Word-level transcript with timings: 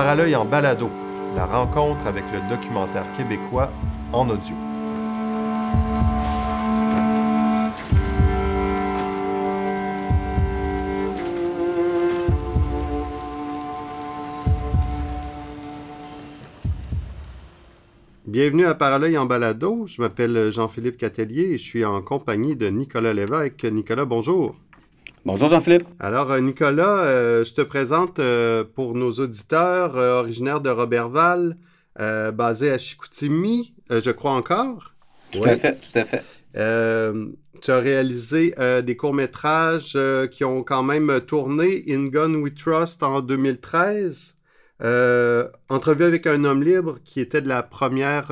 Paralœil 0.00 0.36
en 0.36 0.44
balado, 0.44 0.88
la 1.34 1.44
rencontre 1.44 2.06
avec 2.06 2.22
le 2.32 2.38
documentaire 2.48 3.04
québécois 3.16 3.68
en 4.12 4.30
audio. 4.30 4.54
Bienvenue 18.24 18.66
à 18.66 18.76
Paralœil 18.76 19.18
en 19.18 19.26
balado. 19.26 19.88
Je 19.88 20.00
m'appelle 20.00 20.52
Jean-Philippe 20.52 20.98
Catelier 20.98 21.54
et 21.54 21.58
je 21.58 21.64
suis 21.64 21.84
en 21.84 22.00
compagnie 22.02 22.54
de 22.54 22.68
Nicolas 22.68 23.12
Lévesque. 23.12 23.64
Nicolas, 23.64 24.04
bonjour. 24.04 24.54
Bonjour 25.24 25.48
Jean-Philippe. 25.48 25.86
Alors 25.98 26.30
euh, 26.30 26.40
Nicolas, 26.40 27.00
euh, 27.00 27.44
je 27.44 27.52
te 27.52 27.60
présente 27.60 28.18
euh, 28.18 28.64
pour 28.64 28.94
nos 28.94 29.10
auditeurs 29.12 29.96
originaire 29.96 30.60
de 30.60 30.70
Robertval, 30.70 31.56
basé 31.98 32.70
à 32.70 32.78
Chicoutimi, 32.78 33.74
je 33.90 34.10
crois 34.12 34.30
encore. 34.30 34.94
Tout 35.32 35.42
à 35.44 35.56
fait, 35.56 35.74
tout 35.74 35.98
à 35.98 36.04
fait. 36.04 36.22
tu 37.60 37.70
as 37.72 37.78
réalisé 37.78 38.54
des 38.84 38.96
courts-métrages 38.96 39.98
qui 40.30 40.44
ont 40.44 40.62
quand 40.62 40.84
même 40.84 41.20
tourné 41.26 41.82
In 41.88 42.06
Gun 42.06 42.34
We 42.36 42.54
Trust 42.54 43.02
en 43.02 43.20
2013. 43.20 44.36
entrevue 45.68 46.04
avec 46.04 46.28
un 46.28 46.44
homme 46.44 46.62
libre 46.62 47.00
qui 47.04 47.18
était 47.18 47.42
de 47.42 47.48
la 47.48 47.64
première, 47.64 48.28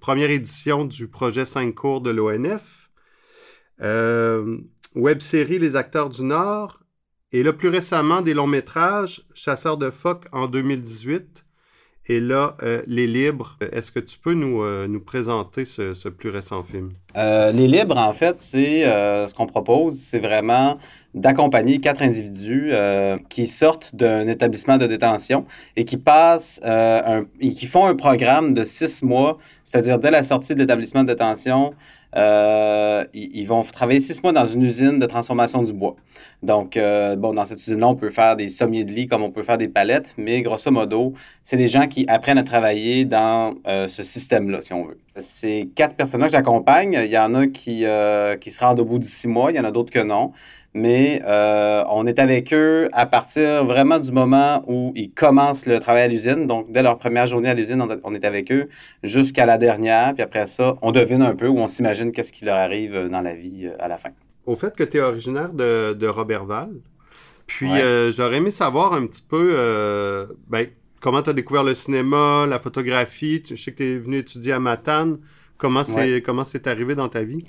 première 0.00 0.30
édition 0.30 0.84
du 0.84 1.08
projet 1.08 1.44
5 1.44 1.74
cours 1.74 2.00
de 2.02 2.10
l'ONF 2.10 2.88
web-série 4.94 5.58
Les 5.58 5.76
acteurs 5.76 6.10
du 6.10 6.22
Nord, 6.22 6.80
et 7.32 7.42
là, 7.42 7.52
plus 7.52 7.68
récemment, 7.68 8.22
des 8.22 8.34
longs 8.34 8.46
métrages, 8.46 9.22
Chasseurs 9.34 9.78
de 9.78 9.90
phoques 9.90 10.26
en 10.32 10.48
2018, 10.48 11.44
et 12.06 12.18
là, 12.20 12.56
euh, 12.62 12.82
Les 12.86 13.06
Libres. 13.06 13.56
Est-ce 13.60 13.92
que 13.92 14.00
tu 14.00 14.18
peux 14.18 14.32
nous, 14.32 14.62
euh, 14.62 14.88
nous 14.88 15.00
présenter 15.00 15.64
ce, 15.64 16.08
plus 16.08 16.30
récent 16.30 16.62
film? 16.64 16.92
Euh, 17.16 17.52
les 17.52 17.66
Libres, 17.66 17.96
en 17.96 18.12
fait, 18.12 18.38
c'est 18.38 18.82
ce 18.82 19.34
qu'on 19.34 19.46
propose, 19.46 19.98
c'est 19.98 20.18
vraiment 20.18 20.76
d'accompagner 21.14 21.78
quatre 21.78 22.02
individus 22.02 22.72
qui 23.28 23.46
sortent 23.46 23.94
d'un 23.94 24.28
établissement 24.28 24.76
de 24.76 24.86
détention 24.86 25.44
et 25.76 25.84
qui 25.84 25.96
passent 25.96 26.60
un, 26.64 27.24
qui 27.40 27.66
font 27.66 27.86
un 27.86 27.96
programme 27.96 28.54
de 28.54 28.64
six 28.64 29.02
mois, 29.02 29.38
c'est-à-dire 29.64 29.98
dès 29.98 30.10
la 30.10 30.22
sortie 30.22 30.54
de 30.54 30.60
l'établissement 30.60 31.02
de 31.02 31.08
détention, 31.08 31.72
euh, 32.16 33.04
ils, 33.12 33.46
vont 33.46 33.62
travailler 33.62 34.00
six 34.00 34.20
mois 34.22 34.32
dans 34.32 34.46
une 34.46 34.62
usine 34.62 34.98
de 34.98 35.06
transformation 35.06 35.62
du 35.62 35.72
bois. 35.72 35.94
Donc, 36.42 36.76
euh, 36.76 37.14
bon, 37.16 37.32
dans 37.34 37.44
cette 37.44 37.58
usine-là, 37.58 37.88
on 37.88 37.94
peut 37.94 38.10
faire 38.10 38.36
des 38.36 38.48
sommiers 38.48 38.84
de 38.84 38.92
lit 38.92 39.06
comme 39.06 39.22
on 39.22 39.30
peut 39.30 39.42
faire 39.42 39.58
des 39.58 39.68
palettes, 39.68 40.14
mais 40.18 40.42
grosso 40.42 40.70
modo, 40.70 41.14
c'est 41.42 41.56
des 41.56 41.68
gens 41.68 41.86
qui 41.86 42.04
apprennent 42.08 42.38
à 42.38 42.42
travailler 42.42 43.04
dans 43.04 43.54
euh, 43.66 43.86
ce 43.86 44.02
système-là, 44.02 44.60
si 44.60 44.72
on 44.72 44.86
veut. 44.86 44.98
Ces 45.20 45.70
quatre 45.74 45.94
personnes-là 45.96 46.26
que 46.26 46.32
j'accompagne, 46.32 47.00
il 47.04 47.10
y 47.10 47.18
en 47.18 47.34
a 47.34 47.46
qui, 47.46 47.84
qui 48.40 48.50
se 48.50 48.60
rendent 48.60 48.80
au 48.80 48.84
bout 48.84 48.98
de 48.98 49.04
six 49.04 49.28
mois, 49.28 49.52
il 49.52 49.56
y 49.56 49.60
en 49.60 49.64
a 49.64 49.70
d'autres 49.70 49.92
que 49.92 50.02
non 50.02 50.32
mais 50.74 51.20
euh, 51.26 51.82
on 51.88 52.06
est 52.06 52.18
avec 52.18 52.52
eux 52.52 52.88
à 52.92 53.06
partir 53.06 53.64
vraiment 53.64 53.98
du 53.98 54.12
moment 54.12 54.62
où 54.68 54.92
ils 54.94 55.10
commencent 55.10 55.66
le 55.66 55.78
travail 55.78 56.02
à 56.02 56.08
l'usine. 56.08 56.46
Donc, 56.46 56.70
dès 56.70 56.82
leur 56.82 56.98
première 56.98 57.26
journée 57.26 57.48
à 57.48 57.54
l'usine, 57.54 57.84
on, 58.04 58.14
est 58.14 58.24
avec 58.24 58.52
eux 58.52 58.68
jusqu'à 59.02 59.46
la 59.46 59.58
dernière. 59.58 60.14
Puis 60.14 60.22
après 60.22 60.46
ça, 60.46 60.76
on 60.82 60.92
devine 60.92 61.22
un 61.22 61.34
peu 61.34 61.48
ou 61.48 61.58
on 61.58 61.66
s'imagine 61.66 62.12
qu'est-ce 62.12 62.32
qui 62.32 62.44
leur 62.44 62.56
arrive 62.56 63.08
dans 63.08 63.20
la 63.20 63.34
vie 63.34 63.66
euh, 63.66 63.76
à 63.80 63.88
la 63.88 63.98
fin. 63.98 64.10
Au 64.46 64.54
fait 64.54 64.74
que 64.76 64.84
tu 64.84 64.98
es 64.98 65.00
originaire 65.00 65.52
de, 65.52 65.92
de 65.92 66.06
Robertval, 66.06 66.70
puis 67.46 67.70
euh, 67.70 68.12
j'aurais 68.12 68.36
aimé 68.36 68.52
savoir 68.52 68.92
un 68.94 69.06
petit 69.06 69.22
peu 69.22 69.54
ben, 70.48 70.66
comment 71.00 71.22
tu 71.22 71.30
as 71.30 71.32
découvert 71.32 71.64
le 71.64 71.74
cinéma, 71.74 72.46
la 72.46 72.58
photographie? 72.58 73.42
Je 73.48 73.54
sais 73.54 73.72
que 73.72 73.78
tu 73.78 73.84
es 73.84 73.98
venu 73.98 74.18
étudier 74.18 74.52
à 74.52 74.58
Matane. 74.60 75.18
Comment 75.58 75.84
c'est 75.84 76.66
arrivé 76.66 76.94
dans 76.94 77.08
ta 77.08 77.22
vie? 77.22 77.44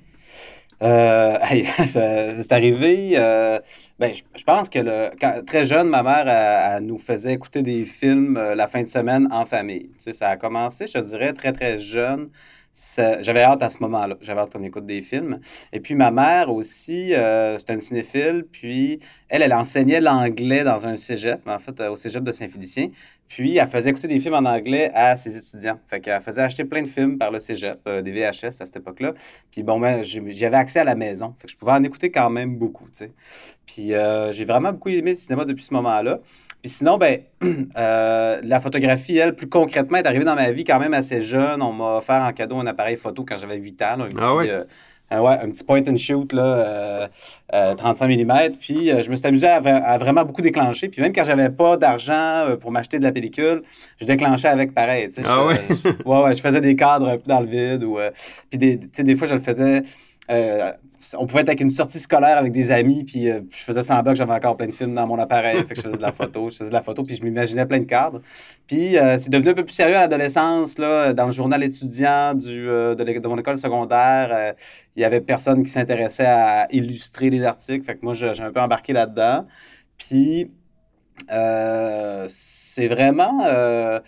Euh, 0.81 1.37
c'est 1.87 2.51
arrivé. 2.51 3.13
Euh, 3.15 3.59
ben, 3.99 4.11
je, 4.13 4.43
pense 4.43 4.69
que 4.69 4.79
le, 4.79 5.43
très 5.45 5.65
jeune, 5.65 5.89
ma 5.89 6.03
mère 6.03 6.27
elle, 6.27 6.85
nous 6.85 6.97
faisait 6.97 7.33
écouter 7.33 7.61
des 7.61 7.85
films 7.85 8.37
euh, 8.37 8.55
la 8.55 8.67
fin 8.67 8.81
de 8.81 8.87
semaine 8.87 9.27
en 9.31 9.45
famille. 9.45 9.89
Tu 9.97 10.05
sais, 10.05 10.13
ça 10.13 10.29
a 10.29 10.37
commencé, 10.37 10.87
je 10.87 10.93
te 10.93 10.99
dirais, 10.99 11.33
très, 11.33 11.51
très 11.51 11.77
jeune 11.79 12.29
j'avais 12.73 13.41
hâte 13.41 13.63
à 13.63 13.69
ce 13.69 13.79
moment-là. 13.79 14.15
J'avais 14.21 14.41
hâte 14.41 14.51
qu'on 14.51 14.63
écoute 14.63 14.85
des 14.85 15.01
films. 15.01 15.39
Et 15.73 15.79
puis 15.79 15.95
ma 15.95 16.11
mère 16.11 16.49
aussi, 16.51 17.13
euh, 17.13 17.57
c'était 17.57 17.73
une 17.73 17.81
cinéphile. 17.81 18.45
Puis 18.51 18.99
elle, 19.29 19.41
elle 19.41 19.53
enseignait 19.53 20.01
l'anglais 20.01 20.63
dans 20.63 20.87
un 20.87 20.95
cégep, 20.95 21.47
en 21.47 21.59
fait, 21.59 21.79
au 21.81 21.95
cégep 21.95 22.23
de 22.23 22.31
Saint-Félicien. 22.31 22.89
Puis 23.27 23.55
elle 23.57 23.67
faisait 23.67 23.91
écouter 23.91 24.09
des 24.09 24.19
films 24.19 24.33
en 24.33 24.45
anglais 24.45 24.91
à 24.93 25.15
ses 25.15 25.37
étudiants. 25.37 25.79
Fait 25.87 26.01
qu'elle 26.01 26.21
faisait 26.21 26.41
acheter 26.41 26.65
plein 26.65 26.81
de 26.81 26.87
films 26.87 27.17
par 27.17 27.31
le 27.31 27.39
cégep, 27.39 27.79
euh, 27.87 28.01
des 28.01 28.11
VHS 28.11 28.61
à 28.61 28.65
cette 28.65 28.75
époque-là. 28.75 29.13
Puis 29.51 29.63
bon, 29.63 29.79
ben, 29.79 30.03
j'avais 30.03 30.57
accès 30.57 30.79
à 30.79 30.83
la 30.83 30.95
maison. 30.95 31.33
Fait 31.37 31.47
que 31.47 31.51
je 31.53 31.57
pouvais 31.57 31.71
en 31.71 31.83
écouter 31.83 32.11
quand 32.11 32.29
même 32.29 32.57
beaucoup, 32.57 32.85
tu 32.85 33.05
sais. 33.05 33.11
Puis 33.65 33.93
euh, 33.93 34.33
j'ai 34.33 34.43
vraiment 34.43 34.73
beaucoup 34.73 34.89
aimé 34.89 35.11
le 35.11 35.15
cinéma 35.15 35.45
depuis 35.45 35.63
ce 35.63 35.73
moment-là. 35.73 36.19
Puis 36.61 36.69
sinon, 36.69 36.97
ben, 36.97 37.21
euh, 37.77 38.39
la 38.43 38.59
photographie, 38.59 39.17
elle, 39.17 39.35
plus 39.35 39.49
concrètement, 39.49 39.97
est 39.97 40.05
arrivée 40.05 40.25
dans 40.25 40.35
ma 40.35 40.51
vie 40.51 40.63
quand 40.63 40.79
même 40.79 40.93
assez 40.93 41.21
jeune. 41.21 41.61
On 41.61 41.73
m'a 41.73 41.97
offert 41.97 42.21
en 42.21 42.31
cadeau 42.33 42.57
un 42.57 42.67
appareil 42.67 42.97
photo 42.97 43.25
quand 43.27 43.37
j'avais 43.37 43.57
8 43.57 43.81
ans. 43.81 43.85
un, 44.01 44.09
petit, 44.09 44.17
ah 44.19 44.33
euh, 45.13 45.25
un, 45.43 45.49
petit 45.49 45.63
point 45.63 45.81
and 45.87 45.95
shoot, 45.95 46.31
là, 46.33 47.09
35 47.51 48.05
euh, 48.05 48.23
mm. 48.23 48.51
Puis 48.59 48.89
je 48.89 49.09
me 49.09 49.15
suis 49.15 49.27
amusé 49.27 49.47
à, 49.47 49.97
vraiment 49.97 50.23
beaucoup 50.23 50.41
déclencher. 50.41 50.89
Puis 50.89 51.01
même 51.01 51.13
quand 51.13 51.23
j'avais 51.23 51.49
pas 51.49 51.77
d'argent 51.77 52.45
pour 52.59 52.71
m'acheter 52.71 52.99
de 52.99 53.03
la 53.03 53.11
pellicule, 53.11 53.63
je 53.99 54.05
déclenchais 54.05 54.49
avec 54.49 54.75
pareil. 54.75 55.09
Ah 55.25 55.45
ouais? 55.45 55.55
ouais, 56.05 56.23
ouais, 56.23 56.33
je 56.35 56.41
faisais 56.41 56.61
des 56.61 56.75
cadres 56.75 57.07
un 57.07 57.17
peu 57.17 57.27
dans 57.27 57.39
le 57.39 57.47
vide. 57.47 57.83
Ou, 57.83 57.97
puis 58.51 58.59
des, 58.59 58.75
des 58.75 59.15
fois, 59.15 59.27
je 59.27 59.33
le 59.33 59.41
faisais 59.41 59.81
on 61.17 61.25
pouvait 61.25 61.41
être 61.41 61.49
avec 61.49 61.61
une 61.61 61.69
sortie 61.69 61.99
scolaire 61.99 62.37
avec 62.37 62.51
des 62.51 62.71
amis, 62.71 63.03
puis 63.03 63.29
euh, 63.29 63.41
je 63.49 63.63
faisais 63.63 63.83
semblant 63.83 64.13
que 64.13 64.17
j'avais 64.17 64.33
encore 64.33 64.55
plein 64.55 64.67
de 64.67 64.73
films 64.73 64.93
dans 64.93 65.07
mon 65.07 65.17
appareil, 65.19 65.57
fait 65.65 65.73
que 65.73 65.75
je 65.75 65.81
faisais 65.81 65.97
de 65.97 66.01
la 66.01 66.11
photo, 66.11 66.49
je 66.49 66.57
faisais 66.57 66.69
de 66.69 66.73
la 66.73 66.81
photo, 66.81 67.03
puis 67.03 67.15
je 67.15 67.23
m'imaginais 67.23 67.65
plein 67.65 67.79
de 67.79 67.85
cadres. 67.85 68.21
Puis 68.67 68.97
euh, 68.97 69.17
c'est 69.17 69.29
devenu 69.29 69.49
un 69.49 69.53
peu 69.53 69.65
plus 69.65 69.73
sérieux 69.73 69.95
à 69.95 70.01
l'adolescence, 70.01 70.77
là, 70.77 71.13
dans 71.13 71.25
le 71.25 71.31
journal 71.31 71.63
étudiant 71.63 72.33
du, 72.33 72.69
euh, 72.69 72.95
de, 72.95 73.27
mon 73.27 73.37
école 73.37 73.57
secondaire. 73.57 74.55
Il 74.95 75.01
y 75.01 75.05
avait 75.05 75.21
personne 75.21 75.63
qui 75.63 75.69
s'intéressait 75.69 76.25
à 76.25 76.67
illustrer 76.71 77.29
les 77.29 77.43
articles, 77.43 77.83
fait 77.85 77.95
que 77.95 78.03
moi, 78.03 78.13
j'ai 78.13 78.39
un 78.41 78.51
peu 78.51 78.61
embarqué 78.61 78.93
là-dedans. 78.93 79.45
Puis 79.97 80.51
c'est 81.29 82.87
vraiment 82.87 84.01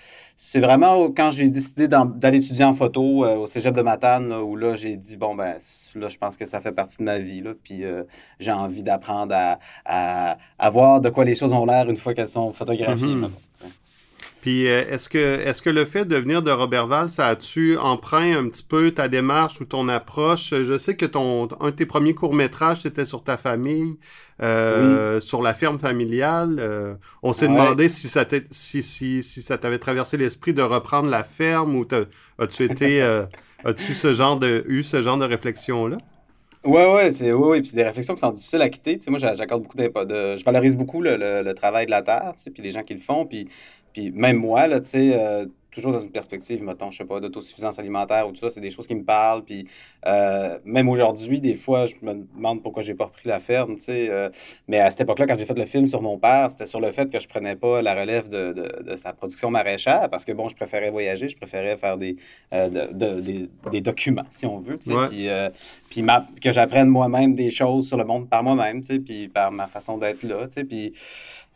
c'est 0.46 0.60
vraiment 0.60 1.10
quand 1.10 1.32
j'ai 1.32 1.50
décidé 1.50 1.88
d'aller 1.88 2.38
étudier 2.38 2.66
en 2.66 2.74
photo 2.74 3.24
euh, 3.24 3.38
au 3.38 3.48
cégep 3.48 3.74
de 3.74 3.82
Matane, 3.82 4.34
où 4.34 4.58
là, 4.58 4.76
j'ai 4.76 4.98
dit, 4.98 5.16
bon, 5.16 5.34
ben, 5.34 5.58
là, 5.96 6.08
je 6.10 6.18
pense 6.20 6.36
que 6.36 6.46
ça 6.46 6.60
fait 6.60 6.74
partie 6.74 6.98
de 6.98 7.06
ma 7.06 7.18
vie, 7.18 7.42
là, 7.42 7.54
puis 7.64 7.86
euh, 7.86 8.04
j'ai 8.40 8.52
envie 8.52 8.84
d'apprendre 8.84 9.34
à, 9.34 10.38
à, 10.60 10.70
voir 10.70 11.02
de 11.02 11.10
quoi 11.10 11.24
les 11.24 11.34
choses 11.34 11.54
ont 11.54 11.66
l'air 11.66 11.90
une 11.90 11.98
fois 11.98 12.14
qu'elles 12.14 12.28
sont 12.28 12.52
photographiées. 12.52 13.16
Mhm. 13.16 13.32
Puis 14.44 14.68
euh, 14.68 14.84
est-ce 14.90 15.08
que, 15.08 15.18
est 15.18 15.62
que 15.62 15.70
le 15.70 15.86
fait 15.86 16.04
de 16.04 16.18
venir 16.18 16.42
de 16.42 16.52
Robertval, 16.52 17.10
ça 17.10 17.28
a-tu 17.28 17.78
emprunt 17.78 18.38
un 18.38 18.50
petit 18.50 18.64
peu 18.64 18.92
ta 18.92 19.08
démarche 19.08 19.62
ou 19.62 19.64
ton 19.64 19.88
approche? 19.88 20.50
Je 20.50 20.78
sais 20.78 20.98
que 20.98 21.06
ton, 21.06 21.48
un 21.62 21.68
de 21.68 21.76
tes 21.76 21.86
premiers 21.86 22.14
courts-métrages, 22.14 22.82
c'était 22.82 23.06
sur 23.06 23.24
ta 23.24 23.38
famille, 23.38 23.98
euh, 24.42 25.22
sur 25.22 25.42
la 25.42 25.54
ferme 25.54 25.80
familiale. 25.80 26.58
Euh, 26.60 26.96
on 27.22 27.32
s'est 27.32 27.48
demandé 27.48 27.88
si 27.88 28.10
ça 28.10 28.26
si, 28.52 28.84
si, 28.84 29.24
si 29.24 29.42
ça 29.42 29.58
t'avait 29.58 29.80
traversé 29.80 30.18
l'esprit 30.18 30.54
de 30.54 30.62
reprendre 30.62 31.10
la 31.10 31.24
ferme 31.24 31.78
ou 31.78 31.88
as-tu 32.38 32.64
été 32.66 33.02
as-tu 33.64 33.94
ce 33.94 34.14
genre 34.14 34.36
de 34.36 34.66
eu 34.68 34.84
ce 34.84 35.02
genre 35.02 35.18
de 35.18 35.24
réflexion-là? 35.24 36.00
Ouais, 36.66 36.94
ouais, 36.94 37.12
c'est 37.12 37.32
oui, 37.32 37.60
puis 37.60 37.70
c'est 37.70 37.76
des 37.76 37.84
réflexions 37.84 38.14
qui 38.14 38.22
sont 38.22 38.32
difficiles 38.32 38.62
à 38.62 38.70
quitter. 38.70 38.98
Tu 38.98 39.04
sais, 39.04 39.12
moi, 39.12 39.20
j'accorde 39.20 39.64
beaucoup 39.64 39.76
de, 39.78 40.38
je 40.38 40.44
valorise 40.46 40.78
beaucoup 40.78 41.02
le, 41.02 41.18
le, 41.18 41.54
travail 41.54 41.86
de 41.86 41.92
la 41.92 42.02
terre, 42.02 42.32
tu 42.38 42.44
sais, 42.44 42.52
puis 42.52 42.64
les 42.64 42.72
gens 42.72 42.84
qui 42.84 42.94
le 42.94 43.02
font, 43.02 43.26
puis 43.26 43.50
puis 43.94 44.12
même 44.12 44.38
moi, 44.38 44.68
là, 44.68 44.82
tu 44.82 44.90
sais, 44.90 45.14
euh, 45.16 45.46
toujours 45.70 45.92
dans 45.92 46.00
une 46.00 46.12
perspective, 46.12 46.64
mettons, 46.64 46.92
je 46.92 46.98
sais 46.98 47.06
pas, 47.06 47.20
d'autosuffisance 47.20 47.80
alimentaire 47.80 48.28
ou 48.28 48.32
tout 48.32 48.40
ça, 48.40 48.50
c'est 48.50 48.62
des 48.62 48.70
choses 48.70 48.88
qui 48.88 48.96
me 48.96 49.04
parlent. 49.04 49.44
Puis 49.44 49.68
euh, 50.06 50.60
même 50.66 50.90
aujourd'hui, 50.90 51.40
des 51.40 51.56
fois, 51.56 51.86
je 51.86 51.94
me 52.02 52.26
demande 52.36 52.62
pourquoi 52.62 52.84
j'ai 52.84 52.94
pas 52.96 53.06
repris 53.06 53.28
la 53.28 53.40
ferme, 53.40 53.76
tu 53.76 53.86
sais. 53.86 54.10
Euh, 54.10 54.30
mais 54.68 54.80
à 54.80 54.90
cette 54.92 55.02
époque-là, 55.02 55.28
quand 55.28 55.38
j'ai 55.38 55.46
fait 55.46 55.58
le 55.58 55.66
film 55.66 55.88
sur 55.88 56.02
mon 56.02 56.18
père, 56.18 56.50
c'était 56.52 56.66
sur 56.66 56.80
le 56.80 56.92
fait 56.92 57.12
que 57.12 57.20
je 57.20 57.28
prenais 57.28 57.56
pas 57.56 57.82
la 57.82 57.94
relève 58.00 58.30
de, 58.30 58.54
de, 58.54 58.96
sa 58.96 59.14
production 59.14 59.50
maraîchère 59.50 60.10
parce 60.10 60.26
que, 60.26 60.32
bon, 60.32 60.50
je 60.50 60.56
préférais 60.56 60.90
voyager, 60.90 61.30
je 61.30 61.38
préférais 61.38 61.78
faire 61.78 61.98
des, 61.98 62.18
des, 62.52 63.50
des, 63.72 63.82
documents, 63.82 64.26
si 64.30 64.46
on 64.46 64.58
veut, 64.58 64.78
tu 64.78 64.92
sais. 64.92 65.52
Puis, 65.90 66.02
puis 66.02 66.42
que 66.42 66.52
j'apprenne 66.52 66.88
moi-même 66.88 67.36
des 67.36 67.50
choses 67.50 67.88
sur 67.88 67.98
le 67.98 68.06
monde 68.06 68.30
par 68.30 68.44
moi-même, 68.44 68.82
tu 68.82 68.94
sais, 68.94 69.00
puis 69.00 69.28
par 69.28 69.52
ma 69.52 69.68
façon 69.68 69.98
d'être 69.98 70.24
là, 70.24 70.48
tu 70.48 70.54
sais. 70.54 70.64
Puis 70.64 70.94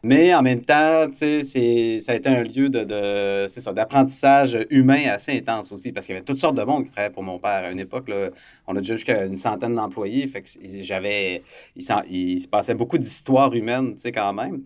mais 0.07 0.33
en 0.33 0.41
même 0.41 0.61
temps, 0.61 1.11
ça 1.11 1.25
a 1.25 2.15
été 2.15 2.29
un 2.29 2.43
lieu 2.43 2.69
de, 2.69 2.83
de 2.85 3.71
d'apprentissage 3.73 4.57
humain 4.69 5.09
assez 5.09 5.37
intense 5.37 5.71
aussi, 5.73 5.91
parce 5.91 6.05
qu'il 6.05 6.15
y 6.15 6.17
avait 6.17 6.25
toutes 6.25 6.37
sortes 6.37 6.55
de 6.55 6.63
monde 6.63 6.85
qui 6.85 6.91
travaillait 6.91 7.13
pour 7.13 7.23
mon 7.23 7.39
père. 7.39 7.65
À 7.65 7.71
une 7.71 7.79
époque, 7.79 8.07
là, 8.07 8.29
on 8.67 8.75
a 8.75 8.79
déjà 8.79 8.95
jusqu'à 8.95 9.25
une 9.25 9.35
centaine 9.35 9.75
d'employés, 9.75 10.25
fait 10.27 10.41
que 10.41 10.47
j'avais, 10.81 11.43
il, 11.75 11.85
il, 12.09 12.39
se 12.39 12.47
passait 12.47 12.73
beaucoup 12.73 12.97
d'histoires 12.97 13.53
humaines, 13.53 13.95
quand 14.13 14.33
même. 14.33 14.61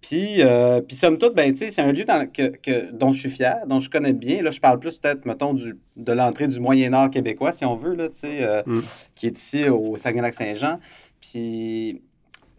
Puis, 0.00 0.42
euh, 0.42 0.80
puis 0.80 0.96
somme 0.96 1.18
toute, 1.18 1.34
ben, 1.34 1.54
c'est 1.54 1.78
un 1.80 1.92
lieu 1.92 2.04
dans, 2.04 2.26
que, 2.30 2.92
dont 2.92 3.12
je 3.12 3.20
suis 3.20 3.30
fier, 3.30 3.66
dont 3.66 3.80
je 3.80 3.90
connais 3.90 4.12
bien. 4.12 4.42
Là, 4.42 4.50
je 4.50 4.60
parle 4.60 4.78
plus 4.78 4.98
peut-être, 4.98 5.26
mettons, 5.26 5.52
du, 5.52 5.78
de 5.96 6.12
l'entrée 6.12 6.46
du 6.46 6.60
Moyen-Art 6.60 7.10
québécois, 7.10 7.52
si 7.52 7.64
on 7.64 7.74
veut, 7.74 7.94
là, 7.94 8.08
euh, 8.24 8.62
mm. 8.64 8.80
qui 9.14 9.26
est 9.26 9.38
ici 9.38 9.68
au 9.68 9.96
Saguenay-Lac-Saint-Jean. 9.96 10.78
Puis 11.20 12.02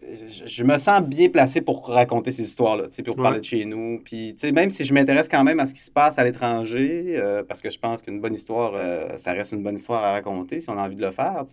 je 0.02 0.64
me 0.64 0.78
sens 0.78 1.02
bien 1.02 1.30
placé 1.30 1.62
pour 1.62 1.88
raconter 1.88 2.32
ces 2.32 2.44
histoires-là, 2.44 2.86
pour 3.04 3.16
parler 3.16 3.40
de 3.40 3.46
chez 3.46 3.66
nous. 3.66 4.00
Puis, 4.04 4.36
même 4.54 4.70
si 4.70 4.86
je 4.86 4.94
m'intéresse 4.94 5.28
quand 5.28 5.44
même 5.44 5.60
à 5.60 5.66
ce 5.66 5.74
qui 5.74 5.82
se 5.82 5.92
passe 5.92 6.20
à 6.20 6.24
l'étranger, 6.24 7.16
euh, 7.18 7.44
parce 7.44 7.62
que 7.62 7.70
je 7.70 7.80
pense 7.80 8.02
qu'une 8.02 8.22
bonne 8.22 8.36
histoire, 8.36 8.74
euh, 8.76 9.18
ça 9.18 9.34
reste 9.34 9.54
une 9.54 9.64
bonne 9.64 9.76
histoire 9.76 10.04
à 10.04 10.12
raconter 10.12 10.60
si 10.60 10.70
on 10.70 10.78
a 10.78 10.84
envie 10.84 10.96
de 10.96 11.04
le 11.04 11.12
faire. 11.12 11.44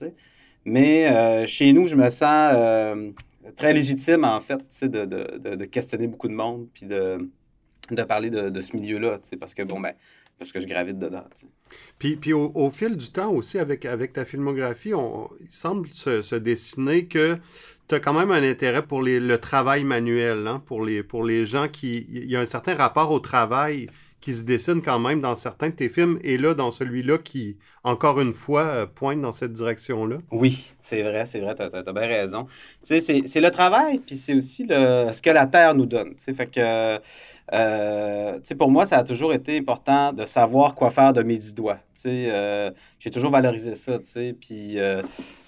Mais 0.66 1.06
euh, 1.06 1.46
chez 1.46 1.72
nous, 1.72 1.86
je 1.86 1.96
me 1.96 2.08
sens 2.10 2.54
très 3.56 3.72
légitime, 3.72 4.24
en 4.24 4.40
fait, 4.40 4.62
de, 4.82 5.04
de, 5.04 5.54
de, 5.56 5.64
questionner 5.64 6.06
beaucoup 6.06 6.28
de 6.28 6.34
monde, 6.34 6.68
puis 6.72 6.86
de, 6.86 7.30
de 7.90 8.02
parler 8.02 8.30
de, 8.30 8.60
ce 8.60 8.76
milieu-là, 8.76 9.16
parce 9.40 9.54
que, 9.54 9.62
bon, 9.62 9.80
ben, 9.80 9.92
parce 10.38 10.52
que 10.52 10.60
je 10.60 10.66
gravite 10.66 10.98
dedans. 10.98 11.24
Puis, 11.98 12.16
puis 12.16 12.32
au, 12.32 12.70
fil 12.70 12.96
du 12.96 13.10
temps 13.10 13.32
aussi, 13.32 13.58
avec, 13.58 13.84
avec 13.84 14.12
ta 14.12 14.24
filmographie, 14.24 14.94
on, 14.94 15.28
il 15.40 15.50
semble 15.52 15.88
se, 15.92 16.22
se 16.22 16.34
dessiner 16.34 17.06
que 17.06 17.38
tu 17.88 17.94
as 17.94 18.00
quand 18.00 18.14
même 18.14 18.30
un 18.30 18.42
intérêt 18.42 18.82
pour 18.82 19.02
les, 19.02 19.20
le 19.20 19.38
travail 19.38 19.84
manuel, 19.84 20.46
hein, 20.46 20.62
pour, 20.64 20.84
les, 20.84 21.02
pour 21.02 21.24
les 21.24 21.44
gens 21.44 21.68
qui... 21.68 22.06
Il 22.10 22.30
y 22.30 22.36
a 22.36 22.40
un 22.40 22.46
certain 22.46 22.74
rapport 22.74 23.10
au 23.10 23.20
travail 23.20 23.88
qui 24.24 24.32
se 24.32 24.44
dessine 24.44 24.80
quand 24.80 24.98
même 24.98 25.20
dans 25.20 25.36
certains 25.36 25.68
de 25.68 25.74
tes 25.74 25.90
films, 25.90 26.18
et 26.24 26.38
là, 26.38 26.54
dans 26.54 26.70
celui-là 26.70 27.18
qui, 27.18 27.58
encore 27.82 28.22
une 28.22 28.32
fois, 28.32 28.62
euh, 28.62 28.86
pointe 28.86 29.20
dans 29.20 29.32
cette 29.32 29.52
direction-là. 29.52 30.16
Oui, 30.32 30.72
c'est 30.80 31.02
vrai, 31.02 31.26
c'est 31.26 31.40
vrai, 31.40 31.54
tu 31.54 31.60
as, 31.60 31.92
bien 31.92 32.06
raison. 32.06 32.46
Tu 32.82 33.02
sais, 33.02 33.22
c'est 33.26 33.40
le 33.42 33.50
travail, 33.50 33.98
puis 33.98 34.16
c'est 34.16 34.32
aussi 34.32 34.64
le, 34.66 35.12
ce 35.12 35.20
que 35.20 35.28
la 35.28 35.46
Terre 35.46 35.74
nous 35.74 35.84
donne. 35.84 36.14
Tu 36.14 36.24
sais, 36.24 36.32
fait 36.32 36.46
que, 36.46 36.98
euh, 37.52 38.34
tu 38.36 38.40
sais, 38.44 38.54
pour 38.54 38.70
moi, 38.70 38.86
ça 38.86 38.96
a 38.96 39.04
toujours 39.04 39.34
été 39.34 39.58
important 39.58 40.14
de 40.14 40.24
savoir 40.24 40.74
quoi 40.74 40.88
faire 40.88 41.12
de 41.12 41.22
mes 41.22 41.36
dix 41.36 41.54
doigts. 41.54 41.80
Tu 41.94 42.00
sais, 42.00 42.28
euh, 42.30 42.70
j'ai 42.98 43.10
toujours 43.10 43.30
valorisé 43.30 43.74
ça, 43.74 43.98
tu 43.98 44.08
sais, 44.08 44.34
puis... 44.40 44.78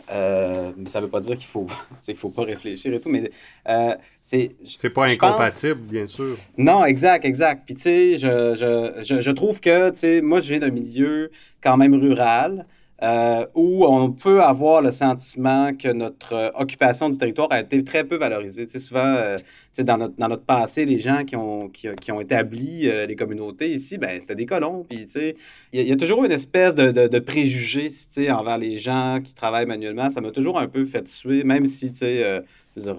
mais 0.09 0.89
ça 0.89 1.01
ne 1.01 1.05
veut 1.05 1.11
pas 1.11 1.21
dire 1.21 1.37
qu'il 1.37 1.47
faut 1.47 1.67
qu'il 2.03 2.17
faut 2.17 2.31
pas 2.31 2.45
réfléchir 2.45 2.93
et 2.93 3.01
tout, 3.01 3.09
mais 3.09 3.31
euh, 3.69 3.95
c'est... 4.23 4.57
C'est 4.65 4.91
pas 4.91 5.07
incompatible, 5.07 5.81
bien 5.83 6.07
sûr. 6.07 6.37
Non, 6.57 6.85
exact, 6.85 7.25
exact. 7.25 7.63
Puis 7.65 7.75
tu 7.75 7.83
sais, 7.83 8.19
je, 8.19 8.55
je, 8.57 9.03
je, 9.03 9.21
je, 9.21 9.31
trouve 9.31 9.61
que, 9.61 9.91
tu 9.91 9.99
sais, 9.99 10.21
moi, 10.21 10.41
je 10.41 10.51
viens 10.51 10.61
d'un 10.61 10.71
milieu 10.71 11.31
quand 11.63 11.77
même 11.77 11.95
rural. 11.95 12.67
Euh, 13.03 13.47
où 13.55 13.85
on 13.85 14.11
peut 14.11 14.43
avoir 14.43 14.81
le 14.81 14.91
sentiment 14.91 15.75
que 15.75 15.89
notre 15.89 16.33
euh, 16.33 16.51
occupation 16.55 17.11
du 17.11 17.19
territoire 17.19 17.49
a 17.51 17.61
été 17.61 17.85
très 17.85 18.05
peu 18.05 18.17
valorisée. 18.17 18.65
Tu 18.65 18.73
sais, 18.73 18.79
souvent, 18.79 19.05
euh, 19.05 19.37
dans, 19.81 19.99
notre, 19.99 20.17
dans 20.17 20.29
notre 20.29 20.45
passé, 20.45 20.87
les 20.87 20.99
gens 20.99 21.25
qui 21.25 21.37
ont, 21.37 21.69
qui, 21.69 22.11
ont 22.11 22.21
établi 22.23 22.89
les 23.07 23.15
communautés 23.17 23.71
ici, 23.71 23.99
ben, 23.99 24.19
c'était 24.23 24.35
des 24.35 24.47
colons. 24.47 24.87
Puis, 24.89 25.05
tu 25.05 25.13
sais, 25.13 25.37
il 25.75 25.83
y, 25.83 25.93
a 25.93 25.97
toujours 25.97 26.25
une 26.25 26.33
espèce 26.33 26.75
de, 26.75 26.91
de, 26.91 27.07
de 27.07 27.19
préjugé 27.19 27.89
tu 27.89 27.91
sais, 27.91 28.31
envers 28.31 28.57
les 28.57 28.77
gens 28.77 29.21
qui 29.23 29.35
travaillent 29.35 29.67
manuellement. 29.67 30.09
Ça 30.09 30.23
m'a 30.23 30.31
toujours 30.31 30.59
un 30.59 30.67
peu 30.67 30.87
fait 30.87 31.07
suer, 31.07 31.45
même 31.45 31.67
si, 31.67 31.91
tu 31.91 31.99
sais, 31.99 32.43
je 32.77 32.91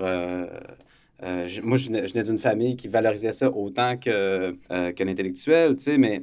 moi, 1.64 1.78
je 1.78 1.88
venais, 1.90 2.24
d'une 2.24 2.38
famille 2.38 2.76
qui 2.76 2.88
valorisait 2.88 3.34
ça 3.34 3.50
autant 3.50 3.98
que, 3.98 4.56
que 4.70 5.04
l'intellectuel, 5.04 5.76
tu 5.76 5.86
sais, 5.86 5.98
mais 5.98 6.22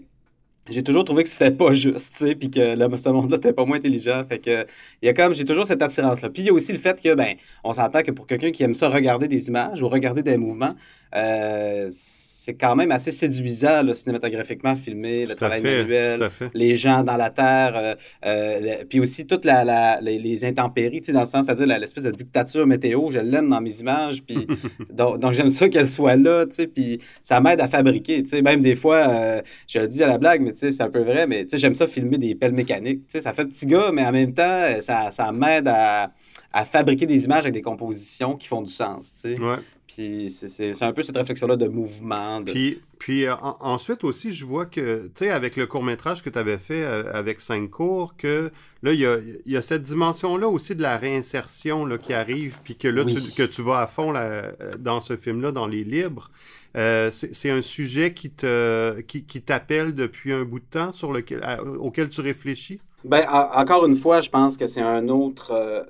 j'ai 0.71 0.83
toujours 0.83 1.05
trouvé 1.05 1.25
que 1.25 1.29
c'était 1.29 1.51
pas 1.51 1.73
juste, 1.73 2.15
tu 2.17 2.27
sais, 2.27 2.35
puis 2.35 2.51
que 2.51 2.61
là, 2.61 2.89
ce 2.97 3.09
monde-là 3.09 3.37
n'était 3.37 3.53
pas 3.53 3.65
moins 3.65 3.77
intelligent. 3.77 4.25
Fait 4.27 4.39
que, 4.39 4.67
il 5.03 5.07
y 5.07 5.09
a 5.09 5.13
comme, 5.13 5.35
j'ai 5.35 5.45
toujours 5.45 5.67
cette 5.67 5.83
attirance-là. 5.83 6.31
Puis 6.31 6.43
il 6.43 6.47
y 6.47 6.51
a 6.51 6.53
aussi 6.53 6.73
le 6.73 6.79
fait 6.79 7.01
que, 7.03 7.15
ben, 7.15 7.35
on 7.65 7.73
s'entend 7.73 8.03
que 8.03 8.11
pour 8.11 8.27
quelqu'un 8.27 8.51
qui 8.51 8.63
aime 8.63 8.75
ça 8.75 8.89
regarder 8.89 9.29
des 9.29 9.49
images 9.49 9.83
ou 9.83 9.89
regarder 9.89 10.23
des 10.23 10.37
mouvements, 10.37 10.75
euh, 11.15 11.89
c'est 11.93 12.55
quand 12.55 12.77
même 12.77 12.91
assez 12.91 13.11
séduisant, 13.11 13.83
là, 13.83 13.95
cinématographiquement 13.95 14.77
filmé, 14.77 15.25
le 15.25 15.35
travail 15.35 15.63
manuel, 15.63 16.29
les 16.53 16.77
gens 16.77 17.03
dans 17.03 17.17
la 17.17 17.31
terre, 17.31 17.73
euh, 17.77 17.95
euh, 18.27 18.85
puis 18.89 19.01
aussi 19.01 19.27
toutes 19.27 19.45
la, 19.45 19.65
la, 19.65 20.01
les, 20.01 20.45
intempéries, 20.45 21.01
tu 21.01 21.07
sais, 21.07 21.13
dans 21.13 21.21
le 21.21 21.27
sens, 21.27 21.47
c'est-à-dire 21.47 21.79
l'espèce 21.79 22.05
de 22.05 22.11
dictature 22.11 22.67
météo, 22.67 23.11
je 23.11 23.21
l'aime 23.21 23.49
dans 23.49 23.61
mes 23.61 23.81
images, 23.81 24.23
puis 24.25 24.47
donc, 24.91 25.21
donc 25.21 25.33
j'aime 25.33 25.49
ça 25.49 25.69
qu'elle 25.69 25.89
soit 25.89 26.17
là, 26.17 26.45
tu 26.45 26.57
sais, 26.57 26.67
puis 26.67 27.01
ça 27.23 27.41
m'aide 27.41 27.61
à 27.61 27.69
fabriquer, 27.69 28.23
tu 28.23 28.29
sais, 28.29 28.43
même 28.43 28.61
des 28.61 28.77
fois, 28.77 29.43
je 29.67 29.79
le 29.79 29.87
dis 29.87 30.03
à 30.03 30.09
la 30.09 30.19
blague, 30.19 30.43
mais 30.43 30.53
c'est 30.55 30.81
un 30.81 30.91
peu 30.91 31.03
vrai, 31.03 31.27
mais 31.27 31.47
j'aime 31.53 31.75
ça 31.75 31.87
filmer 31.87 32.19
des 32.19 32.35
pelles 32.35 32.53
mécaniques. 32.53 33.03
ça 33.09 33.33
fait 33.33 33.47
petit 33.47 33.67
gars, 33.67 33.91
mais 33.93 34.05
en 34.05 34.13
même 34.13 34.35
temps, 34.35 34.81
ça, 34.81 35.11
ça 35.11 35.33
m'aide 35.33 35.69
à, 35.69 36.13
à, 36.53 36.65
fabriquer 36.65 37.07
des 37.07 37.25
images 37.25 37.41
avec 37.41 37.55
des 37.55 37.63
compositions 37.63 38.37
qui 38.37 38.49
font 38.49 38.63
du 38.63 38.73
sens. 38.73 39.23
Ouais. 39.25 39.57
Puis 39.87 40.31
c'est 40.31 40.83
un 40.83 40.93
peu 40.93 41.03
cette 41.03 41.17
réflexion-là 41.17 41.57
de 41.57 41.69
mouvement. 41.69 42.43
Puis, 42.43 42.81
puis 42.99 43.27
euh, 43.27 43.35
ensuite 43.61 44.03
aussi, 44.03 44.33
je 44.33 44.45
vois 44.45 44.67
que, 44.67 45.05
tu 45.07 45.11
sais, 45.27 45.31
avec 45.31 45.57
le 45.57 45.67
court-métrage 45.67 46.23
que 46.23 46.31
tu 46.31 46.39
avais 46.39 46.57
fait 46.57 46.83
euh, 46.83 47.13
avec 47.13 47.41
cinq 47.41 47.71
cours, 47.71 48.17
que 48.17 48.51
là, 48.83 48.93
il 48.93 49.01
y 49.01 49.07
a, 49.07 49.19
y 49.47 49.57
a, 49.57 49.63
cette 49.63 49.83
dimension-là 49.83 50.49
aussi 50.49 50.75
de 50.75 50.83
la 50.83 50.97
réinsertion 50.97 51.87
là, 51.87 51.99
qui 51.99 52.13
arrive, 52.13 52.59
puis 52.65 52.75
que 52.75 52.89
là, 52.89 53.05
tu, 53.05 53.15
que 53.37 53.45
tu 53.45 53.63
vas 53.63 53.81
à 53.81 53.87
fond 53.87 54.11
là, 54.11 54.53
dans 54.79 55.01
ce 55.01 55.17
film-là, 55.17 55.53
dans 55.53 55.67
les 55.67 55.85
libres. 55.85 56.31
Euh, 56.77 57.11
c'est 57.13 57.51
un 57.51 57.63
sujet 57.63 58.13
qui 58.13 58.31
te 58.31 59.01
qui, 59.03 59.23
t'appelle 59.43 59.95
depuis 59.95 60.33
un 60.33 60.45
bout 60.45 60.59
de 60.59 60.65
temps 60.65 60.91
sur 60.91 61.13
lequel 61.13 61.41
auquel 61.79 62.09
tu 62.09 62.21
réfléchis? 62.21 62.81
Ben 63.05 63.25
encore 63.29 63.87
une 63.87 63.97
fois, 63.97 64.21
je 64.21 64.29
pense 64.29 64.57
que 64.57 64.67
c'est 64.67 64.81
un 64.81 65.09
autre. 65.09 65.53
Euh, 65.53 65.85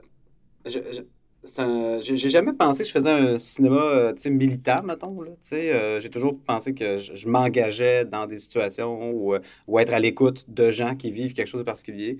j'ai 0.66 2.28
jamais 2.28 2.52
pensé 2.52 2.82
que 2.82 2.88
je 2.88 2.92
faisais 2.92 3.10
un 3.10 3.38
cinéma 3.38 3.76
euh, 3.76 4.14
militant, 4.26 4.82
mettons. 4.82 5.16
j'ai 5.50 6.10
toujours 6.10 6.38
pensé 6.38 6.75
que 6.75 6.96
je, 6.96 7.28
m'engageais 7.28 8.04
dans 8.04 8.26
des 8.26 8.38
situations 8.38 9.10
où, 9.10 9.34
où 9.66 9.78
être 9.78 9.92
à 9.92 10.00
l'écoute 10.00 10.44
de 10.48 10.70
gens 10.70 10.96
qui 10.96 11.10
vivent 11.10 11.34
quelque 11.34 11.48
chose 11.48 11.60
de 11.60 11.66
particulier. 11.66 12.19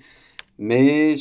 Mais, 0.57 1.15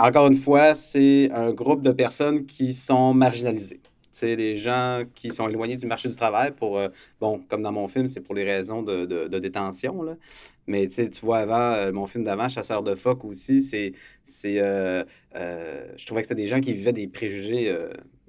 encore 0.00 0.26
une 0.26 0.34
fois, 0.34 0.74
c'est 0.74 1.30
un 1.32 1.52
groupe 1.52 1.82
de 1.82 1.92
personnes 1.92 2.46
qui 2.46 2.74
sont 2.74 3.14
marginalisées 3.14 3.80
les 4.22 4.56
gens 4.56 5.02
qui 5.14 5.30
sont 5.30 5.48
éloignés 5.48 5.76
du 5.76 5.86
marché 5.86 6.08
du 6.08 6.16
travail 6.16 6.52
pour, 6.52 6.78
euh, 6.78 6.88
bon, 7.20 7.40
comme 7.48 7.62
dans 7.62 7.72
mon 7.72 7.88
film, 7.88 8.08
c'est 8.08 8.20
pour 8.20 8.34
les 8.34 8.44
raisons 8.44 8.82
de, 8.82 9.06
de, 9.06 9.38
détention, 9.38 10.02
là. 10.02 10.16
Mais 10.66 10.86
tu 10.88 11.08
vois, 11.22 11.38
avant, 11.38 11.72
euh, 11.72 11.92
mon 11.92 12.06
film 12.06 12.24
d'avant, 12.24 12.48
Chasseur 12.48 12.82
de 12.82 12.94
phoques 12.94 13.24
aussi, 13.24 13.60
c'est, 13.60 13.92
c'est 14.22 14.60
euh, 14.60 15.02
je 15.34 16.06
trouvais 16.06 16.22
que 16.22 16.28
c'était 16.28 16.42
des 16.42 16.48
gens 16.48 16.60
qui 16.60 16.72
vivaient 16.72 16.92
des 16.92 17.08
préjugés 17.08 17.76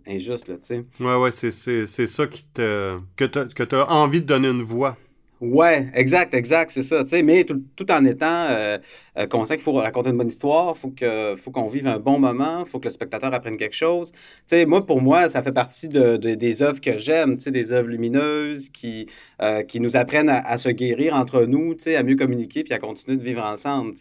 injustes, 0.08 0.48
là, 0.48 0.56
tu. 0.58 0.86
Ouais, 1.04 1.16
ouais, 1.16 1.32
c'est, 1.32 1.52
ça 1.52 2.28
qui 2.28 2.48
te, 2.48 2.98
que 3.16 3.64
tu 3.64 3.76
as 3.76 3.92
envie 3.92 4.22
de 4.22 4.28
donner 4.28 4.50
une 4.50 4.64
voix. 4.64 4.98
Ouais, 5.44 5.90
exact, 5.94 6.34
exact, 6.34 6.72
c'est 6.72 6.84
ça. 6.84 7.04
Mais 7.22 7.44
tout, 7.44 7.62
tout, 7.76 7.92
en 7.92 8.06
étant 8.06 8.48
euh, 8.50 8.78
euh, 9.18 9.28
conscient 9.28 9.56
qu'il 9.56 9.64
faut 9.64 9.74
raconter 9.74 10.10
une 10.10 10.18
bonne 10.18 10.30
histoire, 10.30 10.78
faut 10.78 10.94
faut 11.36 11.52
qu'on 11.52 11.68
vive 11.68 11.86
un 11.86 12.00
bon 12.00 12.18
moment, 12.18 12.64
faut 12.64 12.80
que 12.80 12.86
le 12.86 12.92
spectateur 12.92 13.34
apprenne 13.34 13.58
quelque 13.58 13.76
chose. 13.76 14.14
sais, 14.46 14.66
moi, 14.66 14.86
pour 14.86 15.02
moi, 15.02 15.28
ça 15.28 15.44
fait 15.44 15.52
partie 15.52 15.90
de, 15.90 16.16
des 16.16 16.62
œuvres 16.62 16.80
que 16.80 16.98
j'aime, 16.98 17.36
des 17.36 17.74
œuvres 17.74 17.90
lumineuses 17.90 18.70
qui, 18.70 19.08
euh, 19.42 19.64
qui 19.64 19.82
nous 19.82 19.98
apprennent 19.98 20.30
à, 20.30 20.58
se 20.58 20.70
guérir 20.70 21.14
entre 21.14 21.44
nous, 21.44 21.76
à 21.94 22.04
mieux 22.04 22.16
communiquer 22.16 22.64
puis 22.64 22.74
à 22.74 22.80
continuer 22.80 23.18
de 23.18 23.24
vivre 23.24 23.44
ensemble. 23.44 23.96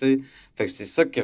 Fait 0.54 0.68
c'est 0.68 0.84
ça 0.84 1.04
que 1.04 1.22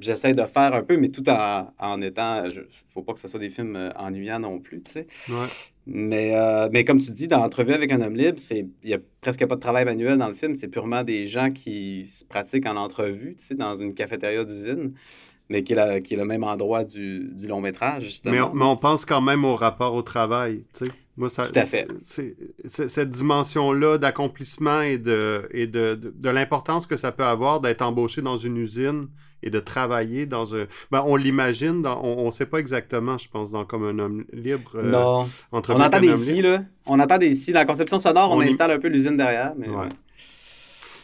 j'essaie 0.00 0.34
de 0.34 0.42
faire 0.46 0.74
un 0.74 0.82
peu, 0.82 0.96
mais 0.96 1.10
tout 1.10 1.28
en, 1.30 1.72
en 1.78 2.02
étant. 2.02 2.44
Il 2.46 2.64
faut 2.88 3.02
pas 3.02 3.12
que 3.12 3.20
ce 3.20 3.28
soit 3.28 3.38
des 3.38 3.50
films 3.50 3.92
ennuyants 3.94 4.40
non 4.40 4.58
plus. 4.58 4.82
Ouais. 5.28 5.46
Mais, 5.92 6.36
euh, 6.36 6.68
mais 6.72 6.84
comme 6.84 7.00
tu 7.00 7.10
dis, 7.10 7.26
dans 7.26 7.38
l'entrevue 7.38 7.72
avec 7.72 7.90
un 7.90 8.00
homme 8.00 8.14
libre, 8.14 8.38
il 8.52 8.68
n'y 8.84 8.94
a 8.94 8.98
presque 9.20 9.44
pas 9.44 9.56
de 9.56 9.60
travail 9.60 9.84
manuel 9.84 10.18
dans 10.18 10.28
le 10.28 10.34
film. 10.34 10.54
C'est 10.54 10.68
purement 10.68 11.02
des 11.02 11.26
gens 11.26 11.50
qui 11.50 12.06
se 12.08 12.24
pratiquent 12.24 12.66
en 12.66 12.76
entrevue, 12.76 13.34
tu 13.36 13.44
sais, 13.44 13.54
dans 13.56 13.74
une 13.74 13.92
cafétéria 13.92 14.44
d'usine, 14.44 14.92
mais 15.48 15.64
qui 15.64 15.72
est, 15.72 16.02
qui 16.02 16.14
est 16.14 16.16
le 16.16 16.24
même 16.24 16.44
endroit 16.44 16.84
du, 16.84 17.30
du 17.34 17.48
long 17.48 17.60
métrage, 17.60 18.04
justement. 18.04 18.32
Mais 18.32 18.40
on, 18.40 18.54
mais 18.54 18.64
on, 18.66 18.76
pense 18.76 19.04
quand 19.04 19.20
même 19.20 19.44
au 19.44 19.56
rapport 19.56 19.94
au 19.94 20.02
travail, 20.02 20.62
tu 20.72 20.84
sais. 20.84 20.92
Moi, 21.16 21.28
ça, 21.28 21.48
Tout 21.48 21.58
à 21.58 21.64
fait. 21.64 21.88
cette 22.64 23.10
dimension-là 23.10 23.98
d'accomplissement 23.98 24.80
et, 24.82 24.96
de, 24.96 25.48
et 25.50 25.66
de, 25.66 25.96
de 25.96 26.30
l'importance 26.30 26.86
que 26.86 26.96
ça 26.96 27.10
peut 27.10 27.24
avoir 27.24 27.60
d'être 27.60 27.82
embauché 27.82 28.22
dans 28.22 28.38
une 28.38 28.56
usine 28.56 29.08
et 29.42 29.50
de 29.50 29.60
travailler 29.60 30.26
dans 30.26 30.54
un. 30.54 30.66
Ben, 30.90 31.02
on 31.06 31.16
l'imagine, 31.16 31.86
on 31.86 32.26
ne 32.26 32.30
sait 32.30 32.46
pas 32.46 32.58
exactement, 32.58 33.18
je 33.18 33.28
pense, 33.28 33.50
dans 33.50 33.64
Comme 33.64 33.84
un 33.84 33.98
homme 33.98 34.24
libre. 34.32 34.72
Euh, 34.76 34.90
non. 34.90 35.28
Entre 35.52 35.74
on 35.74 35.80
entend 35.80 36.00
des 36.00 36.16
si, 36.16 36.42
là. 36.42 36.64
On 36.86 36.98
entend 37.00 37.18
des 37.18 37.34
si. 37.34 37.52
Dans 37.52 37.60
la 37.60 37.66
conception 37.66 37.98
sonore, 37.98 38.30
on, 38.32 38.40
installe 38.40 38.72
un 38.72 38.78
peu 38.78 38.88
l'usine 38.88 39.16
derrière. 39.16 39.54
Mais, 39.56 39.68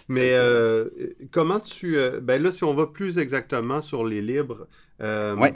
mais 0.09 0.31
euh, 0.33 0.87
comment 1.31 1.61
tu. 1.61 1.97
Euh, 1.97 2.21
ben 2.21 2.43
là, 2.43 2.53
si 2.53 2.65
on 2.65 2.75
va 2.75 2.87
plus 2.87 3.19
exactement 3.19 3.81
sur 3.81 4.05
les 4.05 4.23
libres. 4.23 4.67
ouais. 5.01 5.55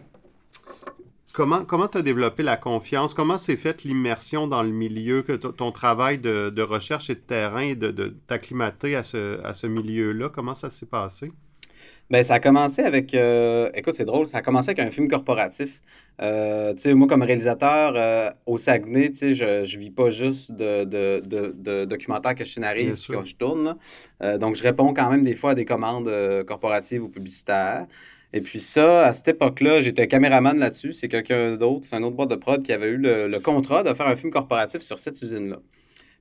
Comment 1.33 1.65
comment 1.65 1.87
tu 1.87 1.97
as 1.97 2.03
développé 2.03 2.43
la 2.43 2.57
confiance? 2.57 3.15
Comment 3.15 3.39
s'est 3.39 3.57
faite 3.57 3.85
l'immersion 3.85 4.49
dans 4.49 4.65
le 4.65 4.71
milieu, 4.71 5.23
que 5.23 5.35
ton 5.35 5.71
travail 5.71 6.19
de, 6.19 6.51
de, 6.51 6.63
recherche 6.63 7.09
et 7.09 7.15
de 7.15 7.21
terrain, 7.21 7.75
de, 7.75 7.93
de 7.93 8.09
t'acclimater 8.27 8.97
à 8.97 9.05
ce, 9.05 9.41
à 9.45 9.55
ce 9.55 9.69
milieu-là? 9.69 10.29
Comment 10.29 10.55
ça 10.55 10.71
s'est 10.71 10.87
passé? 10.87 11.31
Ben, 12.11 12.23
ça 12.25 12.35
a 12.35 12.41
commencé 12.41 12.83
avec. 12.83 13.15
euh, 13.15 13.71
écoute, 13.75 13.95
c'est 13.95 14.05
drôle, 14.05 14.27
ça 14.27 14.39
a 14.39 14.43
commencé 14.43 14.71
avec 14.71 14.81
un 14.81 14.91
film 14.91 15.07
corporatif. 15.09 15.81
Euh, 16.21 16.75
moi, 16.95 17.07
comme 17.07 17.23
réalisateur 17.23 17.93
euh, 17.97 18.31
au 18.47 18.59
Saguenay, 18.59 19.13
je, 19.15 19.65
je 19.65 19.79
vis 19.79 19.91
pas 19.91 20.11
juste 20.11 20.53
de, 20.53 20.85
de, 20.85 21.21
de, 21.25 21.55
de 21.57 21.85
documentaires 21.85 22.35
que 22.35 22.45
je 22.45 22.51
scénarise 22.53 23.07
que 23.07 23.25
je 23.25 23.35
tourne. 23.37 23.77
donc, 24.39 24.57
je 24.57 24.63
réponds 24.63 24.93
quand 24.93 25.11
même 25.11 25.23
des 25.23 25.35
fois 25.35 25.53
à 25.53 25.55
des 25.55 25.65
commandes 25.65 26.11
corporatives 26.47 27.03
ou 27.05 27.09
publicitaires. 27.09 27.87
Et 28.33 28.41
puis 28.41 28.59
ça, 28.61 29.07
à 29.07 29.13
cette 29.13 29.29
époque-là, 29.29 29.81
j'étais 29.81 30.07
caméraman 30.07 30.59
là-dessus. 30.59 30.93
C'est 30.93 31.09
quelqu'un 31.09 31.57
d'autre, 31.57 31.87
c'est 31.89 31.97
un 31.97 32.03
autre 32.03 32.17
boîte 32.17 32.31
de 32.31 32.37
prod 32.37 32.63
qui 32.63 32.73
avait 32.73 32.89
eu 32.91 32.97
le, 32.97 33.27
le 33.29 33.41
contrat 33.41 33.83
de 33.83 33.93
faire 33.93 34.07
un 34.07 34.15
film 34.17 34.33
corporatif 34.33 34.81
sur 34.83 34.99
cette 34.99 35.21
usine-là. 35.21 35.59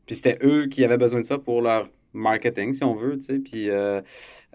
Puis 0.06 0.16
c'était 0.16 0.38
eux 0.44 0.68
qui 0.68 0.84
avaient 0.84 0.98
besoin 0.98 1.20
de 1.20 1.26
ça 1.26 1.38
pour 1.38 1.62
leur 1.62 1.88
marketing, 2.14 2.74
si 2.74 2.84
on 2.84 2.96
veut, 2.96 3.20
tu 3.20 3.26
sais. 3.28 3.40
Puis 3.40 3.70
euh, 3.70 4.02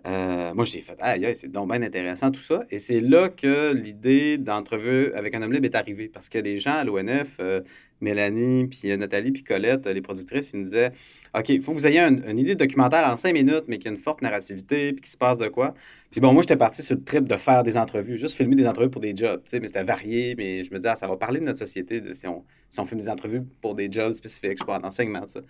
euh, 0.07 0.53
moi, 0.55 0.65
j'ai 0.67 0.81
fait, 0.81 0.97
aïe, 1.01 1.25
aïe, 1.25 1.35
c'est 1.35 1.51
donc 1.51 1.71
bien 1.71 1.81
intéressant 1.83 2.31
tout 2.31 2.41
ça. 2.41 2.65
Et 2.71 2.79
c'est 2.79 3.01
là 3.01 3.31
que 3.31 3.73
l'idée 3.73 4.37
d'entrevue 4.37 5.13
avec 5.15 5.35
un 5.35 5.41
homme 5.43 5.53
libre 5.53 5.65
est 5.65 5.75
arrivée. 5.75 6.09
Parce 6.09 6.29
que 6.29 6.39
les 6.39 6.59
gens 6.59 6.75
à 6.75 6.85
l'ONF, 6.85 7.39
euh, 7.41 7.63
Mélanie, 8.03 8.67
puis 8.67 8.91
euh, 8.91 8.99
Nathalie, 8.99 9.33
puis 9.33 9.43
Colette, 9.43 9.87
les 9.87 10.03
productrices, 10.03 10.53
ils 10.53 10.59
nous 10.59 10.65
disaient, 10.65 10.93
OK, 11.35 11.49
il 11.49 11.63
faut 11.63 11.73
que 11.73 11.79
vous 11.79 11.87
ayez 11.87 12.01
un- 12.01 12.17
une 12.29 12.39
idée 12.39 12.55
de 12.55 12.59
documentaire 12.59 13.09
en 13.11 13.17
cinq 13.17 13.33
minutes, 13.33 13.65
mais 13.67 13.79
qui 13.79 13.89
a 13.89 13.91
une 13.93 13.97
forte 13.97 14.21
narrativité, 14.21 14.93
puis 14.93 15.01
qui 15.01 15.11
se 15.11 15.17
passe 15.17 15.39
de 15.39 15.49
quoi. 15.49 15.75
Puis 16.11 16.21
bon, 16.21 16.33
moi, 16.35 16.43
j'étais 16.43 16.57
parti 16.57 16.83
sur 16.83 16.97
le 16.97 17.03
trip 17.03 17.25
de 17.27 17.37
faire 17.37 17.63
des 17.63 17.79
entrevues, 17.79 18.19
juste 18.19 18.37
filmer 18.37 18.57
des 18.57 18.69
entrevues 18.69 18.91
pour 18.91 19.01
des 19.01 19.17
jobs, 19.17 19.43
tu 19.45 19.51
sais, 19.53 19.61
mais 19.61 19.69
c'était 19.69 19.85
varié, 19.85 20.35
mais 20.37 20.63
je 20.63 20.71
me 20.71 20.77
disais, 20.77 20.91
ah, 20.91 20.97
ça 20.97 21.07
va 21.09 21.17
parler 21.17 21.41
de 21.41 21.47
notre 21.47 21.59
société 21.59 22.03
si, 22.13 22.27
on, 22.27 22.45
si 22.69 22.79
on 22.79 22.85
filme 22.85 23.01
des 23.01 23.09
entrevues 23.09 23.43
pour 23.63 23.75
des 23.75 23.91
jobs 23.91 24.13
spécifiques, 24.13 24.59
je 24.59 24.59
sais 24.59 24.67
pas, 24.67 24.77
en 24.77 24.81
tout 25.23 25.29
ça. 25.29 25.41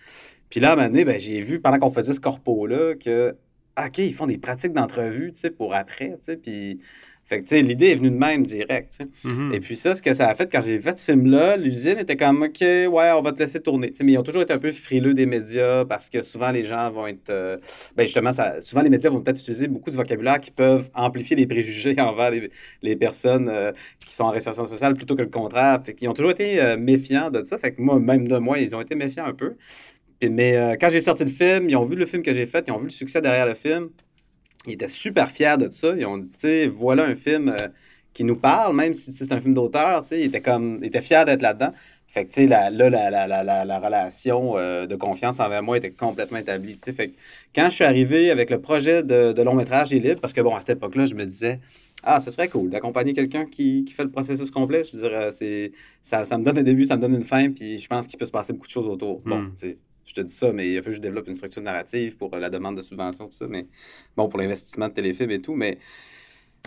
Puis 0.49 0.59
là, 0.59 0.69
à 0.69 0.73
un 0.73 0.75
moment 0.77 0.87
donné, 0.87 1.03
ben, 1.05 1.19
j'ai 1.19 1.41
vu, 1.41 1.59
pendant 1.59 1.77
qu'on 1.79 1.89
faisait 1.91 2.13
ce 2.13 2.21
corpo-là, 2.21 2.95
que, 2.95 3.35
OK, 3.77 3.97
ils 3.97 4.13
font 4.13 4.25
des 4.27 4.37
pratiques 4.37 4.73
d'entrevue, 4.73 5.31
tu 5.31 5.39
sais, 5.39 5.51
pour 5.51 5.73
après, 5.75 6.09
tu 6.11 6.15
sais, 6.19 6.37
puis... 6.37 6.79
Fait 7.27 7.39
que, 7.39 7.45
tu 7.45 7.55
sais, 7.55 7.63
l'idée 7.63 7.87
est 7.87 7.95
venue 7.95 8.11
de 8.11 8.17
même, 8.17 8.45
direct. 8.45 8.99
Mhm. 9.23 9.51
Et 9.51 9.59
puis 9.59 9.75
ça, 9.75 9.95
ce 9.95 10.01
que 10.03 10.13
ça 10.13 10.27
a 10.27 10.35
fait 10.35 10.47
quand 10.51 10.61
j'ai 10.61 10.79
fait 10.79 10.95
ce 10.99 11.05
film-là, 11.05 11.57
l'usine 11.57 11.97
était 11.97 12.15
comme 12.15 12.43
OK, 12.43 12.61
ouais, 12.61 12.87
on 12.91 13.21
va 13.23 13.31
te 13.31 13.39
laisser 13.39 13.59
tourner. 13.59 13.89
Tu 13.89 13.95
sais, 13.95 14.03
mais 14.03 14.11
ils 14.11 14.17
ont 14.19 14.23
toujours 14.23 14.43
été 14.43 14.53
un 14.53 14.59
peu 14.59 14.71
frileux 14.71 15.15
des 15.15 15.25
médias 15.25 15.85
parce 15.85 16.11
que 16.11 16.21
souvent 16.21 16.51
les 16.51 16.63
gens 16.63 16.91
vont 16.91 17.07
être. 17.07 17.31
euh, 17.31 17.57
ben 17.97 18.03
justement, 18.03 18.31
ça, 18.31 18.61
souvent 18.61 18.83
les 18.83 18.91
médias 18.91 19.09
vont 19.09 19.21
peut-être 19.21 19.39
utiliser 19.39 19.67
beaucoup 19.67 19.89
de 19.89 19.95
vocabulaire 19.95 20.39
qui 20.39 20.51
peuvent 20.51 20.91
amplifier 20.93 21.35
les 21.35 21.47
préjugés 21.47 21.95
envers 21.99 22.29
les, 22.29 22.51
les 22.83 22.95
personnes 22.95 23.49
euh, 23.49 23.71
qui 24.05 24.13
sont 24.13 24.25
en 24.25 24.29
réinsertion 24.29 24.65
sociale 24.67 24.93
plutôt 24.93 25.15
que 25.15 25.23
le 25.23 25.29
contraire. 25.29 25.81
Fait 25.83 25.95
qu'ils 25.95 26.07
ont 26.09 26.13
toujours 26.13 26.29
été 26.31 26.61
euh, 26.61 26.77
méfiants 26.77 27.31
de 27.31 27.41
ça. 27.41 27.57
Fait 27.57 27.71
que 27.71 27.81
moi, 27.81 27.99
même 27.99 28.27
de 28.27 28.37
moi, 28.37 28.59
ils 28.59 28.75
ont 28.75 28.81
été 28.81 28.93
méfiants 28.93 29.25
un 29.25 29.33
peu. 29.33 29.55
Puis- 30.19 30.29
mais 30.29 30.55
euh, 30.55 30.75
quand 30.79 30.89
j'ai 30.89 31.01
sorti 31.01 31.23
le 31.25 31.29
film, 31.31 31.69
ils 31.69 31.75
ont 31.75 31.83
vu 31.83 31.95
le 31.95 32.05
film 32.05 32.23
que 32.23 32.33
j'ai 32.33 32.45
fait, 32.45 32.65
ils 32.67 32.71
ont 32.71 32.77
vu 32.77 32.85
le 32.85 32.89
succès 32.91 33.21
derrière 33.21 33.45
le 33.45 33.53
film. 33.55 33.89
Ils 34.65 34.73
étaient 34.73 34.87
super 34.87 35.29
fiers 35.29 35.57
de 35.59 35.69
ça. 35.69 35.93
Ils 35.97 36.05
ont 36.05 36.17
dit, 36.17 36.31
tu 36.31 36.39
sais, 36.39 36.67
voilà 36.67 37.03
un 37.05 37.15
film 37.15 37.49
euh, 37.49 37.67
qui 38.13 38.23
nous 38.23 38.35
parle, 38.37 38.75
même 38.75 38.93
si 38.93 39.11
c'est 39.11 39.31
un 39.31 39.39
film 39.39 39.53
d'auteur, 39.53 40.01
tu 40.03 40.09
sais, 40.09 40.19
ils 40.21 40.25
étaient 40.25 40.41
comme, 40.41 40.79
ils 40.81 40.87
étaient 40.87 41.01
fiers 41.01 41.23
d'être 41.25 41.41
là-dedans. 41.41 41.71
Fait 42.07 42.23
que, 42.23 42.29
tu 42.29 42.41
sais, 42.43 42.47
là, 42.47 42.69
la, 42.69 42.89
la, 42.89 43.27
la, 43.27 43.43
la, 43.43 43.65
la 43.65 43.79
relation 43.79 44.57
euh, 44.57 44.85
de 44.87 44.95
confiance 44.95 45.41
envers 45.41 45.61
moi 45.61 45.77
était 45.77 45.91
complètement 45.91 46.37
établie, 46.37 46.77
tu 46.77 46.83
sais. 46.85 46.93
Fait 46.93 47.09
que 47.09 47.15
quand 47.53 47.65
je 47.69 47.75
suis 47.75 47.83
arrivé 47.83 48.31
avec 48.31 48.49
le 48.49 48.61
projet 48.61 49.03
de, 49.03 49.33
de 49.33 49.41
long 49.41 49.53
métrage 49.53 49.89
des 49.89 49.99
libres, 49.99 50.21
parce 50.21 50.31
que, 50.31 50.39
bon, 50.39 50.55
à 50.55 50.61
cette 50.61 50.77
époque-là, 50.77 51.05
je 51.07 51.13
me 51.13 51.25
disais, 51.25 51.59
ah, 52.03 52.21
ce 52.21 52.31
serait 52.31 52.47
cool 52.47 52.69
d'accompagner 52.69 53.11
quelqu'un 53.13 53.45
qui, 53.45 53.83
qui 53.83 53.93
fait 53.93 54.03
le 54.05 54.11
processus 54.11 54.49
complet. 54.49 54.83
Je 54.85 54.95
veux 54.97 55.09
dire, 55.09 55.33
c'est, 55.33 55.73
ça, 56.01 56.23
ça 56.23 56.37
me 56.37 56.43
donne 56.45 56.57
un 56.57 56.63
début, 56.63 56.85
ça 56.85 56.95
me 56.95 57.01
donne 57.01 57.15
une 57.15 57.23
fin, 57.23 57.51
puis 57.51 57.79
je 57.79 57.87
pense 57.87 58.07
qu'il 58.07 58.17
peut 58.17 58.25
se 58.25 58.31
passer 58.31 58.53
beaucoup 58.53 58.67
de 58.67 58.71
choses 58.71 58.87
autour. 58.87 59.19
Bon, 59.25 59.39
Hmm. 59.41 59.51
tu 59.59 59.67
sais, 59.67 59.77
je 60.05 60.13
te 60.13 60.21
dis 60.21 60.33
ça, 60.33 60.53
mais 60.53 60.69
il 60.71 60.77
a 60.77 60.81
fallu 60.81 60.91
que 60.91 60.97
je 60.97 61.01
développe 61.01 61.27
une 61.27 61.35
structure 61.35 61.61
narrative 61.61 62.15
pour 62.17 62.33
euh, 62.33 62.39
la 62.39 62.49
demande 62.49 62.77
de 62.77 62.81
subvention, 62.81 63.25
tout 63.25 63.31
ça, 63.35 63.47
mais 63.49 63.65
bon, 64.15 64.29
pour 64.29 64.39
l'investissement 64.39 64.87
de 64.87 64.93
téléfilm 64.93 65.31
et 65.31 65.41
tout, 65.41 65.55
mais 65.55 65.77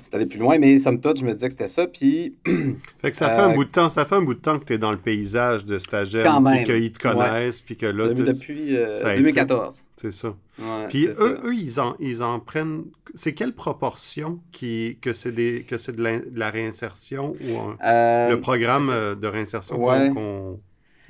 c'est 0.03 0.15
allé 0.15 0.27
plus 0.27 0.39
loin, 0.39 0.59
mais 0.59 0.79
somme 0.79 1.01
toute, 1.01 1.19
je 1.19 1.25
me 1.25 1.33
disais 1.33 1.49
que 1.49 1.53
c'était 1.55 1.67
ça, 1.69 1.87
puis 1.89 2.37
Fait 3.01 3.11
que 3.11 3.17
ça 3.17 3.31
fait 3.31 3.41
Euh, 3.43 3.49
un 3.49 3.55
bout 3.55 3.65
de 3.65 3.71
temps, 3.71 3.89
ça 3.89 4.05
fait 4.05 4.15
un 4.15 4.23
bout 4.23 4.35
de 4.35 4.41
temps 4.41 4.59
que 4.59 4.65
tu 4.65 4.73
es 4.75 4.79
dans 4.79 4.93
le 4.93 4.97
paysage 4.99 5.65
de 5.67 5.79
stagiaires, 5.81 6.25
Quand 6.25 6.43
puis 6.45 6.63
qu'ils 6.65 6.93
te 6.93 6.99
connaissent, 7.01 7.61
puis 7.61 7.77
que 7.77 7.87
là, 7.87 8.09
depuis, 8.09 8.77
euh, 8.77 8.93
ça 8.93 9.09
a 9.09 9.13
été- 9.15 9.19
2014. 9.23 9.85
c'est 9.97 10.13
ça. 10.13 10.29
Ouais, 10.59 10.65
Puis 10.89 11.07
eux, 11.09 11.13
ça. 11.13 11.25
eux, 11.25 11.55
ils 11.55 11.81
en, 11.81 11.97
ils 12.01 12.23
en 12.23 12.39
prennent. 12.41 12.85
C'est 13.15 13.33
quelle 13.35 13.55
proportion 13.55 14.39
qui, 14.53 14.99
que 15.01 15.13
c'est 15.13 15.33
de, 15.33 16.03
l'in- 16.03 16.19
de 16.21 16.39
la 16.39 16.51
réinsertion 16.51 17.35
ou 17.41 17.59
un- 17.59 17.77
Euh, 17.85 18.31
le 18.31 18.41
programme 18.41 18.89
euh, 18.93 19.15
de 19.17 19.27
réinsertion 19.27 19.83
Ouais. 19.85 20.09
qu'on- 20.09 20.15
qu'on- 20.15 20.61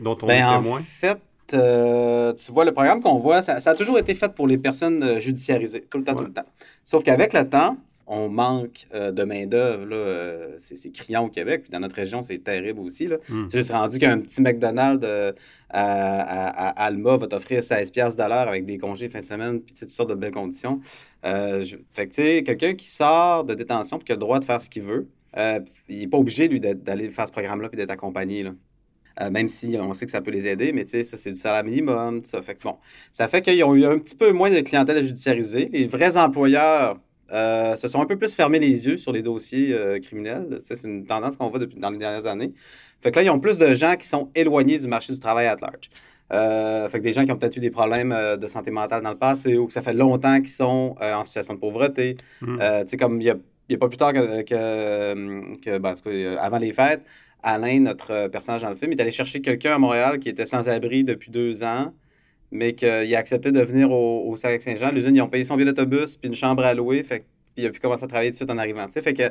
dont 0.00 0.18
on 0.22 0.26
Ben, 0.28 0.40
est 0.40 0.44
en 0.44 0.62
témoin? 0.62 0.80
fait, 0.80 1.18
euh, 1.54 2.32
tu 2.34 2.52
vois, 2.52 2.64
le 2.64 2.72
programme 2.72 3.00
qu'on 3.00 3.18
voit, 3.18 3.42
ça, 3.42 3.60
ça 3.60 3.70
a 3.70 3.74
toujours 3.74 3.98
été 3.98 4.14
fait 4.14 4.32
pour 4.34 4.46
les 4.46 4.58
personnes 4.58 5.02
euh, 5.02 5.20
judiciarisées, 5.20 5.82
tout 5.88 5.98
le 5.98 6.04
temps, 6.04 6.12
Ouais. 6.12 6.18
tout 6.22 6.26
le 6.28 6.32
temps. 6.32 6.46
Sauf 6.84 7.02
qu'avec 7.04 7.32
le 7.32 7.48
temps, 7.48 7.76
on 8.10 8.30
manque 8.30 8.86
euh, 8.94 9.12
de 9.12 9.22
main-d'œuvre. 9.24 9.86
euh, 9.92 10.54
c'est 10.58 10.90
criant 10.92 11.26
au 11.26 11.28
Québec, 11.28 11.62
puis 11.64 11.70
dans 11.70 11.80
notre 11.80 11.94
région, 11.96 12.22
c'est 12.22 12.38
terrible 12.38 12.80
aussi. 12.80 13.06
Là. 13.06 13.16
Hmm. 13.28 13.46
C'est 13.50 13.58
juste 13.58 13.70
rendu 13.72 13.98
qu'un 13.98 14.18
petit 14.20 14.40
McDonald's 14.40 15.04
euh, 15.06 15.32
à, 15.68 16.48
à- 16.48 16.68
à 16.70 16.84
Alma 16.86 17.16
va 17.18 17.26
t'offrir 17.26 17.60
16$ 17.60 17.90
piastres 17.92 18.22
de 18.22 18.28
l'heure 18.28 18.48
avec 18.48 18.64
des 18.64 18.78
congés 18.78 19.08
fin 19.10 19.18
de 19.20 19.24
semaine, 19.24 19.60
puis 19.60 19.74
toutes 19.74 19.90
sortes 19.90 20.08
de 20.08 20.14
belles 20.14 20.32
conditions. 20.32 20.80
Je- 21.22 21.76
Fait 21.92 22.06
que, 22.08 22.14
tu 22.14 22.22
sais, 22.22 22.42
quelqu'un 22.44 22.74
qui 22.74 22.88
sort 22.88 23.44
de 23.44 23.52
détention 23.54 23.98
puis 23.98 24.06
qui 24.06 24.12
a 24.12 24.14
le 24.14 24.20
droit 24.20 24.38
de 24.38 24.44
faire 24.46 24.60
ce 24.60 24.70
qu'il 24.70 24.82
veut, 24.84 25.06
il 25.36 25.98
n'est 25.98 26.06
pas 26.06 26.16
obligé, 26.18 26.48
lui, 26.48 26.60
d'aller 26.60 27.10
faire 27.10 27.26
ce 27.26 27.32
programme-là 27.32 27.68
puis 27.68 27.76
d'être 27.76 27.90
accompagné. 27.90 28.42
Là. 28.42 28.52
Euh, 29.20 29.30
même 29.30 29.48
si 29.48 29.76
on 29.80 29.92
sait 29.92 30.06
que 30.06 30.12
ça 30.12 30.20
peut 30.20 30.30
les 30.30 30.46
aider, 30.46 30.72
mais 30.72 30.84
tu 30.84 30.92
sais, 30.92 31.02
ça, 31.02 31.16
c'est 31.16 31.30
du 31.30 31.36
salaire 31.36 31.64
minimum, 31.64 32.22
ça. 32.24 32.40
Fait 32.40 32.54
que 32.54 32.62
bon, 32.62 32.76
ça 33.10 33.26
fait 33.26 33.42
qu'ils 33.42 33.62
ont 33.64 33.74
eu 33.74 33.84
un 33.84 33.98
petit 33.98 34.14
peu 34.14 34.32
moins 34.32 34.50
de 34.50 34.60
clientèle 34.60 35.02
judiciarisée. 35.02 35.68
Les 35.72 35.86
vrais 35.86 36.16
employeurs 36.16 36.98
euh, 37.32 37.76
se 37.76 37.88
sont 37.88 38.00
un 38.00 38.06
peu 38.06 38.16
plus 38.16 38.34
fermés 38.34 38.58
les 38.58 38.86
yeux 38.86 38.96
sur 38.96 39.12
les 39.12 39.22
dossiers 39.22 39.74
euh, 39.74 39.98
criminels. 39.98 40.58
Sais, 40.60 40.76
C'est 40.76 40.88
une 40.88 41.04
tendance 41.04 41.36
qu'on 41.36 41.48
voit 41.48 41.58
depuis, 41.58 41.78
dans 41.78 41.90
les 41.90 41.98
dernières 41.98 42.26
années. 42.26 42.52
Fait 43.00 43.10
que 43.10 43.16
là, 43.16 43.22
ils 43.24 43.30
ont 43.30 43.40
plus 43.40 43.58
de 43.58 43.72
gens 43.74 43.96
qui 43.96 44.06
sont 44.06 44.30
éloignés 44.34 44.78
du 44.78 44.88
marché 44.88 45.12
du 45.12 45.20
travail 45.20 45.46
à 45.46 45.56
large. 45.60 45.90
Euh, 46.32 46.88
fait 46.88 46.98
que 46.98 47.04
des 47.04 47.12
gens 47.12 47.24
qui 47.24 47.32
ont 47.32 47.36
peut-être 47.36 47.56
eu 47.56 47.60
des 47.60 47.70
problèmes 47.70 48.14
de 48.38 48.46
santé 48.46 48.70
mentale 48.70 49.02
dans 49.02 49.10
le 49.10 49.16
passé 49.18 49.56
ou 49.56 49.66
que 49.66 49.72
ça 49.72 49.82
fait 49.82 49.94
longtemps 49.94 50.38
qu'ils 50.38 50.48
sont 50.48 50.94
en 51.00 51.24
situation 51.24 51.54
de 51.54 51.58
pauvreté. 51.58 52.16
Mm. 52.40 52.58
Euh, 52.60 52.82
tu 52.82 52.90
sais, 52.90 52.96
comme 52.96 53.20
il 53.20 53.26
y 53.26 53.30
a, 53.30 53.78
pas 53.78 53.88
plus 53.88 53.96
tard 53.96 54.12
que, 54.12 54.42
que, 54.42 55.54
que, 55.60 55.78
ben, 55.78 55.90
en 55.90 55.94
tout 55.94 56.02
cas, 56.02 56.40
avant 56.40 56.58
les 56.58 56.72
fêtes, 56.72 57.02
Alain, 57.42 57.80
notre 57.80 58.10
euh, 58.12 58.28
personnage 58.28 58.62
dans 58.62 58.68
le 58.70 58.74
film, 58.74 58.92
est 58.92 59.00
allé 59.00 59.10
chercher 59.10 59.40
quelqu'un 59.40 59.74
à 59.74 59.78
Montréal 59.78 60.18
qui 60.20 60.28
était 60.28 60.46
sans 60.46 60.68
abri 60.68 61.04
depuis 61.04 61.30
deux 61.30 61.62
ans, 61.64 61.94
mais 62.50 62.74
qu'il 62.74 62.88
a 63.14 63.18
accepté 63.18 63.52
de 63.52 63.60
venir 63.60 63.90
au, 63.92 64.28
au 64.30 64.36
Saguenay-Saint-Jean. 64.36 64.90
L'usine, 64.92 65.16
ils 65.16 65.22
ont 65.22 65.28
payé 65.28 65.44
son 65.44 65.56
billet 65.56 65.72
d'autobus, 65.72 66.16
puis 66.16 66.28
une 66.28 66.34
chambre 66.34 66.64
à 66.64 66.74
louer, 66.74 67.02
fait 67.04 67.24
puis 67.54 67.64
il 67.64 67.66
a 67.66 67.70
pu 67.70 67.80
commencer 67.80 68.04
à 68.04 68.06
travailler 68.06 68.30
tout 68.30 68.34
de 68.34 68.36
suite 68.38 68.50
en 68.50 68.58
arrivant. 68.58 68.86
Fait 68.88 69.12
que 69.14 69.22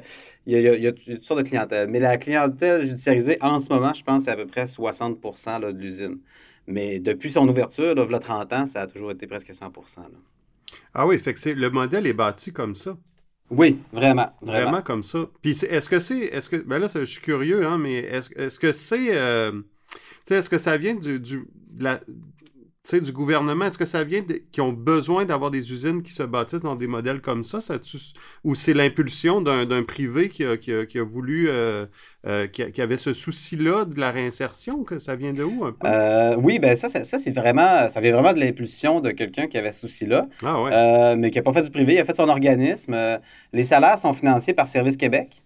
il 0.46 0.54
y 0.54 0.56
a, 0.56 0.60
il 0.60 0.64
y 0.66 0.68
a- 0.68 0.76
il 0.76 0.84
y 0.84 0.88
a 0.88 0.92
toutes 0.92 1.24
sortes 1.24 1.42
de 1.42 1.48
clientèle. 1.48 1.88
Mais 1.90 2.00
la 2.02 2.18
clientèle 2.18 2.82
judiciarisée, 2.84 3.38
en 3.42 3.58
ce 3.60 3.72
moment, 3.72 3.94
je 3.94 4.04
pense, 4.04 4.24
c'est 4.26 4.32
à 4.32 4.36
peu 4.36 4.46
près 4.46 4.68
60 4.68 5.18
là, 5.62 5.72
de 5.72 5.80
l'usine. 5.80 6.18
Mais 6.68 7.00
depuis 7.00 7.30
son 7.32 7.48
ouverture, 7.48 7.96
là, 7.96 8.04
v'là 8.04 8.20
30 8.20 8.52
ans, 8.52 8.68
ça 8.68 8.82
a 8.82 8.88
toujours 8.88 9.12
été 9.12 9.28
presque 9.28 9.54
100 9.54 9.72
là. 9.98 10.20
Ah 10.94 11.08
oui, 11.08 11.18
fait 11.20 11.34
que 11.34 11.50
le 11.52 11.70
modèle 11.70 12.06
est 12.06 12.14
bâti 12.14 12.52
comme 12.52 12.76
ça. 12.76 12.98
Oui, 13.50 13.80
vraiment, 13.94 14.30
vraiment. 14.42 14.82
Comme 14.82 15.04
ça. 15.04 15.27
Puis 15.42 15.51
est-ce 15.51 15.89
que 15.89 16.00
c'est. 16.00 16.20
Est-ce 16.20 16.50
que. 16.50 16.58
Ben 16.58 16.80
là, 16.80 16.88
je 16.94 17.06
suis 17.06 17.22
curieux, 17.22 17.66
hein, 17.66 17.77
mais 17.77 17.96
est-ce, 18.00 18.60
que 18.60 18.72
c'est. 18.72 19.16
euh, 19.16 19.51
est-ce 20.30 20.50
que 20.50 20.58
ça 20.58 20.77
vient 20.77 20.96
du. 20.96 21.20
du 21.20 21.46
la- 21.80 22.00
sais, 22.89 23.01
du 23.01 23.12
gouvernement, 23.12 23.65
est-ce 23.65 23.77
que 23.77 23.86
ça 23.86 24.03
vient 24.03 24.22
de, 24.22 24.41
qui 24.51 24.62
ont 24.62 24.72
besoin 24.74 25.25
d'avoir 25.25 25.51
des 25.51 25.72
usines 25.72 26.01
qui 26.03 26.13
se 26.13 26.24
bâtissent 26.24 26.62
dans 26.62 26.75
des 26.75 26.88
modèles 26.88 27.22
comme 27.22 27.44
ça, 27.44 27.60
ou 28.44 28.56
c'est 28.56 28.74
l'impulsion 28.74 29.41
d'un, 29.41 29.65
privé 29.84 30.29
qui 30.29 30.44
a, 30.46 30.58
qui 30.58 30.74
a- 30.74 30.86
qui 30.86 31.00
a 31.00 31.03
voulu, 31.03 31.48
euh, 31.50 31.86
euh, 32.25 32.48
qui, 32.48 32.63
a- 32.63 32.72
qui 32.72 32.82
avait 32.82 32.98
ce 32.98 33.13
souci-là 33.13 33.86
de 33.86 34.00
la 34.00 34.12
réinsertion, 34.12 34.84
que 34.84 35.00
ça 35.00 35.15
vient 35.15 35.34
de 35.34 35.44
où 35.44 35.65
un 35.65 35.72
peu? 35.72 35.88
Euh, 35.88 36.36
oui, 36.38 36.60
ben 36.60 36.75
ça, 36.75 36.89
c'est- 36.89 37.03
ça 37.03 37.17
c'est 37.17 37.32
vraiment, 37.32 37.89
ça 37.89 38.00
vient 38.01 38.12
vraiment 38.13 38.34
de 38.34 38.39
l'impulsion 38.39 39.00
de 39.00 39.12
quelqu'un 39.12 39.48
qui 39.48 39.58
avait 39.58 39.72
ce 39.72 39.82
souci-là, 39.82 40.27
ah 40.44 40.62
ouais. 40.62 41.15
mais 41.15 41.32
qui 41.32 41.38
n'a 41.38 41.44
pas 41.44 41.53
fait 41.53 41.63
du 41.63 41.72
privé, 41.72 41.94
il 41.96 42.00
a 42.00 42.06
fait 42.06 42.15
son 42.15 42.29
organisme. 42.29 42.96
Les 43.53 43.63
salaires 43.63 43.98
sont 43.98 44.13
financés 44.13 44.53
par 44.53 44.67
Service 44.67 44.98
Québec. 44.98 45.44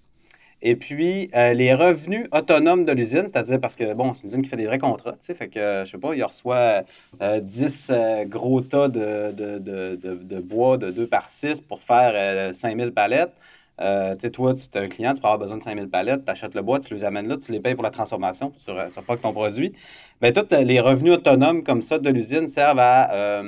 Et 0.63 0.75
puis, 0.75 1.29
euh, 1.35 1.53
les 1.53 1.73
revenus 1.73 2.27
autonomes 2.31 2.85
de 2.85 2.91
l'usine, 2.91 3.27
c'est-à-dire 3.27 3.59
parce 3.59 3.73
que, 3.73 3.93
bon, 3.93 4.13
c'est 4.13 4.23
une 4.23 4.29
usine 4.29 4.41
qui 4.43 4.49
fait 4.49 4.57
des 4.57 4.67
vrais 4.67 4.77
contrats, 4.77 5.13
tu 5.13 5.17
sais, 5.21 5.33
fait 5.33 5.47
que, 5.47 5.83
je 5.85 5.91
sais 5.91 5.97
pas, 5.97 6.13
il 6.13 6.23
reçoit 6.23 6.83
euh, 7.21 7.39
10 7.39 7.91
euh, 7.91 8.25
gros 8.25 8.61
tas 8.61 8.87
de, 8.87 9.31
de, 9.31 9.57
de, 9.57 9.95
de, 9.95 10.39
bois 10.39 10.77
de 10.77 10.91
2 10.91 11.07
par 11.07 11.29
6 11.29 11.61
pour 11.61 11.81
faire 11.81 12.11
euh, 12.13 12.53
5000 12.53 12.91
palettes. 12.91 13.33
Euh, 13.79 14.13
tu 14.13 14.21
sais, 14.21 14.29
toi, 14.29 14.53
tu 14.53 14.61
es 14.77 14.77
un 14.77 14.87
client, 14.87 15.13
tu 15.13 15.21
peux 15.21 15.27
avoir 15.27 15.39
besoin 15.39 15.57
de 15.57 15.63
5000 15.63 15.89
palettes, 15.89 16.25
tu 16.25 16.31
achètes 16.31 16.53
le 16.53 16.61
bois, 16.61 16.79
tu 16.79 16.93
les 16.93 17.03
amènes 17.03 17.27
là, 17.27 17.37
tu 17.37 17.51
les 17.51 17.59
payes 17.59 17.73
pour 17.73 17.83
la 17.83 17.89
transformation, 17.89 18.51
tu 18.63 18.71
ne 18.71 19.01
pas 19.01 19.17
que 19.17 19.21
ton 19.21 19.33
produit. 19.33 19.73
Bien, 20.21 20.31
tous 20.31 20.45
les 20.55 20.79
revenus 20.79 21.13
autonomes 21.13 21.63
comme 21.63 21.81
ça 21.81 21.97
de 21.97 22.09
l'usine 22.11 22.47
servent 22.47 22.77
à, 22.79 23.41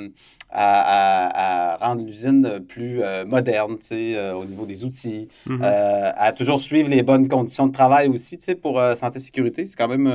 à, 0.54 1.74
à- 1.74 1.84
à 1.84 1.88
rendre 1.88 2.02
l'usine 2.04 2.60
plus 2.66 3.02
euh, 3.02 3.24
moderne, 3.26 3.76
tu 3.78 3.86
sais, 3.88 4.16
euh, 4.16 4.34
au 4.34 4.44
niveau 4.44 4.64
des 4.66 4.84
outils, 4.84 5.28
Mhm. 5.46 5.60
euh, 5.62 6.10
à 6.16 6.32
toujours 6.32 6.60
suivre 6.60 6.88
les 6.88 7.02
bonnes 7.02 7.28
conditions 7.28 7.66
de 7.66 7.72
travail 7.72 8.08
aussi, 8.08 8.38
tu 8.38 8.44
sais, 8.44 8.54
pour 8.54 8.78
euh, 8.80 8.94
santé 8.94 9.18
sécurité. 9.18 9.66
C'est 9.66 9.76
quand 9.76 9.88
même, 9.88 10.10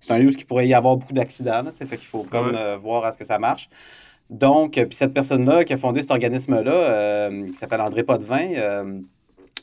c'est 0.00 0.12
un 0.12 0.18
lieu 0.18 0.26
où 0.28 0.30
il 0.36 0.46
pourrait 0.46 0.66
y 0.66 0.74
avoir 0.74 0.96
beaucoup 0.96 1.12
d'accidents, 1.12 1.62
sais, 1.70 1.86
fait 1.86 1.96
qu'il 1.98 2.08
faut 2.08 2.24
comme 2.24 2.54
Ouais. 2.54 2.76
voir 2.80 3.04
à 3.04 3.12
ce 3.12 3.18
que 3.18 3.24
ça 3.24 3.38
marche. 3.38 3.68
Donc, 4.30 4.72
puis 4.72 4.86
cette 4.96 5.14
personne-là 5.14 5.64
qui 5.64 5.72
a 5.72 5.76
fondé 5.76 6.02
cet 6.02 6.10
organisme-là, 6.10 7.30
qui 7.46 7.56
s'appelle 7.56 7.80
André 7.80 8.02
Potvin, 8.02 8.48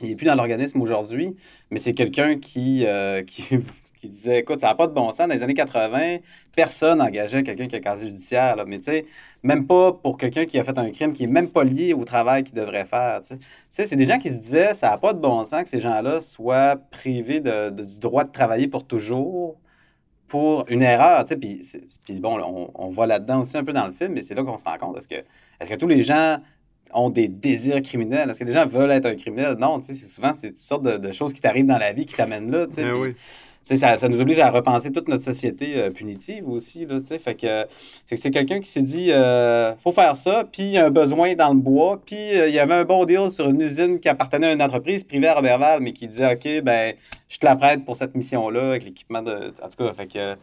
il 0.01 0.09
n'est 0.09 0.15
plus 0.15 0.25
dans 0.25 0.35
l'organisme 0.35 0.81
aujourd'hui, 0.81 1.35
mais 1.69 1.79
c'est 1.79 1.93
quelqu'un 1.93 2.37
qui, 2.39 2.85
qui 3.27 3.57
qui 4.03 4.09
disait 4.09 4.39
écoute, 4.39 4.59
ça 4.59 4.67
n'a 4.67 4.75
pas 4.75 4.87
de 4.87 4.93
bon 4.93 5.11
sens. 5.13 5.27
Dans 5.27 5.33
les 5.33 5.43
années 5.43 5.53
80, 5.53 6.17
personne 6.53 6.97
n'engageait 6.99 7.41
quelqu'un 7.41 7.67
qui 7.67 7.77
a 7.77 7.79
casier 7.79 8.07
judiciaire. 8.07 8.57
Mais 8.67 8.77
tu 8.79 8.91
sais, 8.91 9.05
même 9.43 9.65
pas 9.65 9.93
pour 9.93 10.17
quelqu'un 10.17 10.45
qui 10.45 10.59
a 10.59 10.63
fait 10.65 10.77
un 10.77 10.89
crime 10.91 11.13
qui 11.13 11.25
n'est 11.25 11.31
même 11.31 11.49
pas 11.49 11.63
lié 11.63 11.93
au 11.93 12.03
travail 12.03 12.43
qu'il 12.43 12.55
devrait 12.55 12.83
faire. 12.83 13.21
Tu 13.21 13.37
sais, 13.69 13.85
c'est 13.85 13.95
des 13.95 14.05
gens 14.05 14.17
qui 14.17 14.29
se 14.29 14.39
disaient 14.39 14.73
ça 14.73 14.89
n'a 14.89 14.97
pas 14.97 15.13
de 15.13 15.19
bon 15.19 15.45
sens 15.45 15.63
que 15.63 15.69
ces 15.69 15.79
gens-là 15.79 16.19
soient 16.19 16.75
privés 16.91 17.39
de, 17.39 17.69
du 17.69 17.99
droit 17.99 18.25
de 18.25 18.31
travailler 18.31 18.67
pour 18.67 18.85
toujours 18.85 19.57
pour 20.27 20.65
une 20.67 20.81
erreur. 20.81 21.23
Tu 21.23 21.37
sais, 21.39 21.79
puis, 22.03 22.19
bon, 22.19 22.39
on, 22.41 22.71
on 22.75 22.89
voit 22.89 23.07
là-dedans 23.07 23.41
aussi 23.41 23.55
un 23.57 23.63
peu 23.63 23.71
dans 23.71 23.85
le 23.85 23.93
film, 23.93 24.13
mais 24.13 24.21
c'est 24.21 24.35
là 24.35 24.43
qu'on 24.43 24.57
se 24.57 24.65
rend 24.65 24.77
compte. 24.77 24.97
Est-ce 24.97 25.07
que, 25.07 25.15
est 25.15 25.69
que 25.69 25.75
tous 25.75 25.87
les 25.87 26.03
gens 26.03 26.39
ont 26.93 27.09
des 27.09 27.29
désirs 27.29 27.81
criminels? 27.81 28.29
Est-ce 28.29 28.39
que 28.39 28.45
les 28.45 28.51
gens 28.51 28.65
veulent 28.65 28.91
être 28.91 29.05
un 29.05 29.15
criminel? 29.15 29.55
Non, 29.59 29.79
tu 29.79 29.93
sais, 29.93 30.05
souvent, 30.05 30.33
c'est 30.33 30.49
toutes 30.49 30.57
sortes 30.57 30.83
de, 30.83 31.11
choses 31.11 31.33
qui 31.33 31.41
t'arrivent 31.41 31.67
dans 31.67 31.77
la 31.77 31.93
vie 31.93 32.05
qui 32.05 32.15
t'amènent 32.15 32.51
là, 32.51 32.67
tu 32.67 32.73
sais. 32.73 33.15
Ça, 33.63 33.97
ça 33.97 34.09
nous 34.09 34.19
oblige 34.19 34.39
à 34.39 34.51
repenser 34.51 34.91
toute 34.91 35.07
notre 35.07 35.23
société 35.23 35.77
euh, 35.77 35.89
punitive 35.89 36.49
aussi. 36.49 36.85
Là, 36.85 36.99
fait 37.01 37.33
que, 37.33 37.65
c'est 38.13 38.29
quelqu'un 38.29 38.59
qui 38.59 38.69
s'est 38.69 38.81
dit 38.81 39.11
euh, 39.11 39.73
faut 39.77 39.93
faire 39.93 40.17
ça, 40.17 40.43
puis 40.51 40.63
il 40.63 40.71
y 40.71 40.77
a 40.77 40.85
un 40.85 40.89
besoin 40.89 41.33
dans 41.35 41.53
le 41.53 41.59
bois, 41.59 42.01
puis 42.05 42.17
euh, 42.17 42.49
il 42.49 42.53
y 42.53 42.59
avait 42.59 42.73
un 42.73 42.83
bon 42.83 43.05
deal 43.05 43.31
sur 43.31 43.47
une 43.47 43.61
usine 43.61 44.01
qui 44.01 44.09
appartenait 44.09 44.47
à 44.47 44.53
une 44.53 44.61
entreprise 44.61 45.05
privée 45.05 45.27
à 45.27 45.35
Robertval, 45.35 45.79
mais 45.79 45.93
qui 45.93 46.09
disait 46.09 46.33
OK, 46.33 46.61
ben 46.61 46.93
je 47.29 47.37
te 47.37 47.45
la 47.45 47.55
prête 47.55 47.85
pour 47.85 47.95
cette 47.95 48.15
mission-là 48.15 48.71
avec 48.71 48.83
l'équipement 48.83 49.21
de. 49.21 49.53
En 49.61 49.69
tout 49.69 49.77
cas, 49.77 49.93
fait 49.93 50.07
que 50.07 50.35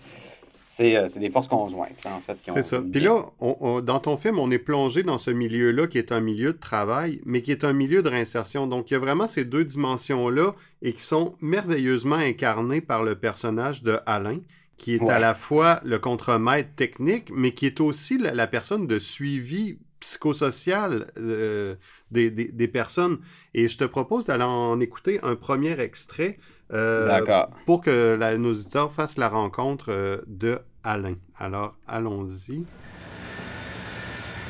c'est 0.72 1.18
des 1.18 1.30
forces 1.30 1.48
conjointes, 1.48 2.06
en 2.06 2.20
fait. 2.20 2.38
C'est 2.54 2.62
ça. 2.62 2.80
Puis 2.80 3.00
là, 3.00 3.24
dans 3.82 3.98
ton 3.98 4.16
film, 4.16 4.38
on 4.38 4.50
est 4.52 4.58
plongé 4.58 5.02
dans 5.02 5.18
ce 5.18 5.32
milieu-là 5.32 5.88
qui 5.88 5.98
est 5.98 6.12
un 6.12 6.20
milieu 6.20 6.52
de 6.52 6.58
travail, 6.58 7.20
mais 7.24 7.42
qui 7.42 7.50
est 7.50 7.64
un 7.64 7.72
milieu 7.72 8.02
de 8.02 8.08
réinsertion. 8.08 8.68
Donc, 8.68 8.90
il 8.90 8.94
y 8.94 8.96
a 8.96 9.00
vraiment 9.00 9.26
ces 9.26 9.44
deux 9.44 9.64
dimensions-là 9.64 10.54
et 10.82 10.92
qui 10.92 11.02
sont 11.02 11.34
merveilleusement 11.40 12.16
incarnées 12.16 12.80
par 12.80 13.02
le 13.02 13.16
personnage 13.16 13.82
de 13.82 13.98
Alain, 14.06 14.38
qui 14.76 14.94
est 14.94 15.08
à 15.08 15.18
la 15.18 15.34
fois 15.34 15.80
le 15.84 15.98
contremaître 15.98 16.70
technique, 16.76 17.30
mais 17.34 17.50
qui 17.50 17.66
est 17.66 17.80
aussi 17.80 18.16
la, 18.16 18.46
personne 18.46 18.86
de 18.86 19.00
suivi 19.00 19.78
psychosocial 20.00 21.12
euh, 21.18 21.76
des, 22.10 22.30
des, 22.30 22.68
personnes. 22.68 23.18
Et 23.54 23.68
je 23.68 23.78
te 23.78 23.84
propose 23.84 24.26
d'aller 24.26 24.44
en 24.44 24.80
écouter 24.80 25.20
un 25.22 25.36
premier 25.36 25.78
extrait 25.78 26.38
euh, 26.72 27.20
pour 27.66 27.80
que 27.80 28.16
nos 28.36 28.50
auditeurs 28.50 28.92
fassent 28.92 29.18
la 29.18 29.28
rencontre 29.28 29.86
euh, 29.90 30.18
de 30.26 30.58
Alain. 30.84 31.16
Alors, 31.38 31.74
allons-y. 31.86 32.64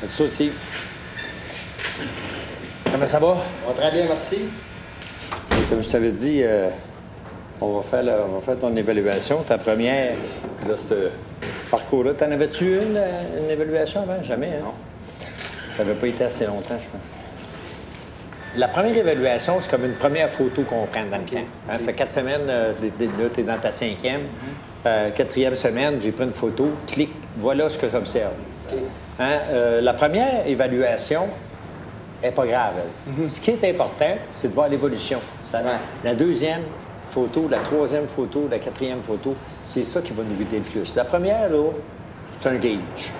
Ça 0.07 0.25
aussi. 0.25 0.51
Comment 2.91 3.07
ça 3.07 3.19
va? 3.19 3.37
très 3.75 3.91
bien, 3.91 4.05
merci. 4.07 4.41
Comme 5.69 5.83
je 5.83 5.89
t'avais 5.89 6.13
dit, 6.13 6.43
euh, 6.43 6.69
on, 7.61 7.77
va 7.77 7.83
faire 7.83 8.27
on 8.29 8.35
va 8.35 8.41
faire 8.41 8.59
ton 8.59 8.75
évaluation. 8.77 9.43
Ta 9.43 9.57
première, 9.57 10.15
de 10.69 10.77
ce 10.77 11.09
parcours-là. 11.71 12.15
T'en 12.15 12.31
avais-tu 12.31 12.77
une, 12.77 13.01
une, 13.39 13.51
évaluation 13.51 14.03
avant? 14.03 14.23
Jamais, 14.23 14.49
hein? 14.49 14.65
Non. 14.65 14.90
Ça 15.81 15.87
n'avait 15.87 15.99
pas 15.99 16.09
été 16.09 16.25
assez 16.25 16.45
longtemps, 16.45 16.77
je 16.79 16.87
pense. 16.89 17.01
La 18.55 18.69
première 18.69 18.95
évaluation, 18.95 19.55
c'est 19.61 19.71
comme 19.71 19.87
une 19.87 19.95
première 19.95 20.29
photo 20.29 20.61
qu'on 20.61 20.85
prend 20.85 21.07
dans 21.07 21.17
le 21.17 21.25
temps. 21.25 21.47
Ça 21.67 21.73
hein. 21.73 21.79
fait 21.79 21.95
quatre 21.95 22.13
semaines, 22.13 22.51
euh, 22.51 22.75
là, 22.99 23.29
tu 23.33 23.41
es 23.41 23.43
dans 23.43 23.59
ta 23.59 23.73
cinquième. 23.73 24.21
Mm-hmm. 24.21 24.87
Euh, 24.87 25.09
quatrième 25.09 25.55
semaine, 25.55 25.97
j'ai 25.99 26.13
pris 26.13 26.25
une 26.25 26.35
photo, 26.35 26.69
clic, 26.87 27.09
voilà 27.39 27.71
ce 27.71 27.79
que 27.79 27.89
j'observe. 27.89 28.33
Hein, 29.19 29.39
euh, 29.49 29.81
la 29.81 29.95
première 29.95 30.47
évaluation 30.47 31.29
n'est 32.23 32.31
pas 32.31 32.47
grave. 32.47 32.75
Mm-hmm. 33.09 33.27
Ce 33.27 33.41
qui 33.41 33.51
est 33.53 33.71
important, 33.71 34.17
c'est 34.29 34.49
de 34.49 34.53
voir 34.53 34.69
l'évolution. 34.69 35.21
La 36.05 36.15
deuxième 36.15 36.65
photo, 37.09 37.49
la 37.51 37.61
troisième 37.61 38.07
photo, 38.07 38.49
la 38.51 38.59
quatrième 38.59 39.03
photo, 39.03 39.35
c'est 39.63 39.83
ça 39.83 40.03
qui 40.03 40.13
va 40.13 40.25
nous 40.25 40.35
guider 40.35 40.59
le 40.59 40.63
plus. 40.63 40.95
La 40.95 41.05
première, 41.05 41.49
là, 41.49 41.71
c'est 42.41 42.49
un 42.49 42.57
gauge. 42.57 43.13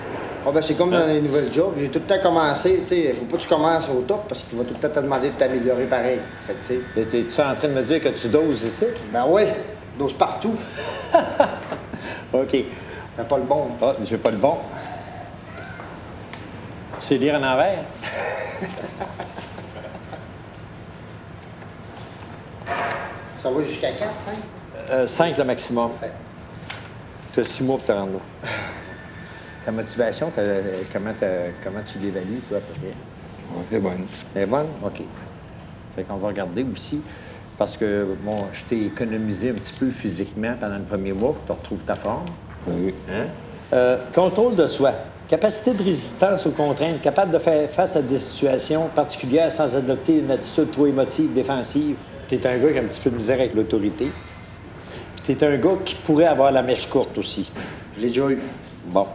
Ah 0.45 0.49
ben 0.51 0.61
c'est 0.61 0.73
comme 0.73 0.89
dans 0.89 1.05
les 1.05 1.21
nouvelles 1.21 1.53
jobs. 1.53 1.73
J'ai 1.77 1.89
tout 1.89 1.99
le 1.99 2.05
temps 2.05 2.21
commencé, 2.21 2.79
tu 2.81 2.87
sais. 2.87 2.99
Il 3.09 3.13
faut 3.13 3.25
pas 3.25 3.37
que 3.37 3.43
tu 3.43 3.47
commences 3.47 3.87
au 3.89 4.01
top 4.01 4.27
parce 4.27 4.41
qu'il 4.41 4.57
va 4.57 4.63
tout 4.63 4.73
le 4.73 4.79
temps 4.79 4.89
te 4.89 4.99
demander 4.99 5.29
de 5.29 5.33
t'améliorer 5.33 5.85
pareil. 5.85 6.19
Fait 6.47 6.55
tu 6.63 6.81
sais. 6.95 7.17
Es-tu 7.19 7.41
en 7.41 7.53
train 7.53 7.67
de 7.67 7.73
me 7.73 7.83
dire 7.83 8.01
que 8.01 8.09
tu 8.09 8.27
doses 8.27 8.63
ici? 8.63 8.85
Ben 9.13 9.25
oui, 9.27 9.43
dose 9.99 10.13
partout. 10.13 10.55
OK. 12.33 12.57
T'as 13.15 13.23
pas 13.23 13.37
le 13.37 13.43
bon. 13.43 13.67
Ah, 13.81 13.93
j'ai 14.03 14.17
pas 14.17 14.31
le 14.31 14.37
bon. 14.37 14.57
Tu 16.99 17.05
sais 17.05 17.17
lire 17.17 17.35
en 17.35 17.43
envers? 17.43 17.83
Ça 23.43 23.49
va 23.49 23.63
jusqu'à 23.63 23.91
4, 23.91 24.09
5? 24.19 24.33
Euh, 24.91 25.07
5 25.07 25.37
le 25.37 25.43
maximum. 25.43 25.91
Tu 27.33 27.39
as 27.39 27.43
6 27.43 27.63
mois 27.63 27.77
pour 27.77 27.85
te 27.85 27.91
rendre 27.91 28.13
là. 28.13 28.49
Ta 29.63 29.71
motivation, 29.71 30.31
comment, 30.91 31.11
comment 31.63 31.79
tu 31.85 31.99
l'évalues, 31.99 32.41
toi, 32.47 32.57
à 32.57 32.61
peu 32.61 32.73
près? 32.79 32.93
elle 33.69 33.77
est 33.77 33.79
bonne. 33.79 34.05
Elle 34.35 34.41
est 34.43 34.45
bonne? 34.45 34.67
OK. 34.83 35.01
Fait 35.95 36.03
qu'on 36.03 36.15
va 36.15 36.29
regarder 36.29 36.65
aussi, 36.73 37.01
parce 37.57 37.77
que, 37.77 38.07
bon, 38.23 38.45
je 38.53 38.63
t'ai 38.65 38.85
économisé 38.85 39.49
un 39.51 39.53
petit 39.53 39.73
peu 39.73 39.91
physiquement 39.91 40.53
pendant 40.59 40.77
le 40.77 40.83
premier 40.83 41.13
mois 41.13 41.33
pour 41.33 41.41
que 41.41 41.47
tu 41.47 41.51
retrouves 41.59 41.83
ta 41.83 41.95
forme. 41.95 42.25
Oui. 42.67 42.93
Hein? 43.09 43.25
Euh, 43.73 43.97
contrôle 44.13 44.55
de 44.55 44.65
soi. 44.67 44.93
Capacité 45.27 45.73
de 45.73 45.83
résistance 45.83 46.45
aux 46.45 46.51
contraintes, 46.51 47.01
capable 47.01 47.31
de 47.31 47.39
faire 47.39 47.69
face 47.69 47.95
à 47.95 48.01
des 48.01 48.17
situations 48.17 48.89
particulières 48.93 49.51
sans 49.51 49.75
adopter 49.75 50.19
une 50.19 50.31
attitude 50.31 50.71
trop 50.71 50.87
émotive, 50.87 51.33
défensive. 51.33 51.95
Tu 52.27 52.35
es 52.35 52.47
un 52.47 52.57
gars 52.57 52.71
qui 52.71 52.77
a 52.77 52.81
un 52.81 52.85
petit 52.85 52.99
peu 52.99 53.09
de 53.09 53.15
misère 53.15 53.39
avec 53.39 53.55
l'autorité. 53.55 54.07
Tu 55.23 55.31
es 55.31 55.43
un 55.43 55.57
gars 55.57 55.77
qui 55.85 55.95
pourrait 55.95 56.25
avoir 56.25 56.51
la 56.51 56.61
mèche 56.61 56.89
courte 56.89 57.17
aussi. 57.17 57.49
Je 57.95 58.01
l'ai 58.01 58.07
déjà 58.07 58.29
eu. 58.29 58.39
Bon. 58.87 59.07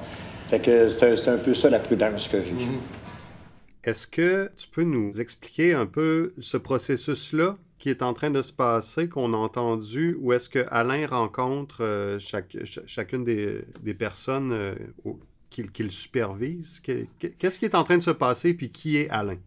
Fait 0.49 0.61
que 0.61 0.89
c'est 0.89 1.29
un 1.29 1.39
peu 1.39 1.55
ça 1.55 1.69
la 1.69 1.81
prudence 1.81 2.29
que 2.29 2.43
j'ai. 2.43 2.53
Mhm. 2.53 2.81
Est-ce 3.85 4.07
que 4.07 4.51
tu 4.57 4.69
peux 4.69 4.83
nous 4.83 5.21
expliquer 5.21 5.75
un 5.75 5.87
peu 5.87 6.33
ce 6.41 6.57
processus-là 6.57 7.57
qui 7.79 7.91
est 7.91 8.03
en 8.03 8.15
train 8.15 8.31
de 8.31 8.43
se 8.43 8.53
passer, 8.53 9.09
qu'on 9.09 9.35
a 9.35 9.37
entendu, 9.37 10.17
ou 10.21 10.33
est-ce 10.33 10.49
que 10.49 10.65
Alain 10.71 11.07
rencontre 11.07 11.83
euh, 11.83 12.19
chaque, 12.19 12.57
chacune 12.65 13.23
des, 13.23 13.61
des 13.83 13.95
personnes 13.95 14.51
euh, 14.53 14.75
qu'il 15.51 15.93
supervise? 15.93 16.81
Qu'est-ce 16.81 17.59
qui 17.59 17.65
est 17.65 17.75
en 17.75 17.85
train 17.85 17.99
de 17.99 18.03
se 18.03 18.11
passer, 18.11 18.55
puis 18.55 18.71
qui 18.71 18.97
est 18.97 19.09
Alain? 19.11 19.39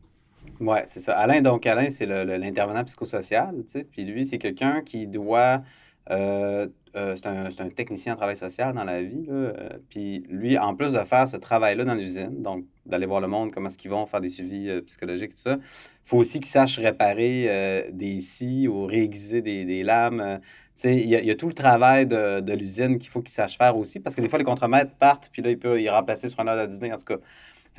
Oui, 0.60 0.78
c'est 0.86 1.00
ça. 1.00 1.18
Alain, 1.18 1.42
donc 1.42 1.66
Alain, 1.66 1.90
c'est 1.90 2.06
l'intervenant 2.06 2.84
psychosocial, 2.84 3.56
tu 3.66 3.80
sais, 3.80 3.84
puis 3.84 4.04
lui, 4.04 4.26
c'est 4.26 4.38
quelqu'un 4.38 4.82
qui 4.82 5.08
doit 5.08 5.62
euh, 6.12 6.68
euh, 6.96 7.16
c'est 7.16 7.62
un, 7.62 7.70
technicien 7.70 8.14
en 8.14 8.16
travail 8.16 8.36
social 8.36 8.74
dans 8.74 8.84
la 8.84 9.04
vie. 9.04 9.26
Euh, 9.30 9.54
puis 9.90 10.26
lui, 10.30 10.58
en 10.58 10.76
plus 10.76 10.92
de 10.94 11.00
faire 11.00 11.28
ce 11.28 11.38
travail-là 11.38 11.86
dans 11.86 11.94
l'usine, 11.94 12.42
donc 12.42 12.66
d'aller 12.86 13.06
voir 13.06 13.22
le 13.22 13.28
monde, 13.28 13.52
comment 13.52 13.68
est-ce 13.68 13.78
qu'ils 13.78 13.92
vont 13.92 14.06
faire 14.08 14.22
des 14.22 14.30
suivis 14.30 14.82
psychologiques, 14.88 15.32
tout 15.32 15.42
ça, 15.42 15.58
faut 16.04 16.18
aussi 16.18 16.40
qu'il 16.40 16.48
sache 16.48 16.80
réparer 16.80 17.88
des 17.94 18.20
scies 18.20 18.68
ou 18.68 18.88
réaiguiser 18.88 19.44
des, 19.44 19.84
lames. 19.84 20.40
il 20.84 21.06
y, 21.06 21.10
y, 21.10 21.32
a 21.32 21.36
tout 21.36 21.48
le 21.48 21.54
travail 21.54 22.08
de, 22.08 22.40
de 22.40 22.54
l'usine 22.54 22.98
qu'il 22.98 23.12
faut 23.12 23.22
qu'il 23.22 23.34
sache 23.34 23.56
faire 23.58 23.78
aussi, 23.78 24.00
parce 24.00 24.16
que 24.16 24.22
des 24.22 24.30
fois, 24.30 24.40
les 24.40 24.46
contremaîtres 24.46 24.96
partent, 24.96 25.30
puis 25.32 25.44
là, 25.44 25.52
il 25.52 25.60
peut 25.60 25.80
y 25.80 25.88
remplacer 25.90 26.28
sur 26.30 26.40
un 26.40 26.48
heure 26.48 26.68
de 26.68 26.72
dîner, 26.72 26.92
en 26.92 26.98
tout 26.98 27.04
cas. 27.04 27.18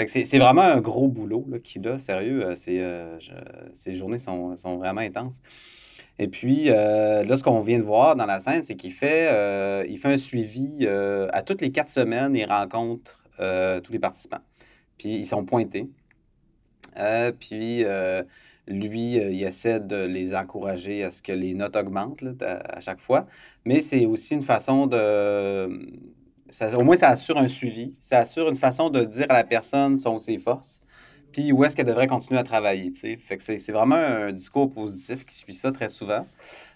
C'est 0.07 0.39
vraiment 0.39 0.63
un 0.63 0.81
gros 0.81 1.09
boulot 1.09 1.45
qu'il 1.65 1.87
a, 1.89 1.99
sérieux. 1.99 2.55
ces 2.55 3.93
journées 3.93 4.19
sont, 4.19 4.57
sont 4.57 4.77
vraiment 4.77 5.01
intenses. 5.01 5.43
Et 6.21 6.29
puis, 6.29 6.69
euh, 6.69 7.25
là, 7.25 7.37
ce 7.39 7.43
qu'on 7.43 7.63
vient 7.63 7.79
de 7.79 7.83
voir 7.83 8.15
dans 8.15 8.27
la 8.27 8.41
scène, 8.41 8.63
c'est 8.63 8.77
qu'il 8.77 8.93
fait, 8.93 9.29
euh, 9.33 9.87
il 9.89 9.97
fait 9.97 10.13
un 10.13 10.19
suivi 10.19 10.81
euh, 10.83 11.29
à 11.33 11.43
toutes 11.43 11.63
les 11.63 11.73
quatre 11.73 11.89
semaines, 11.89 12.37
il 12.37 12.45
rencontre 12.45 13.17
tous 13.83 13.93
les 13.93 13.99
participants. 13.99 14.43
Puis, 14.99 15.15
ils 15.15 15.27
sont 15.27 15.47
pointés. 15.47 15.89
puis, 17.41 17.85
lui, 18.69 19.15
il 19.15 19.43
essaie 19.43 19.81
de 19.81 20.05
les 20.05 20.37
encourager 20.37 21.03
à 21.05 21.11
ce 21.11 21.23
que 21.23 21.33
les 21.33 21.55
notes 21.55 21.75
augmentent 21.75 22.23
à, 22.43 22.81
chaque 22.81 23.01
fois. 23.01 23.27
Mais 23.65 23.81
c'est 23.81 24.05
aussi 24.05 24.35
une 24.35 24.43
façon 24.43 24.87
de... 24.87 25.65
au 26.77 26.83
moins, 26.83 26.97
ça 26.97 27.09
assure 27.09 27.39
un 27.39 27.49
suivi. 27.49 27.95
Ça 27.99 28.19
assure 28.19 28.51
une 28.51 28.57
façon 28.57 28.91
de 28.91 29.05
dire 29.07 29.25
à 29.31 29.39
la 29.39 29.45
personne 29.45 29.97
sont 29.97 30.19
ses 30.19 30.37
forces 30.37 30.83
puis 31.33 31.53
où 31.53 31.65
est-ce 31.65 31.77
qu'elle 31.77 31.87
devrait 31.87 32.07
continuer 32.07 32.41
à 32.41 32.43
travailler. 32.43 32.93
Fait 32.93 33.37
que 33.37 33.43
c'est 33.43 33.73
vraiment 33.73 33.97
un 33.97 34.33
discours 34.33 34.73
positif 34.73 35.25
qui 35.25 35.35
suit 35.35 35.55
ça 35.55 35.73
très 35.73 35.89
souvent. 35.89 36.27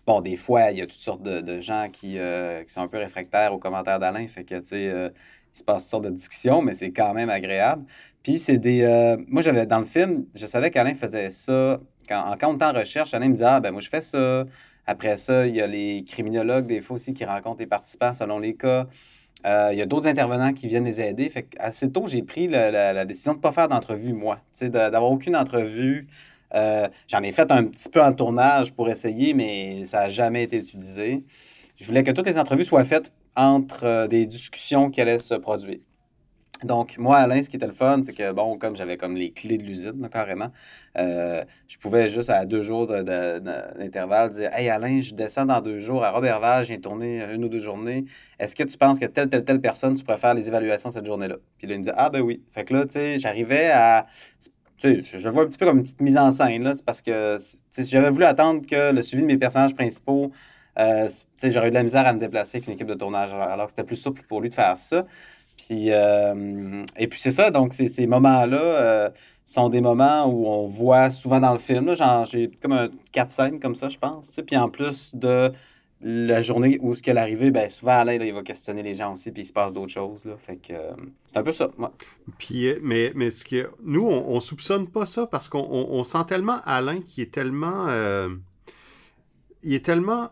Bon, 0.06 0.20
des 0.20 0.36
fois, 0.36 0.70
il 0.70 0.78
y 0.78 0.82
a 0.82 0.86
toutes 0.86 1.00
sortes 1.00 1.22
de, 1.22 1.60
gens 1.60 1.88
qui, 1.92 2.18
euh, 2.18 2.62
qui, 2.64 2.72
sont 2.72 2.82
un 2.82 2.88
peu 2.88 2.98
réfractaires 2.98 3.52
aux 3.54 3.58
commentaires 3.58 3.98
d'Alain, 3.98 4.26
fait 4.28 4.44
que, 4.44 4.56
tu 4.56 4.66
sais, 4.66 4.88
euh, 4.88 5.10
il 5.54 5.58
se 5.58 5.64
passe 5.64 5.84
toutes 5.84 5.90
sortes 5.90 6.04
de 6.04 6.10
discussions, 6.10 6.62
mais 6.62 6.74
c'est 6.74 6.90
quand 6.90 7.14
même 7.14 7.30
agréable. 7.30 7.84
Puis 8.22 8.38
c'est 8.38 8.58
des... 8.58 8.82
Euh, 8.82 9.16
moi, 9.28 9.42
j'avais, 9.42 9.66
dans 9.66 9.78
le 9.78 9.84
film, 9.84 10.26
je 10.34 10.46
savais 10.46 10.70
qu'Alain 10.70 10.94
faisait 10.94 11.30
ça. 11.30 11.80
Quand, 12.08 12.22
en 12.30 12.36
comptant 12.36 12.72
recherche, 12.72 13.14
Alain 13.14 13.28
me 13.28 13.34
disait, 13.34 13.44
ah, 13.46 13.60
ben 13.60 13.70
moi, 13.70 13.80
je 13.80 13.88
fais 13.88 14.00
ça. 14.00 14.44
Après 14.86 15.16
ça, 15.16 15.46
il 15.46 15.56
y 15.56 15.62
a 15.62 15.66
les 15.66 16.04
criminologues, 16.04 16.66
des 16.66 16.80
fois 16.80 16.96
aussi, 16.96 17.14
qui 17.14 17.24
rencontrent 17.24 17.60
les 17.60 17.66
participants 17.66 18.12
selon 18.12 18.38
les 18.38 18.54
cas. 18.54 18.86
Euh, 19.44 19.70
il 19.72 19.78
y 19.78 19.82
a 19.82 19.86
d'autres 19.86 20.06
intervenants 20.06 20.52
qui 20.52 20.68
viennent 20.68 20.84
les 20.84 21.00
aider. 21.00 21.28
Fait 21.28 21.46
assez 21.58 21.90
tôt, 21.90 22.06
j'ai 22.06 22.22
pris 22.22 22.48
la, 22.48 23.04
décision 23.04 23.32
de 23.32 23.38
ne 23.38 23.42
pas 23.42 23.52
faire 23.52 23.68
d'entrevue, 23.68 24.12
moi. 24.12 24.38
D'avoir 24.62 25.10
aucune 25.10 25.36
entrevue. 25.36 26.08
Euh, 26.54 26.88
j'en 27.08 27.22
ai 27.22 27.32
fait 27.32 27.50
un 27.50 27.64
petit 27.64 27.88
peu 27.88 28.02
en 28.02 28.12
tournage 28.12 28.72
pour 28.72 28.88
essayer, 28.88 29.34
mais 29.34 29.84
ça 29.84 30.00
n'a 30.00 30.08
jamais 30.08 30.44
été 30.44 30.58
utilisé. 30.58 31.24
Je 31.76 31.84
voulais 31.84 32.04
que 32.04 32.12
toutes 32.12 32.26
les 32.26 32.38
entrevues 32.38 32.64
soient 32.64 32.84
faites 32.84 33.12
entre 33.36 33.84
euh, 33.84 34.06
des 34.06 34.26
discussions 34.26 34.90
qui 34.90 35.00
allaient 35.00 35.18
se 35.18 35.34
produire. 35.34 35.80
Donc, 36.64 36.96
moi, 36.96 37.18
Alain, 37.18 37.42
ce 37.42 37.50
qui 37.50 37.56
était 37.56 37.66
le 37.66 37.72
fun, 37.72 38.00
c'est 38.02 38.14
que, 38.14 38.32
bon, 38.32 38.56
comme 38.58 38.74
j'avais 38.74 38.96
comme 38.96 39.16
les 39.16 39.32
clés 39.32 39.58
de 39.58 39.64
l'usine, 39.64 40.08
carrément, 40.10 40.50
euh, 40.96 41.44
je 41.68 41.76
pouvais 41.76 42.08
juste 42.08 42.30
à 42.30 42.46
deux 42.46 42.62
jours 42.62 42.86
d'intervalle 42.86 44.30
dire 44.30 44.50
Hey, 44.54 44.70
Alain, 44.70 45.00
je 45.00 45.14
descends 45.14 45.44
dans 45.44 45.60
deux 45.60 45.80
jours 45.80 46.02
à 46.04 46.10
Robertval, 46.10 46.64
j'ai 46.64 46.80
tourné 46.80 47.22
une 47.34 47.44
ou 47.44 47.48
deux 47.48 47.58
journées. 47.58 48.06
Est-ce 48.38 48.56
que 48.56 48.62
tu 48.62 48.78
penses 48.78 48.98
que 48.98 49.06
telle, 49.06 49.28
telle, 49.28 49.44
telle 49.44 49.60
personne, 49.60 49.94
tu 49.94 50.02
pourrais 50.04 50.16
faire 50.16 50.34
les 50.34 50.48
évaluations 50.48 50.90
cette 50.90 51.06
journée-là 51.06 51.36
Puis 51.58 51.66
là, 51.68 51.74
il 51.74 51.78
me 51.80 51.84
dit 51.84 51.90
Ah, 51.94 52.08
ben 52.08 52.22
oui. 52.22 52.42
Fait 52.50 52.64
que 52.64 52.72
là, 52.72 52.84
tu 52.84 52.92
sais, 52.92 53.18
j'arrivais 53.18 53.70
à. 53.70 54.06
Tu 54.78 55.02
sais, 55.02 55.18
je, 55.18 55.28
le 55.28 55.34
vois 55.34 55.44
un 55.44 55.46
petit 55.46 55.58
peu 55.58 55.66
comme 55.66 55.78
une 55.78 55.84
petite 55.84 56.00
mise 56.00 56.16
en 56.16 56.30
scène, 56.30 56.62
là. 56.62 56.74
C'est 56.74 56.84
parce 56.84 57.02
que, 57.02 57.36
si 57.38 57.84
j'avais 57.84 58.10
voulu 58.10 58.24
attendre 58.24 58.66
que 58.66 58.92
le 58.92 59.02
suivi 59.02 59.22
de 59.22 59.26
mes 59.26 59.36
personnages 59.36 59.74
principaux 59.74 60.32
euh, 60.78 61.08
j'aurais 61.44 61.68
eu 61.68 61.70
de 61.70 61.74
la 61.74 61.82
misère 61.82 62.06
à 62.06 62.12
me 62.12 62.18
déplacer 62.18 62.58
avec 62.58 62.66
une 62.66 62.74
équipe 62.74 62.86
de 62.86 62.94
tournage, 62.94 63.32
alors 63.32 63.66
que 63.66 63.72
c'était 63.72 63.84
plus 63.84 63.96
souple 63.96 64.22
pour 64.28 64.40
lui 64.40 64.48
de 64.48 64.54
faire 64.54 64.76
ça. 64.76 65.06
Puis, 65.56 65.92
euh, 65.92 66.84
et 66.96 67.06
puis 67.06 67.20
c'est 67.20 67.30
ça, 67.30 67.50
donc 67.50 67.72
ces 67.72 68.06
moments-là 68.06 68.58
euh, 68.58 69.10
sont 69.44 69.68
des 69.68 69.80
moments 69.80 70.26
où 70.26 70.46
on 70.46 70.66
voit 70.66 71.10
souvent 71.10 71.40
dans 71.40 71.52
le 71.52 71.58
film, 71.58 71.94
j'ai 72.26 72.50
comme 72.60 72.72
un, 72.72 72.88
quatre 73.12 73.30
scènes 73.30 73.60
comme 73.60 73.74
ça, 73.74 73.88
je 73.88 73.98
pense. 73.98 74.40
Puis 74.46 74.56
en 74.56 74.68
plus 74.68 75.14
de 75.14 75.52
la 76.00 76.42
journée 76.42 76.78
où 76.82 76.94
ce 76.94 77.02
qu'elle 77.02 77.16
arrivé, 77.16 77.50
ben 77.50 77.68
souvent 77.70 77.92
Alain, 77.92 78.14
il 78.14 78.32
va 78.34 78.42
questionner 78.42 78.82
les 78.82 78.94
gens 78.94 79.14
aussi, 79.14 79.30
puis 79.32 79.42
il 79.42 79.46
se 79.46 79.52
passe 79.52 79.72
d'autres 79.72 79.92
choses. 79.92 80.26
Là, 80.26 80.34
fait 80.36 80.56
que 80.56 80.74
c'est 81.26 81.38
un 81.38 81.42
peu 81.42 81.52
ça. 81.52 81.70
Puis, 82.38 82.66
mais, 82.82 83.12
mais 83.14 83.30
ce 83.30 83.44
qui 83.44 83.62
nous, 83.82 84.06
on, 84.06 84.28
on 84.28 84.40
soupçonne 84.40 84.88
pas 84.88 85.06
ça 85.06 85.26
parce 85.26 85.48
qu'on 85.48 86.04
sent 86.04 86.24
tellement 86.28 86.58
Alain 86.66 87.00
qui 87.00 87.22
est 87.22 87.32
tellement 87.32 87.86
il 89.64 89.74
est 89.74 89.84
tellement. 89.84 90.30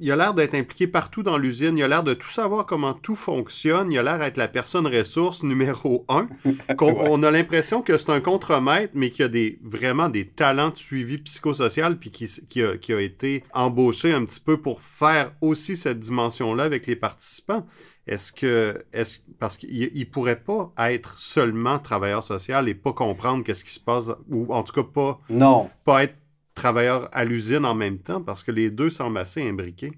Il 0.00 0.10
a 0.10 0.16
l'air 0.16 0.34
d'être 0.34 0.54
impliqué 0.54 0.86
partout 0.86 1.22
dans 1.22 1.38
l'usine. 1.38 1.76
Il 1.76 1.82
a 1.84 1.88
l'air 1.88 2.02
de 2.02 2.14
tout 2.14 2.28
savoir 2.28 2.66
comment 2.66 2.94
tout 2.94 3.16
fonctionne. 3.16 3.92
Il 3.92 3.98
a 3.98 4.02
l'air 4.02 4.18
d'être 4.18 4.36
la 4.36 4.48
personne 4.48 4.86
ressource 4.86 5.42
numéro 5.42 6.04
un. 6.08 6.28
On 6.80 7.22
a 7.22 7.30
l'impression 7.30 7.82
que 7.82 7.96
c'est 7.98 8.10
un 8.10 8.20
contremaître, 8.20 8.92
mais 8.94 9.10
qu'il 9.10 9.24
a 9.24 9.28
des, 9.28 9.58
vraiment 9.62 10.08
des 10.08 10.26
talents 10.26 10.70
de 10.70 10.78
suivi 10.78 11.18
psychosocial, 11.18 11.98
puis 11.98 12.10
qui, 12.10 12.28
qui, 12.48 12.62
a, 12.62 12.76
qui 12.76 12.92
a 12.92 13.00
été 13.00 13.44
embauché 13.52 14.12
un 14.12 14.24
petit 14.24 14.40
peu 14.40 14.56
pour 14.56 14.80
faire 14.80 15.32
aussi 15.40 15.76
cette 15.76 16.00
dimension-là 16.00 16.64
avec 16.64 16.86
les 16.86 16.96
participants. 16.96 17.66
Est-ce 18.06 18.32
que. 18.32 18.84
Est 18.92 19.22
parce 19.38 19.56
qu'il 19.56 19.90
ne 19.94 20.04
pourrait 20.04 20.40
pas 20.40 20.72
être 20.78 21.18
seulement 21.18 21.78
travailleur 21.78 22.22
social 22.22 22.68
et 22.68 22.74
pas 22.74 22.92
comprendre 22.92 23.44
qu'est-ce 23.44 23.64
qui 23.64 23.72
se 23.72 23.80
passe, 23.80 24.10
ou 24.28 24.52
en 24.52 24.62
tout 24.62 24.72
cas 24.72 24.88
pas. 24.88 25.20
Non. 25.30 25.70
Pas 25.84 26.04
être 26.04 26.14
travailleurs 26.54 27.08
à 27.12 27.24
l'usine 27.24 27.64
en 27.64 27.74
même 27.74 27.98
temps 27.98 28.20
parce 28.20 28.42
que 28.42 28.50
les 28.50 28.70
deux 28.70 28.90
semblent 28.90 29.18
assez 29.18 29.46
imbriqués. 29.46 29.92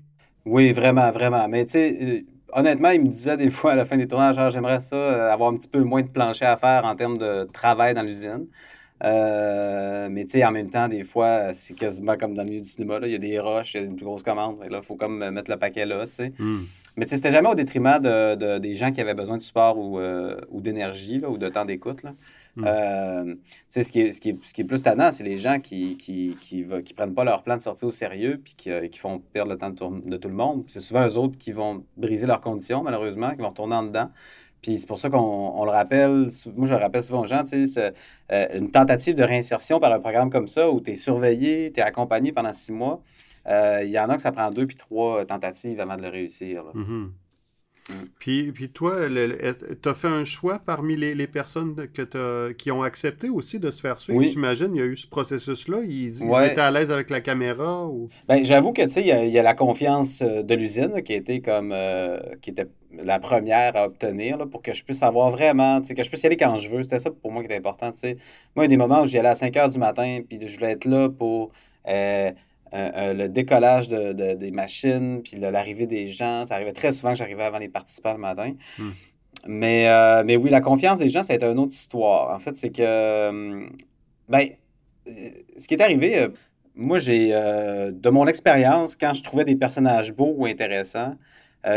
Oui, 0.44 0.72
vraiment, 0.72 1.10
vraiment. 1.10 1.48
Mais 1.48 1.64
tu 1.64 1.72
sais, 1.72 1.98
euh, 2.02 2.20
honnêtement, 2.52 2.90
il 2.90 3.02
me 3.02 3.08
disait 3.08 3.36
des 3.36 3.50
fois 3.50 3.72
à 3.72 3.76
la 3.76 3.84
fin 3.84 3.96
des 3.96 4.06
tournages, 4.06 4.36
ah, 4.38 4.50
j'aimerais 4.50 4.80
ça, 4.80 4.96
euh, 4.96 5.32
avoir 5.32 5.50
un 5.50 5.56
petit 5.56 5.68
peu 5.68 5.82
moins 5.82 6.02
de 6.02 6.08
plancher 6.08 6.44
à 6.44 6.56
faire 6.56 6.84
en 6.84 6.94
termes 6.94 7.18
de 7.18 7.48
travail 7.52 7.94
dans 7.94 8.02
l'usine. 8.02 8.46
Euh, 9.02 10.08
mais 10.10 10.24
tu 10.24 10.38
sais, 10.38 10.44
en 10.44 10.52
même 10.52 10.70
temps, 10.70 10.88
des 10.88 11.04
fois, 11.04 11.52
c'est 11.52 11.74
quasiment 11.74 12.16
comme 12.16 12.34
dans 12.34 12.42
le 12.42 12.48
milieu 12.48 12.60
du 12.60 12.68
cinéma. 12.68 12.98
Il 13.02 13.10
y 13.10 13.14
a 13.14 13.18
des 13.18 13.38
rushs, 13.38 13.74
il 13.74 13.80
y 13.80 13.84
a 13.84 13.86
une 13.86 13.96
plus 13.96 14.06
grosse 14.06 14.22
commande. 14.22 14.58
il 14.70 14.82
faut 14.82 14.96
comme 14.96 15.18
mettre 15.30 15.50
le 15.50 15.56
paquet 15.58 15.84
là, 15.84 16.06
tu 16.06 16.14
sais. 16.14 16.32
Hmm. 16.38 16.62
Mais 16.96 17.04
tu 17.04 17.10
sais, 17.10 17.16
c'était 17.16 17.32
jamais 17.32 17.48
au 17.48 17.56
détriment 17.56 17.98
de, 17.98 18.58
des 18.58 18.74
gens 18.76 18.92
qui 18.92 19.00
avaient 19.00 19.14
besoin 19.14 19.36
de 19.36 19.42
support 19.42 19.76
ou, 19.76 19.98
ou 20.50 20.60
d'énergie 20.60 21.20
ou 21.26 21.38
de 21.38 21.48
temps 21.48 21.64
d'écoute. 21.64 22.02
Mm. 22.56 22.64
Euh, 22.66 23.34
ce, 23.68 23.80
qui 23.90 24.00
est, 24.00 24.12
ce, 24.12 24.20
qui 24.20 24.30
est, 24.30 24.44
ce 24.44 24.54
qui 24.54 24.60
est 24.60 24.64
plus 24.64 24.82
tannant, 24.82 25.10
c'est 25.10 25.24
les 25.24 25.38
gens 25.38 25.58
qui 25.58 25.96
qui, 25.96 26.36
qui, 26.40 26.64
qui, 26.84 26.94
prennent 26.94 27.14
pas 27.14 27.24
leur 27.24 27.42
plan 27.42 27.56
de 27.56 27.62
sortie 27.62 27.84
au 27.84 27.90
sérieux 27.90 28.40
puis 28.42 28.54
qui, 28.56 28.70
euh, 28.70 28.88
qui 28.88 28.98
font 28.98 29.18
perdre 29.18 29.50
le 29.50 29.58
temps 29.58 29.70
de, 29.70 30.08
de 30.08 30.16
tout 30.16 30.28
le 30.28 30.34
monde. 30.34 30.64
C'est 30.68 30.80
souvent 30.80 31.06
eux 31.06 31.16
autres 31.16 31.36
qui 31.36 31.52
vont 31.52 31.84
briser 31.96 32.26
leurs 32.26 32.40
conditions, 32.40 32.82
malheureusement, 32.82 33.30
qui 33.30 33.38
vont 33.38 33.48
retourner 33.48 33.76
en 33.76 33.82
dedans. 33.84 34.10
Puis 34.62 34.78
c'est 34.78 34.86
pour 34.86 34.98
ça 34.98 35.10
qu'on 35.10 35.64
le 35.64 35.70
rappelle, 35.70 36.26
moi 36.56 36.66
je 36.66 36.74
le 36.74 36.80
rappelle 36.80 37.02
souvent 37.02 37.22
aux 37.22 37.26
gens, 37.26 37.42
euh, 37.52 38.46
une 38.54 38.70
tentative 38.70 39.14
de 39.14 39.22
réinsertion 39.22 39.78
par 39.78 39.92
un 39.92 40.00
programme 40.00 40.30
comme 40.30 40.48
ça 40.48 40.70
où 40.70 40.80
tu 40.80 40.92
es 40.92 40.94
surveillé, 40.96 41.70
tu 41.70 41.80
es 41.80 41.82
accompagné 41.82 42.32
pendant 42.32 42.52
six 42.52 42.72
mois. 42.72 43.02
Il 43.46 43.90
y 43.90 43.98
en 43.98 44.08
a 44.08 44.16
que 44.16 44.22
ça 44.22 44.32
prend 44.32 44.50
deux 44.50 44.66
puis 44.66 44.76
trois 44.76 45.26
tentatives 45.26 45.80
avant 45.80 45.96
de 45.96 46.02
le 46.02 46.08
réussir. 46.08 46.64
Mm-hmm. 46.74 46.88
Mm. 46.88 47.12
Puis, 48.18 48.50
puis 48.52 48.70
toi, 48.70 49.08
tu 49.08 49.88
as 49.88 49.94
fait 49.94 50.08
un 50.08 50.24
choix 50.24 50.58
parmi 50.58 50.96
les, 50.96 51.14
les 51.14 51.26
personnes 51.26 51.86
que 51.92 52.52
qui 52.52 52.70
ont 52.70 52.82
accepté 52.82 53.28
aussi 53.28 53.58
de 53.58 53.70
se 53.70 53.80
faire 53.80 53.98
suivre? 53.98 54.18
Oui. 54.18 54.28
J'imagine, 54.28 54.70
il 54.74 54.78
y 54.78 54.82
a 54.82 54.86
eu 54.86 54.96
ce 54.96 55.06
processus-là. 55.06 55.80
Ils, 55.86 56.22
étaient 56.22 56.60
à 56.60 56.70
l'aise 56.70 56.90
avec 56.90 57.10
la 57.10 57.20
caméra 57.20 57.86
ou... 57.86 58.08
Ben, 58.26 58.42
j'avoue 58.42 58.72
que, 58.72 58.82
tu 58.82 58.88
sais, 58.88 59.02
il 59.02 59.30
y, 59.30 59.38
a 59.38 59.42
la 59.42 59.54
confiance 59.54 60.22
euh, 60.22 60.42
de 60.42 60.54
l'usine 60.54 61.02
qui 61.02 61.12
était 61.12 61.40
comme... 61.40 61.72
Euh, 61.72 62.18
qui 62.40 62.50
était 62.50 62.68
la 62.96 63.18
première 63.18 63.76
à 63.76 63.86
obtenir 63.86 64.38
là, 64.38 64.46
pour 64.46 64.62
que 64.62 64.72
je 64.72 64.84
puisse 64.84 64.98
savoir 64.98 65.30
vraiment, 65.30 65.80
que 65.82 66.02
je 66.02 66.08
puisse 66.08 66.22
y 66.22 66.26
aller 66.26 66.36
quand 66.36 66.56
je 66.56 66.68
veux. 66.70 66.82
C'était 66.82 67.00
ça 67.00 67.10
pour 67.10 67.32
moi 67.32 67.42
qui 67.42 67.46
était 67.46 67.56
important. 67.56 67.90
Moi, 68.02 68.14
il 68.56 68.62
y 68.62 68.64
a 68.64 68.68
des 68.68 68.76
moments 68.76 69.02
où 69.02 69.04
j'y 69.04 69.18
allais 69.18 69.30
à 69.30 69.34
5 69.34 69.56
heures 69.56 69.68
du 69.68 69.78
matin, 69.78 70.20
puis 70.26 70.38
je 70.46 70.54
voulais 70.54 70.72
être 70.72 70.84
là 70.86 71.08
pour... 71.10 71.50
Euh, 71.86 72.30
euh, 72.74 72.90
euh, 72.96 73.14
le 73.14 73.28
décollage 73.28 73.86
de, 73.86 74.34
des 74.34 74.50
machines, 74.50 75.22
puis 75.22 75.38
l'arrivée 75.38 75.86
des 75.86 76.10
gens. 76.10 76.44
Ça 76.44 76.54
arrivait 76.54 76.72
très 76.72 76.90
souvent 76.90 77.12
que 77.12 77.18
j'arrivais 77.18 77.44
avant 77.44 77.58
les 77.58 77.68
participants 77.68 78.12
le 78.12 78.18
matin. 78.18 78.52
Hmm. 78.78 78.90
Mais, 79.46 79.88
euh, 79.88 80.24
mais 80.26 80.36
oui, 80.36 80.50
la 80.50 80.60
confiance 80.60 80.98
des 80.98 81.08
gens, 81.08 81.22
ça 81.22 81.34
a 81.34 81.36
été 81.36 81.46
une 81.46 81.58
autre 81.58 81.72
histoire. 81.72 82.34
En 82.34 82.38
fait, 82.38 82.56
c'est 82.56 82.70
que, 82.70 83.68
ben, 84.28 84.48
ce 85.56 85.68
qui 85.68 85.74
est 85.74 85.82
arrivé, 85.82 86.26
moi, 86.74 86.98
j'ai, 86.98 87.28
de 87.28 88.10
mon 88.10 88.26
expérience, 88.26 88.96
quand 88.96 89.14
je 89.14 89.22
trouvais 89.22 89.44
des 89.44 89.54
personnages 89.54 90.12
beaux 90.12 90.34
ou 90.36 90.46
intéressants, 90.46 91.14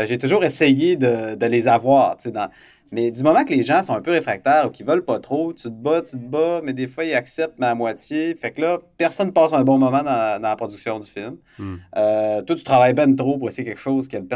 j'ai 0.04 0.18
toujours 0.18 0.44
essayé 0.44 0.96
de, 0.96 1.34
de 1.34 1.46
les 1.46 1.68
avoir. 1.68 2.16
Dans, 2.26 2.48
mais 2.90 3.10
du 3.10 3.22
moment 3.22 3.44
que 3.44 3.52
les 3.52 3.62
gens 3.62 3.82
sont 3.82 3.94
un 3.94 4.00
peu 4.00 4.12
réfractaires 4.12 4.66
ou 4.66 4.70
qu'ils 4.70 4.86
veulent 4.86 5.04
pas 5.04 5.18
trop, 5.18 5.52
tu 5.52 5.64
te 5.64 5.68
bats, 5.68 6.00
tu 6.00 6.12
te 6.12 6.24
bats, 6.24 6.60
mais 6.64 6.72
des 6.72 6.86
fois, 6.86 7.04
ils 7.04 7.12
acceptent, 7.14 7.58
mais 7.58 7.66
à 7.66 7.74
moitié. 7.74 8.34
Fait 8.34 8.50
que 8.50 8.62
là, 8.62 8.78
personne 8.96 9.32
passe 9.32 9.52
un 9.52 9.62
bon 9.62 9.78
moment 9.78 10.02
dans, 10.02 10.40
la 10.40 10.56
production 10.56 10.98
du 10.98 11.06
film. 11.06 11.36
Hmm. 11.58 11.76
Euh, 11.96 12.42
toi, 12.42 12.56
tu 12.56 12.64
travailles 12.64 12.94
ben 12.94 13.14
trop 13.14 13.36
pour 13.36 13.48
essayer 13.48 13.66
quelque 13.66 13.80
chose. 13.80 14.08
Que 14.08 14.16
le 14.16 14.26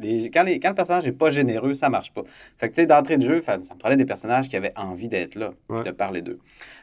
les, 0.00 0.30
quand, 0.30 0.44
quand, 0.46 0.68
le 0.68 0.74
personnage 0.74 1.06
n'est 1.06 1.12
pas 1.12 1.30
généreux, 1.30 1.74
ça 1.74 1.88
marche 1.88 2.12
pas. 2.12 2.22
Fait 2.56 2.68
que, 2.68 2.74
tu 2.74 2.82
sais, 2.82 2.86
d'entrée 2.86 3.16
de 3.16 3.22
jeu, 3.22 3.42
ça, 3.42 3.58
me 3.58 3.78
prenait 3.78 3.96
des 3.96 4.06
personnages 4.06 4.48
qui 4.48 4.56
avaient 4.56 4.74
envie 4.76 5.08
d'être 5.08 5.34
là, 5.34 5.50
de 5.84 5.90
parler 5.90 6.22
d'eux. 6.22 6.38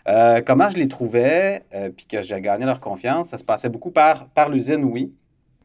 Euh, 0.07 0.41
comment 0.45 0.69
je 0.69 0.77
les 0.77 0.87
trouvais, 0.87 1.63
euh, 1.73 1.89
puis 1.95 2.05
que 2.07 2.21
j'ai 2.21 2.39
gagné 2.41 2.65
leur 2.65 2.81
confiance, 2.81 3.29
ça 3.29 3.37
se 3.37 3.43
passait 3.43 3.69
beaucoup 3.69 3.91
par, 3.91 4.27
par 4.29 4.49
l'usine, 4.49 4.83
oui. 4.83 5.13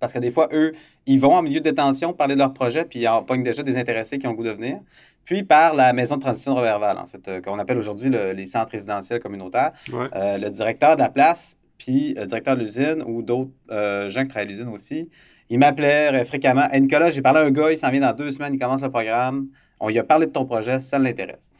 Parce 0.00 0.12
que 0.12 0.18
des 0.18 0.30
fois, 0.30 0.48
eux, 0.52 0.72
ils 1.06 1.20
vont 1.20 1.34
en 1.34 1.42
milieu 1.42 1.60
de 1.60 1.64
détention 1.64 2.12
parler 2.12 2.34
de 2.34 2.40
leur 2.40 2.52
projet, 2.52 2.84
puis 2.84 3.00
ils 3.00 3.26
pognent 3.26 3.42
déjà 3.42 3.62
des 3.62 3.78
intéressés 3.78 4.18
qui 4.18 4.26
ont 4.26 4.30
le 4.30 4.36
goût 4.36 4.44
de 4.44 4.50
venir. 4.50 4.78
Puis 5.24 5.42
par 5.42 5.74
la 5.74 5.92
maison 5.92 6.16
de 6.16 6.22
transition 6.22 6.54
de 6.54 6.58
Robertval, 6.58 6.98
en 6.98 7.06
fait, 7.06 7.28
euh, 7.28 7.40
qu'on 7.40 7.58
appelle 7.58 7.78
aujourd'hui 7.78 8.10
les 8.10 8.46
centres 8.46 8.72
résidentiels 8.72 9.20
communautaires. 9.20 9.72
Euh, 9.92 10.38
le 10.38 10.48
directeur 10.48 10.96
de 10.96 11.00
la 11.00 11.10
place, 11.10 11.58
puis 11.78 12.14
le 12.14 12.26
directeur 12.26 12.56
de 12.56 12.60
l'usine 12.60 13.04
ou 13.06 13.22
d'autres 13.22 13.50
euh, 13.70 14.08
gens 14.08 14.22
qui 14.22 14.28
travaillent 14.28 14.48
à 14.48 14.50
l'usine 14.50 14.68
aussi, 14.68 15.08
ils 15.48 15.58
m'appelaient 15.58 16.24
fréquemment. 16.24 16.68
Hey, 16.70 16.80
Nicolas, 16.80 17.10
j'ai 17.10 17.22
parlé 17.22 17.40
à 17.40 17.42
un 17.42 17.50
gars, 17.50 17.70
il 17.70 17.78
s'en 17.78 17.90
vient 17.90 18.00
dans 18.00 18.12
deux 18.12 18.30
semaines, 18.30 18.54
il 18.54 18.58
commence 18.58 18.82
le 18.82 18.90
programme. 18.90 19.48
On 19.78 19.88
lui 19.88 19.98
a 19.98 20.04
parlé 20.04 20.26
de 20.26 20.32
ton 20.32 20.44
projet, 20.44 20.80
ça 20.80 20.98
l'intéresse. 20.98 21.50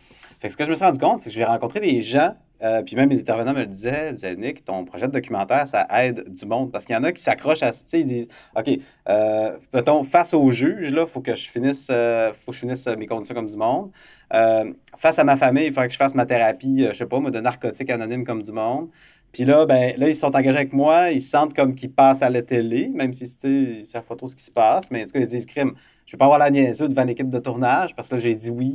Fait 0.41 0.49
que 0.49 0.53
ce 0.53 0.57
que 0.57 0.65
je 0.65 0.71
me 0.71 0.77
suis 0.77 0.85
rendu 0.85 0.99
compte, 0.99 1.21
c'est 1.21 1.27
que 1.29 1.35
je 1.35 1.39
vais 1.39 1.45
rencontrer 1.45 1.81
des 1.81 2.01
gens 2.01 2.35
euh, 2.63 2.83
puis 2.83 2.97
même 2.97 3.09
les 3.11 3.21
intervenants 3.21 3.55
me 3.55 3.61
le 3.61 3.67
disaient, 3.67 4.13
disaient 4.13 4.37
Nick, 4.37 4.65
ton 4.65 4.85
projet 4.85 5.07
de 5.07 5.13
documentaire, 5.13 5.67
ça 5.67 5.87
aide 6.03 6.29
du 6.29 6.47
monde. 6.47 6.71
Parce 6.71 6.85
qu'il 6.85 6.95
y 6.95 6.99
en 6.99 7.05
a 7.05 7.13
qui 7.13 7.23
s'accrochent 7.23 7.63
à 7.63 7.73
ça, 7.73 7.97
ils 7.97 8.05
disent 8.05 8.29
OK, 8.57 8.79
euh, 9.09 9.57
face 10.05 10.35
au 10.35 10.51
juge, 10.51 10.91
il 10.91 11.07
faut 11.07 11.21
que 11.21 11.35
je 11.35 11.49
finisse 11.49 11.89
euh, 11.91 12.33
faut 12.33 12.53
que 12.53 12.57
je 12.57 12.61
finisse 12.61 12.87
mes 12.87 13.07
conditions 13.07 13.35
comme 13.35 13.47
du 13.47 13.57
monde. 13.57 13.91
Euh, 14.33 14.73
face 14.97 15.19
à 15.19 15.25
ma 15.25 15.37
famille, 15.37 15.67
il 15.67 15.73
faut 15.73 15.81
que 15.81 15.91
je 15.91 15.97
fasse 15.97 16.15
ma 16.15 16.27
thérapie, 16.27 16.87
je 16.89 16.93
sais 16.93 17.07
pas, 17.07 17.19
moi, 17.19 17.31
de 17.31 17.41
narcotiques 17.41 17.91
anonymes 17.91 18.25
comme 18.25 18.43
du 18.43 18.53
monde. 18.53 18.89
Puis 19.33 19.45
là, 19.45 19.65
ben, 19.65 19.95
là, 19.97 20.09
ils 20.09 20.15
sont 20.15 20.35
engagés 20.35 20.59
avec 20.59 20.73
moi, 20.73 21.11
ils 21.13 21.23
se 21.23 21.31
sentent 21.31 21.55
comme 21.55 21.75
qu'ils 21.75 21.93
passent 21.93 22.23
à 22.23 22.31
la 22.31 22.43
télé, 22.43 22.89
même 22.89 23.13
si 23.13 23.25
ils 23.45 23.81
ne 23.81 23.85
savent 23.85 24.07
pas 24.07 24.17
trop 24.17 24.27
ce 24.27 24.35
qui 24.35 24.43
se 24.43 24.51
passe, 24.51 24.91
mais 24.91 25.03
en 25.03 25.07
tout 25.07 25.13
cas, 25.13 25.21
ils 25.21 25.27
se 25.27 25.31
disent 25.31 25.47
crime. 25.47 25.75
Je 26.05 26.17
vais 26.17 26.19
pas 26.19 26.25
avoir 26.25 26.41
la 26.41 26.51
niaiseux 26.51 26.89
devant 26.89 27.05
l'équipe 27.05 27.31
de 27.31 27.39
tournage 27.39 27.95
parce 27.95 28.09
que 28.09 28.17
là, 28.17 28.21
j'ai 28.21 28.35
dit 28.35 28.51
oui. 28.51 28.75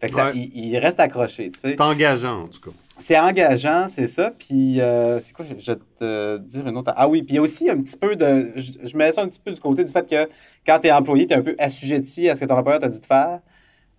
Fait 0.00 0.08
que 0.08 0.14
ça, 0.14 0.30
ils, 0.32 0.78
restent 0.78 1.00
accrochés. 1.00 1.50
C'est 1.54 1.80
engageant, 1.80 2.44
en 2.44 2.46
tout 2.48 2.60
cas. 2.60 2.70
C'est 2.98 3.18
engageant, 3.18 3.86
c'est 3.88 4.06
ça. 4.06 4.32
Puis, 4.36 4.80
euh, 4.80 5.18
c'est 5.20 5.32
quoi, 5.32 5.44
je, 5.44 5.54
vais 5.54 5.78
te 5.98 6.38
dire 6.38 6.66
une 6.66 6.76
autre. 6.76 6.92
Ah 6.96 7.08
oui, 7.08 7.22
puis 7.22 7.34
il 7.34 7.36
y 7.36 7.38
a 7.38 7.42
aussi 7.42 7.70
un 7.70 7.80
petit 7.80 7.96
peu 7.96 8.16
de. 8.16 8.52
Je, 8.56 8.96
mets 8.96 9.12
ça 9.12 9.22
un 9.22 9.28
petit 9.28 9.40
peu 9.40 9.52
du 9.52 9.60
côté 9.60 9.84
du 9.84 9.92
fait 9.92 10.08
que 10.08 10.28
quand 10.66 10.80
tu 10.80 10.88
es 10.88 10.92
employé, 10.92 11.26
tu 11.26 11.34
es 11.34 11.36
un 11.36 11.42
peu 11.42 11.54
assujetti 11.58 12.28
à 12.28 12.34
ce 12.34 12.40
que 12.40 12.46
ton 12.46 12.56
employeur 12.56 12.80
t'a 12.80 12.88
dit 12.88 13.00
de 13.00 13.06
faire. 13.06 13.40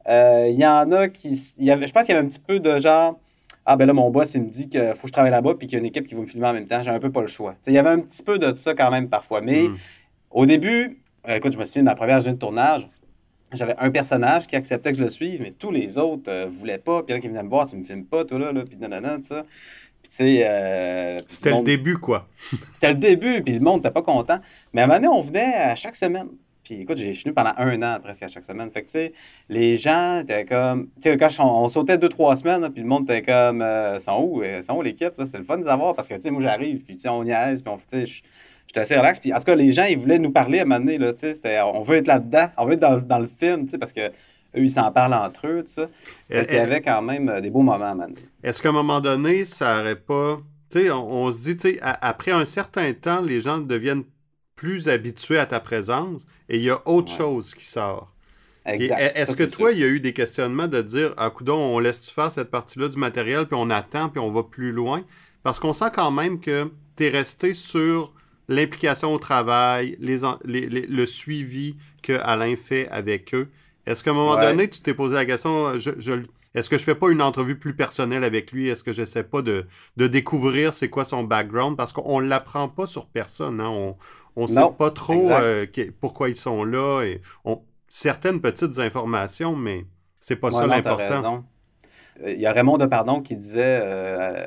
Euh, 0.08 0.48
il 0.50 0.60
y 0.60 0.66
en 0.66 0.92
a 0.92 1.08
qui. 1.08 1.30
Y 1.60 1.72
avait, 1.72 1.88
je 1.88 1.94
pense 1.94 2.06
qu'il 2.06 2.14
y 2.14 2.18
avait 2.18 2.26
un 2.26 2.30
petit 2.30 2.40
peu 2.40 2.60
de 2.60 2.78
genre 2.80 3.20
ah 3.72 3.76
ben 3.76 3.86
là, 3.86 3.94
mon 3.94 4.10
boss, 4.10 4.34
il 4.34 4.42
me 4.42 4.50
dit 4.50 4.68
qu'il 4.68 4.94
faut 4.96 5.04
que 5.04 5.08
je 5.10 5.12
travaille 5.12 5.30
là-bas 5.30 5.54
puis 5.54 5.68
qu'il 5.68 5.78
y 5.78 5.78
a 5.78 5.80
une 5.80 5.86
équipe 5.86 6.08
qui 6.08 6.16
va 6.16 6.22
me 6.22 6.26
filmer 6.26 6.48
en 6.48 6.54
même 6.54 6.68
temps. 6.68 6.82
J'ai 6.82 6.90
un 6.90 7.00
peu 7.00 7.12
pas 7.12 7.22
le 7.22 7.28
choix. 7.28 7.54
Il 7.68 7.74
y 7.74 7.78
avait 7.78 7.90
un 7.90 8.00
petit 8.00 8.24
peu 8.24 8.40
de 8.40 8.56
ça 8.56 8.74
quand 8.74 8.90
même 8.90 9.10
parfois. 9.10 9.42
Mais 9.42 9.68
hmm. 9.68 9.76
au 10.32 10.48
début, 10.48 11.04
euh, 11.28 11.36
écoute, 11.36 11.54
je 11.54 11.58
me 11.60 11.64
souviens 11.66 11.84
de 11.84 11.86
ma 11.86 11.94
première 11.94 12.20
journée 12.20 12.34
de 12.34 12.40
tournage. 12.40 12.90
J'avais 13.54 13.76
un 13.78 13.90
personnage 13.90 14.48
qui 14.48 14.56
acceptait 14.56 14.92
que 14.92 14.98
je 14.98 15.04
le 15.04 15.10
suive, 15.10 15.42
mais 15.42 15.52
tous 15.52 15.72
les 15.72 15.98
autres 15.98 16.32
ne 16.32 16.46
voulaient 16.46 16.78
pas. 16.78 17.04
Puis 17.04 17.08
il 17.10 17.12
y 17.12 17.16
en 17.16 17.18
a 17.18 17.22
qui 17.22 17.28
venaient 17.28 17.44
me 17.44 17.50
voir, 17.50 17.68
tu 17.68 17.76
me 17.76 17.84
filmes 17.84 18.06
pas, 18.06 18.26
toi 18.26 18.40
là, 18.40 18.52
là 18.52 18.64
puis 18.64 18.78
nanana, 18.78 19.16
tout 19.18 19.24
ça. 19.24 19.44
Puis 20.02 20.10
tu 20.10 20.16
sais. 20.16 20.42
Euh, 20.46 21.20
c'était 21.28 21.52
le 21.52 21.62
début, 21.62 21.98
quoi. 21.98 22.28
c'était 22.74 22.94
le 22.94 23.00
début, 23.00 23.42
puis 23.44 23.54
le 23.54 23.60
monde 23.60 23.78
n'était 23.78 23.92
pas 23.92 24.02
content. 24.02 24.40
Mais 24.74 24.82
à 24.82 24.84
un 24.86 24.88
moment 24.88 25.00
donné, 25.00 25.08
on 25.10 25.22
venait 25.22 25.54
à 25.56 25.76
chaque 25.76 25.96
semaine. 25.96 26.30
Puis 26.64 26.82
écoute, 26.82 26.98
j'ai 26.98 27.12
venu 27.12 27.34
pendant 27.34 27.54
un 27.58 27.82
an 27.82 28.00
presque 28.00 28.22
à 28.22 28.28
chaque 28.28 28.44
semaine. 28.44 28.70
Fait 28.70 28.82
que 28.82 28.86
tu 28.86 28.92
sais, 28.92 29.14
les 29.50 29.76
gens 29.76 30.20
étaient 30.22 30.46
comme. 30.46 30.90
Tu 31.02 31.10
sais, 31.10 31.18
quand 31.18 31.30
on, 31.40 31.68
sautait 31.68 31.98
deux, 31.98 32.10
trois 32.10 32.36
semaines, 32.36 32.70
puis 32.70 32.84
le 32.84 32.88
monde 32.88 33.10
était 33.10 33.24
comme. 33.24 33.64
Euh, 33.64 33.98
sont 33.98 34.20
où, 34.22 34.44
euh, 34.44 34.62
sont 34.62 34.76
où 34.76 34.84
l'équipe? 34.84 35.14
C'est 35.26 35.40
le 35.40 35.44
fun 35.44 35.58
de 35.58 35.64
savoir 35.64 35.96
parce 35.96 36.08
que 36.08 36.14
tu 36.14 36.22
sais, 36.22 36.30
moi 36.30 36.42
j'arrive, 36.42 36.84
puis 36.84 36.96
tu 36.96 37.02
sais, 37.02 37.10
on 37.10 37.24
niaise, 37.24 37.64
puis 37.64 37.74
on. 37.74 37.78
Sais, 37.88 38.06
j'étais 38.70 38.82
assez 38.82 38.96
relax. 38.96 39.20
Puis 39.20 39.34
en 39.34 39.38
tout 39.38 39.46
cas, 39.46 39.56
les 39.56 39.72
gens, 39.72 39.86
ils 39.86 39.98
voulaient 39.98 40.20
nous 40.20 40.32
parler 40.32 40.60
à 40.60 40.62
un 40.62 40.66
moment 40.66 40.80
donné, 40.80 40.98
là, 40.98 41.12
tu 41.12 41.34
sais, 41.34 41.62
on 41.62 41.82
veut 41.82 41.98
être 41.98 42.08
là-dedans, 42.08 42.50
on 42.58 42.66
veut 42.66 42.74
être 42.74 42.80
dans, 42.80 42.98
dans 43.02 43.20
le 43.20 43.28
film, 43.28 43.66
tu 43.66 43.72
sais, 43.72 43.78
parce 43.78 43.92
que 43.92 44.12
eux, 44.56 44.64
ils 44.64 44.70
s'en 44.70 44.92
parlent 44.92 45.14
entre 45.14 45.48
eux, 45.48 45.64
tu 45.66 45.74
sais. 45.74 45.88
Il 46.30 46.54
y 46.54 46.58
avait 46.58 46.82
quand 46.82 47.02
même 47.02 47.30
euh, 47.30 47.42
des 47.42 47.50
beaux 47.50 47.62
moments 47.62 47.86
à 47.86 47.90
un 47.90 47.96
moment 47.96 48.08
donné. 48.08 48.22
Est-ce 48.44 48.62
qu'à 48.62 48.70
un 48.70 48.74
moment 48.74 49.02
donné, 49.02 49.46
ça 49.46 49.78
n'aurait 49.78 49.96
pas. 49.96 50.40
Tu 50.70 50.82
sais, 50.82 50.92
on, 50.92 51.32
se 51.32 51.42
dit, 51.44 51.58
tu 51.58 51.74
sais, 51.74 51.80
après 51.82 52.32
un 52.32 52.46
certain 52.46 52.94
temps, 52.94 53.22
les 53.22 53.42
gens 53.42 53.58
deviennent 53.58 54.04
plus 54.56 54.88
habitué 54.88 55.40
à 55.40 55.48
ta 55.48 55.60
présence 55.60 56.28
et 56.48 56.58
il 56.58 56.64
y 56.64 56.70
a 56.70 56.80
autre 56.86 57.12
chose 57.12 57.56
qui 57.56 57.66
sort. 57.66 58.14
Est-ce 58.66 59.36
que 59.36 59.46
toi, 59.46 59.72
il 59.72 59.80
y 59.80 59.84
a 59.84 59.88
eu 59.88 60.00
des 60.00 60.14
questionnements 60.14 60.68
de 60.68 60.82
dire, 60.82 61.14
ah, 61.18 61.32
coudon, 61.32 61.58
on 61.58 61.80
laisse-tu 61.80 62.14
faire 62.14 62.32
cette 62.32 62.52
partie-là 62.52 62.88
du 62.88 62.98
matériel, 62.98 63.48
puis 63.48 63.58
on 63.60 63.72
attend, 63.72 64.10
puis 64.10 64.20
on 64.20 64.32
va 64.32 64.44
plus 64.44 64.72
loin? 64.72 65.04
Parce 65.42 65.60
qu'on 65.60 65.74
sent 65.74 65.90
quand 65.94 66.12
même 66.12 66.40
que 66.40 66.70
tu 66.96 67.06
es 67.06 67.10
resté 67.10 67.56
sur 67.56 68.14
l'implication 68.50 69.14
au 69.14 69.18
travail, 69.18 69.96
les, 70.00 70.18
le 70.44 71.06
suivi 71.06 71.78
que 72.04 72.14
Alain 72.14 72.56
fait 72.56 72.90
avec 72.90 73.34
eux. 73.34 73.50
Est-ce 73.86 74.04
qu'à 74.04 74.12
un 74.12 74.16
moment 74.16 74.36
donné, 74.36 74.70
tu 74.70 74.82
t'es 74.82 74.94
posé 74.94 75.16
la 75.16 75.26
question, 75.26 75.80
je, 75.80 75.92
est-ce 76.56 76.70
que 76.70 76.78
je 76.78 76.84
fais 76.84 76.96
pas 76.96 77.10
une 77.10 77.22
entrevue 77.22 77.58
plus 77.58 77.76
personnelle 77.76 78.24
avec 78.24 78.52
lui? 78.52 78.70
Est-ce 78.70 78.84
que 78.84 78.92
j'essaie 78.92 79.24
pas 79.24 79.42
de, 79.42 79.66
découvrir 79.96 80.74
c'est 80.74 80.90
quoi 80.90 81.06
son 81.06 81.24
background? 81.24 81.78
Parce 81.78 81.94
qu'on 81.94 82.22
ne 82.22 82.28
l'apprend 82.28 82.68
pas 82.68 82.88
sur 82.88 83.06
personne. 83.08 83.62
Hein? 83.62 83.96
On, 84.36 84.44
ne 84.44 84.48
sait 84.48 84.62
pas 84.78 84.90
trop 84.90 85.32
euh, 85.32 85.66
pourquoi 86.00 86.30
ils 86.30 86.36
sont 86.36 86.64
là. 86.64 87.04
Et 87.04 87.22
on, 87.46 87.62
certaines 87.88 88.42
petites 88.42 88.80
informations, 88.80 89.56
mais 89.56 89.86
c'est 90.20 90.38
pas 90.38 90.52
ça 90.52 90.66
l'important. 90.66 91.46
Euh, 92.24 92.32
il 92.32 92.40
y 92.40 92.46
a 92.46 92.52
Raymond 92.52 92.78
Depardon 92.78 93.22
qui 93.22 93.36
disait, 93.36 93.80
euh, 93.82 94.46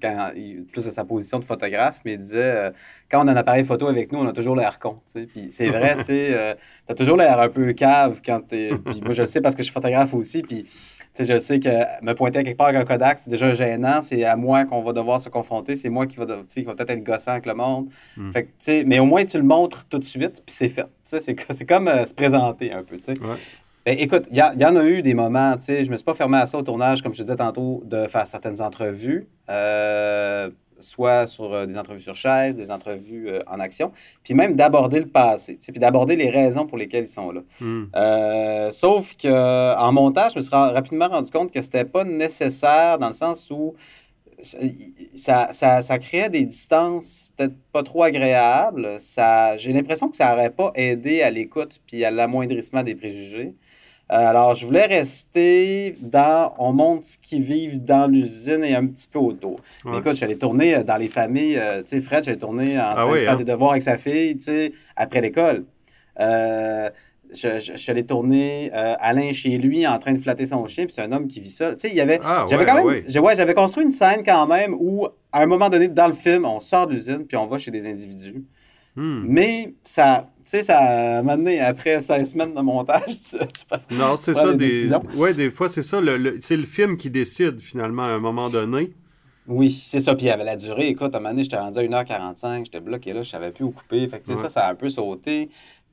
quand, 0.00 0.30
plus 0.72 0.84
de 0.84 0.90
sa 0.90 1.04
position 1.04 1.38
de 1.38 1.44
photographe, 1.44 2.00
mais 2.04 2.14
il 2.14 2.18
disait 2.18 2.72
quand 3.10 3.24
on 3.24 3.28
a 3.28 3.32
un 3.32 3.36
appareil 3.36 3.64
photo 3.64 3.88
avec 3.88 4.12
nous, 4.12 4.18
on 4.18 4.28
a 4.28 4.32
toujours 4.32 4.56
l'air 4.56 4.78
con. 4.78 4.98
Puis 5.12 5.46
c'est 5.50 5.68
vrai, 5.68 5.96
tu 6.04 6.12
as 6.88 6.94
toujours 6.94 7.16
l'air 7.16 7.40
un 7.40 7.48
peu 7.48 7.72
cave 7.72 8.20
quand 8.24 8.40
tu 8.40 8.70
Puis 8.84 9.00
moi, 9.02 9.12
je 9.12 9.22
le 9.22 9.28
sais 9.28 9.40
parce 9.40 9.54
que 9.54 9.62
je 9.62 9.64
suis 9.64 9.74
photographe 9.74 10.14
aussi. 10.14 10.42
Puis 10.42 10.66
je 11.24 11.38
sais 11.38 11.58
que 11.58 12.04
me 12.04 12.14
pointer 12.14 12.42
quelque 12.42 12.56
part 12.56 12.68
avec 12.68 12.80
un 12.80 12.84
Kodak, 12.84 13.18
c'est 13.18 13.30
déjà 13.30 13.52
gênant. 13.52 14.02
C'est 14.02 14.24
à 14.24 14.36
moi 14.36 14.64
qu'on 14.64 14.82
va 14.82 14.92
devoir 14.92 15.20
se 15.20 15.28
confronter. 15.28 15.76
C'est 15.76 15.88
moi 15.88 16.06
qui 16.06 16.16
va, 16.16 16.26
qui 16.46 16.62
va 16.62 16.74
peut-être 16.74 16.90
être 16.90 17.04
gossant 17.04 17.32
avec 17.32 17.46
le 17.46 17.54
monde. 17.54 17.88
Hmm. 18.16 18.30
Fait 18.30 18.84
mais 18.84 18.98
au 18.98 19.06
moins, 19.06 19.24
tu 19.24 19.38
le 19.38 19.44
montres 19.44 19.84
tout 19.86 19.98
de 19.98 20.04
suite, 20.04 20.42
puis 20.46 20.54
c'est 20.54 20.68
fait. 20.68 20.86
C'est 21.04 21.66
comme 21.66 21.88
euh, 21.88 22.04
se 22.04 22.12
présenter 22.12 22.70
un 22.70 22.82
peu. 22.82 22.98
Ben, 23.88 23.96
écoute, 23.98 24.26
il 24.30 24.36
y, 24.36 24.64
en 24.66 24.76
a 24.76 24.84
eu 24.84 25.00
des 25.00 25.14
moments, 25.14 25.56
tu 25.56 25.64
sais, 25.64 25.82
je 25.82 25.90
me 25.90 25.96
suis 25.96 26.04
pas 26.04 26.12
fermé 26.12 26.36
à 26.36 26.44
ça 26.44 26.58
au 26.58 26.62
tournage, 26.62 27.00
comme 27.00 27.14
je 27.14 27.20
te 27.20 27.22
disais 27.22 27.36
tantôt, 27.36 27.82
de 27.86 28.06
faire 28.06 28.26
certaines 28.26 28.60
entrevues. 28.60 29.26
Euh, 29.48 30.50
soit 30.78 31.26
sur 31.26 31.54
euh, 31.54 31.64
des 31.64 31.78
entrevues 31.78 32.02
sur 32.02 32.14
chaise, 32.14 32.56
des 32.56 32.70
entrevues 32.70 33.30
euh, 33.30 33.40
en 33.46 33.58
action, 33.60 33.90
puis 34.22 34.34
même 34.34 34.56
d'aborder 34.56 35.00
le 35.00 35.06
passé, 35.06 35.56
puis 35.56 35.80
d'aborder 35.80 36.16
les 36.16 36.28
raisons 36.28 36.66
pour 36.66 36.76
lesquelles 36.76 37.04
ils 37.04 37.06
sont 37.06 37.32
là. 37.32 37.40
Hmm. 37.62 38.70
Sauf 38.72 39.16
qu'en 39.16 39.92
montage, 39.92 40.32
je 40.32 40.36
me 40.36 40.42
suis 40.42 40.54
rapidement 40.54 41.08
rendu 41.08 41.30
compte 41.30 41.50
que 41.50 41.62
c'était 41.62 41.86
pas 41.86 42.04
nécessaire 42.04 42.98
dans 42.98 43.06
le 43.06 43.14
sens 43.14 43.50
où 43.50 43.74
ça, 45.14 45.48
ça, 45.52 45.80
ça 45.80 45.98
créait 45.98 46.28
des 46.28 46.44
distances 46.44 47.32
peut-être 47.38 47.56
pas 47.72 47.82
trop 47.82 48.02
agréables. 48.02 48.98
J'ai 49.56 49.72
l'impression 49.72 50.10
que 50.10 50.16
ça 50.16 50.30
n'aurait 50.30 50.50
pas 50.50 50.72
aidé 50.74 51.22
à 51.22 51.30
l'écoute 51.30 51.80
puis 51.86 52.04
à 52.04 52.10
l'amoindrissement 52.10 52.82
des 52.82 52.94
préjugés. 52.94 53.54
Euh, 54.10 54.16
alors, 54.16 54.54
je 54.54 54.64
voulais 54.64 54.86
rester 54.86 55.94
dans. 56.00 56.54
On 56.58 56.72
montre 56.72 57.04
ce 57.04 57.18
qu'ils 57.18 57.42
vivent 57.42 57.84
dans 57.84 58.10
l'usine 58.10 58.64
et 58.64 58.74
un 58.74 58.86
petit 58.86 59.06
peu 59.06 59.18
autour. 59.18 59.60
Mais 59.84 59.98
écoute, 59.98 60.16
j'allais 60.16 60.36
tourner 60.36 60.76
euh, 60.76 60.82
dans 60.82 60.96
les 60.96 61.08
familles. 61.08 61.58
Euh, 61.58 61.82
tu 61.82 61.88
sais, 61.88 62.00
Fred, 62.00 62.24
j'allais 62.24 62.38
tourner 62.38 62.78
en 62.78 62.84
ah 62.84 62.94
train 62.94 63.12
de 63.12 63.18
faire 63.18 63.32
hein? 63.32 63.36
des 63.36 63.44
devoirs 63.44 63.72
avec 63.72 63.82
sa 63.82 63.98
fille, 63.98 64.36
tu 64.36 64.44
sais, 64.44 64.72
après 64.96 65.20
l'école. 65.20 65.64
je, 66.18 66.88
je, 67.32 67.76
suis 67.76 67.90
allé 67.90 68.06
tourner 68.06 68.70
Alain 68.72 69.30
chez 69.32 69.58
lui 69.58 69.86
en 69.86 69.98
train 69.98 70.14
de 70.14 70.18
flatter 70.18 70.46
son 70.46 70.66
chien, 70.66 70.86
puis 70.86 70.94
c'est 70.94 71.02
un 71.02 71.12
homme 71.12 71.28
qui 71.28 71.40
vit 71.40 71.50
ça. 71.50 71.72
Tu 71.72 71.80
sais, 71.80 71.88
il 71.88 71.96
y 71.96 72.00
avait. 72.00 72.18
Ah 72.24 72.46
j'avais 72.48 72.64
quand 72.64 72.76
même. 72.76 72.86
Ouais, 72.86 73.36
j'avais 73.36 73.54
construit 73.54 73.84
une 73.84 73.90
scène 73.90 74.22
quand 74.24 74.46
même 74.46 74.74
où, 74.78 75.06
à 75.32 75.42
un 75.42 75.46
moment 75.46 75.68
donné, 75.68 75.88
dans 75.88 76.06
le 76.06 76.14
film, 76.14 76.46
on 76.46 76.60
sort 76.60 76.86
de 76.86 76.92
l'usine, 76.92 77.26
puis 77.26 77.36
on 77.36 77.46
va 77.46 77.58
chez 77.58 77.70
des 77.70 77.86
individus. 77.86 78.42
Hmm. 78.98 79.22
Mais 79.28 79.74
ça, 79.84 80.28
tu 80.38 80.50
sais, 80.50 80.64
ça 80.64 81.22
m'a 81.22 81.34
amené 81.34 81.60
après 81.60 82.00
16 82.00 82.32
semaines 82.32 82.52
de 82.52 82.60
montage. 82.60 83.04
Tu, 83.20 83.94
non, 83.94 84.16
c'est 84.16 84.34
ça. 84.34 84.52
Des, 84.54 84.90
ouais, 85.14 85.34
des 85.34 85.52
fois, 85.52 85.68
c'est 85.68 85.84
ça. 85.84 86.00
Le, 86.00 86.38
c'est 86.40 86.56
le 86.56 86.64
film 86.64 86.96
qui 86.96 87.08
décide 87.08 87.60
finalement 87.60 88.02
à 88.02 88.08
un 88.08 88.18
moment 88.18 88.50
donné. 88.50 88.92
Oui, 89.46 89.70
c'est 89.70 90.00
ça. 90.00 90.16
Puis 90.16 90.26
il 90.26 90.30
y 90.30 90.32
avait 90.32 90.42
la 90.42 90.56
durée. 90.56 90.88
Écoute, 90.88 91.14
à 91.14 91.18
un 91.18 91.20
moment 91.20 91.30
donné, 91.30 91.44
j'étais 91.44 91.58
rendu 91.58 91.78
à 91.78 91.82
1h45, 91.82 92.64
j'étais 92.64 92.80
bloqué 92.80 93.12
là, 93.12 93.22
je 93.22 93.30
savais 93.30 93.52
plus 93.52 93.66
où 93.66 93.70
couper. 93.70 94.08
Fait 94.08 94.18
que, 94.18 94.34
ça, 94.34 94.50
ça 94.50 94.66
a 94.66 94.72
un 94.72 94.74
peu 94.74 94.90
sauté. 94.90 95.48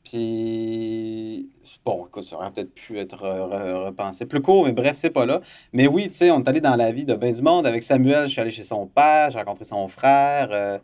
Puis, 0.05 1.49
bon, 1.83 2.05
écoute, 2.05 2.23
ça 2.23 2.35
aurait 2.35 2.51
peut-être 2.51 2.73
pu 2.73 2.99
être 2.99 3.17
repensé 3.17 4.27
plus 4.27 4.41
court, 4.41 4.65
mais 4.65 4.71
bref, 4.71 4.95
c'est 4.95 5.09
pas 5.09 5.25
là. 5.25 5.41
Mais 5.73 5.87
oui, 5.87 6.09
tu 6.09 6.17
sais, 6.17 6.31
on 6.31 6.43
est 6.43 6.47
allé 6.47 6.61
dans 6.61 6.75
la 6.75 6.91
vie 6.91 7.05
de 7.05 7.15
ben 7.15 7.33
du 7.33 7.41
monde. 7.41 7.65
Avec 7.65 7.81
Samuel, 7.81 8.27
je 8.27 8.31
suis 8.31 8.41
allé 8.41 8.51
chez 8.51 8.63
son 8.63 8.85
père, 8.85 9.31
j'ai 9.31 9.39
rencontré 9.39 9.65
son 9.65 9.87
frère. 9.87 10.49
Euh, 10.51 10.77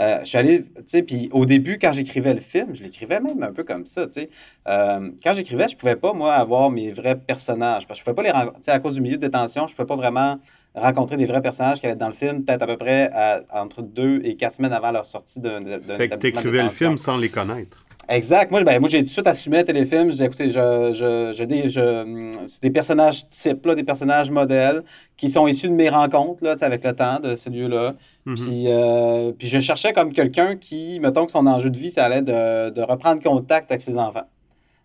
euh, 0.00 0.20
je 0.20 0.24
suis 0.24 0.38
allé, 0.38 0.62
tu 0.62 0.82
sais, 0.86 1.02
puis 1.02 1.28
au 1.32 1.44
début, 1.44 1.78
quand 1.78 1.92
j'écrivais 1.92 2.32
le 2.32 2.40
film, 2.40 2.74
je 2.74 2.82
l'écrivais 2.82 3.20
même 3.20 3.42
un 3.42 3.52
peu 3.52 3.62
comme 3.62 3.84
ça, 3.84 4.06
tu 4.06 4.22
sais. 4.22 4.30
Euh, 4.66 5.10
quand 5.22 5.34
j'écrivais, 5.34 5.68
je 5.68 5.76
pouvais 5.76 5.96
pas, 5.96 6.14
moi, 6.14 6.32
avoir 6.32 6.70
mes 6.70 6.92
vrais 6.92 7.16
personnages. 7.16 7.86
Parce 7.86 8.00
que 8.00 8.04
je 8.06 8.10
pouvais 8.10 8.22
pas 8.22 8.22
les 8.22 8.30
rencontrer, 8.30 8.60
tu 8.60 8.64
sais, 8.64 8.70
à 8.70 8.80
cause 8.80 8.94
du 8.94 9.02
milieu 9.02 9.16
de 9.16 9.20
détention, 9.20 9.66
je 9.66 9.74
pouvais 9.74 9.86
pas 9.86 9.96
vraiment 9.96 10.38
rencontrer 10.74 11.18
des 11.18 11.26
vrais 11.26 11.42
personnages 11.42 11.78
qui 11.78 11.84
allaient 11.84 11.92
être 11.92 11.98
dans 11.98 12.06
le 12.06 12.14
film, 12.14 12.42
peut-être 12.42 12.62
à 12.62 12.66
peu 12.66 12.78
près 12.78 13.10
entre 13.52 13.82
deux 13.82 14.22
et 14.24 14.36
quatre 14.36 14.54
semaines 14.54 14.72
avant 14.72 14.90
leur 14.90 15.04
sortie 15.04 15.40
d'un 15.40 15.60
Fait 15.98 16.08
que 16.08 16.14
t'écrivais 16.14 16.62
le 16.62 16.70
film 16.70 16.96
sans 16.96 17.18
les 17.18 17.28
connaître. 17.28 17.84
Exact. 18.08 18.50
Moi, 18.50 18.64
ben, 18.64 18.80
moi 18.80 18.88
j'ai 18.90 18.98
tout 18.98 19.04
de 19.04 19.10
suite 19.10 19.26
assumé 19.26 19.58
à 19.58 19.64
téléfilm. 19.64 20.10
J'ai 20.10 20.24
écoutez, 20.24 20.50
je, 20.50 20.92
je, 20.92 21.32
je, 21.36 21.68
je 21.68 22.30
c'est 22.46 22.62
des 22.62 22.70
personnages 22.70 23.28
types, 23.28 23.64
là, 23.64 23.74
des 23.74 23.84
personnages 23.84 24.30
modèles 24.30 24.82
qui 25.16 25.30
sont 25.30 25.46
issus 25.46 25.68
de 25.68 25.74
mes 25.74 25.88
rencontres 25.88 26.44
là, 26.44 26.54
avec 26.60 26.84
le 26.84 26.92
temps 26.94 27.20
de 27.20 27.34
ces 27.34 27.50
lieux-là. 27.50 27.94
Mhm. 28.24 28.34
puis, 28.34 28.64
euh, 28.66 29.32
puis 29.38 29.48
je 29.48 29.58
cherchais 29.58 29.92
comme 29.92 30.12
quelqu'un 30.12 30.56
qui, 30.56 31.00
mettons 31.00 31.26
que 31.26 31.32
son 31.32 31.46
enjeu 31.46 31.70
de 31.70 31.78
vie, 31.78 31.90
ça 31.90 32.04
allait 32.04 32.22
de, 32.22 32.70
de 32.70 32.82
reprendre 32.82 33.22
contact 33.22 33.70
avec 33.70 33.82
ses 33.82 33.96
enfants. 33.96 34.26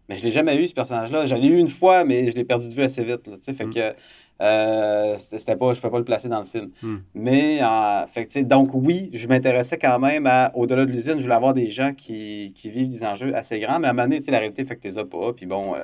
Mais 0.10 0.16
je 0.16 0.24
l'ai 0.24 0.32
jamais 0.32 0.56
eu, 0.56 0.68
ce 0.68 0.74
personnage-là. 0.74 1.26
J'en 1.26 1.36
ai 1.36 1.48
eu 1.48 1.58
une 1.58 1.68
fois, 1.68 2.06
mais 2.06 2.32
je 2.32 2.36
l'ai 2.36 2.46
perdu 2.46 2.68
de 2.68 2.74
vue 2.74 2.84
assez 2.84 3.04
vite. 3.04 3.28
Là, 3.28 3.36
fait 3.42 3.66
mhm. 3.66 3.74
que 3.74 3.94
euh, 4.42 5.16
c'était 5.18 5.56
pas, 5.56 5.74
je 5.74 5.80
ne 5.80 5.82
peux 5.82 5.90
pas 5.90 5.98
le 5.98 6.06
placer 6.06 6.30
dans 6.30 6.40
le 6.40 6.46
film. 6.46 6.70
Hmm. 6.82 6.98
Mais, 7.16 7.62
euh, 7.62 8.08
fait, 8.08 8.44
donc 8.44 8.70
oui, 8.74 9.10
je 9.14 9.28
m'intéressais 9.28 9.78
quand 9.78 10.00
même 10.00 10.28
à, 10.28 10.52
au-delà 10.56 10.86
de 10.86 10.92
l'usine, 10.92 11.18
je 11.18 11.24
voulais 11.24 11.36
avoir 11.36 11.54
des 11.54 11.70
gens 11.70 11.94
qui, 11.94 12.54
qui, 12.56 12.70
vivent 12.70 12.90
des 12.90 13.04
enjeux 13.04 13.36
assez 13.36 13.60
grands, 13.60 13.80
mais 13.80 13.88
à 13.88 13.92
un 13.92 13.94
moment 13.94 14.08
donné, 14.08 14.22
la 14.28 14.40
réalité 14.40 14.64
fait 14.64 14.76
que 14.76 15.00
as 15.00 15.06
pas. 15.06 15.34
Puis 15.34 15.46
bon, 15.46 15.76
euh, 15.76 15.80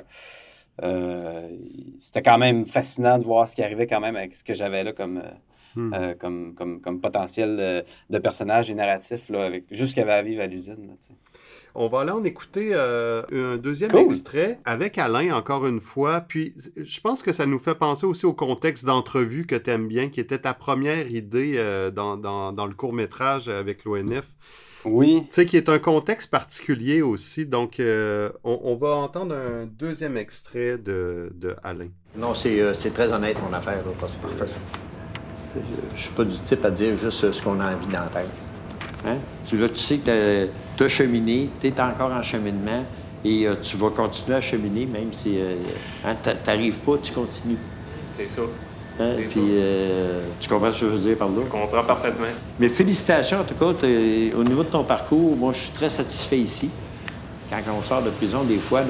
euh, 0.82 1.48
c'était 1.98 2.22
quand 2.22 2.38
même 2.38 2.66
fascinant 2.66 3.18
de 3.18 3.24
voir 3.24 3.48
ce 3.48 3.56
qui 3.56 3.62
arrivait 3.62 3.86
quand 3.86 4.00
même 4.00 4.16
avec 4.16 4.34
ce 4.34 4.44
que 4.44 4.54
j'avais 4.54 4.84
là 4.84 4.92
comme, 4.92 5.22
hmm. 5.76 6.14
comme, 6.18 6.54
comme, 6.54 6.80
comme, 6.80 7.00
potentiel 7.00 7.84
de 8.10 8.18
personnage 8.18 8.70
et 8.70 8.74
narratif, 8.74 9.28
là, 9.28 9.44
avec 9.44 9.64
juste 9.70 9.90
ce 9.90 9.94
qu'il 9.94 10.02
y 10.02 10.04
avait 10.04 10.18
à 10.18 10.22
vivre 10.22 10.42
à 10.42 10.46
l'usine. 10.46 10.96
On 11.76 11.88
va 11.88 12.00
aller 12.00 12.12
en 12.12 12.22
écouter 12.22 12.70
euh, 12.72 13.22
un 13.32 13.56
deuxième 13.56 13.96
extrait 13.96 14.60
avec 14.64 14.96
Alain, 14.96 15.34
encore 15.34 15.66
une 15.66 15.80
fois. 15.80 16.20
Puis, 16.20 16.54
je 16.76 17.00
pense 17.00 17.22
que 17.22 17.32
ça 17.32 17.46
nous 17.46 17.58
fait 17.58 17.74
penser 17.74 18.06
aussi 18.06 18.26
au 18.26 18.32
contexte 18.32 18.84
d'entrevue 18.84 19.44
que 19.44 19.56
tu 19.56 19.70
aimes 19.70 19.88
bien, 19.88 20.08
qui 20.08 20.20
était 20.20 20.38
ta 20.38 20.54
première 20.54 21.10
idée 21.10 21.54
euh, 21.56 21.90
dans, 21.90 22.14
le 22.14 22.74
court-métrage 22.74 23.48
avec 23.48 23.84
l'ONF. 23.84 24.24
Oui. 24.84 25.22
Tu 25.22 25.34
sais, 25.34 25.46
qui 25.46 25.56
est 25.56 25.68
un 25.68 25.80
contexte 25.80 26.30
particulier 26.30 27.02
aussi. 27.02 27.44
Donc, 27.44 27.80
euh, 27.80 28.30
on, 28.44 28.76
va 28.76 28.94
entendre 28.94 29.34
un 29.34 29.66
deuxième 29.66 30.16
extrait 30.16 30.78
de, 30.78 31.32
Alain. 31.64 31.88
Non, 32.16 32.36
c'est 32.36 32.94
très 32.94 33.12
honnête, 33.12 33.36
mon 33.42 33.52
affaire. 33.52 33.78
Là, 33.78 33.92
parce 33.98 34.14
Parfait. 34.16 34.60
Je 35.94 36.00
suis 36.00 36.12
pas 36.12 36.24
du 36.24 36.38
type 36.38 36.64
à 36.64 36.70
dire 36.70 36.96
juste 36.96 37.32
ce 37.32 37.42
qu'on 37.42 37.60
a 37.60 37.66
envie 37.66 37.86
d'entendre. 37.86 38.30
Hein? 39.06 39.16
Tu, 39.46 39.56
là, 39.58 39.68
tu 39.68 39.76
sais 39.76 39.98
que 39.98 40.48
tu 40.76 40.84
as 40.84 40.88
cheminé, 40.88 41.50
tu 41.60 41.68
es 41.68 41.80
encore 41.80 42.10
en 42.10 42.22
cheminement 42.22 42.84
et 43.24 43.46
euh, 43.46 43.54
tu 43.60 43.76
vas 43.76 43.90
continuer 43.90 44.36
à 44.36 44.40
cheminer, 44.40 44.86
même 44.86 45.12
si 45.12 45.38
euh, 45.38 45.54
hein, 46.04 46.14
tu 46.22 46.30
n'arrives 46.46 46.80
pas, 46.80 46.98
tu 47.02 47.12
continues. 47.12 47.58
C'est 48.12 48.28
ça. 48.28 48.42
Hein? 49.00 49.12
Puis, 49.28 49.40
euh, 49.40 50.20
tu 50.38 50.48
comprends 50.48 50.70
ce 50.70 50.80
que 50.80 50.86
je 50.86 50.90
veux 50.92 51.00
dire 51.00 51.16
par 51.16 51.28
là? 51.28 51.40
Je 51.44 51.50
comprends 51.50 51.82
parfaitement. 51.82 52.26
Mais 52.60 52.68
félicitations, 52.68 53.40
en 53.40 53.44
tout 53.44 53.54
cas, 53.54 53.66
au 53.66 54.44
niveau 54.44 54.62
de 54.62 54.68
ton 54.68 54.84
parcours, 54.84 55.36
moi, 55.36 55.52
je 55.52 55.60
suis 55.60 55.72
très 55.72 55.88
satisfait 55.88 56.38
ici. 56.38 56.70
Quand 57.50 57.58
on 57.78 57.82
sort 57.82 58.02
de 58.02 58.10
prison, 58.10 58.42
des 58.42 58.58
fois, 58.58 58.82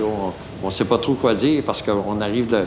on 0.62 0.70
sait 0.70 0.84
pas 0.84 0.98
trop 0.98 1.14
quoi 1.14 1.34
dire 1.34 1.62
parce 1.64 1.82
qu'on 1.82 2.20
arrive 2.20 2.46
de. 2.46 2.64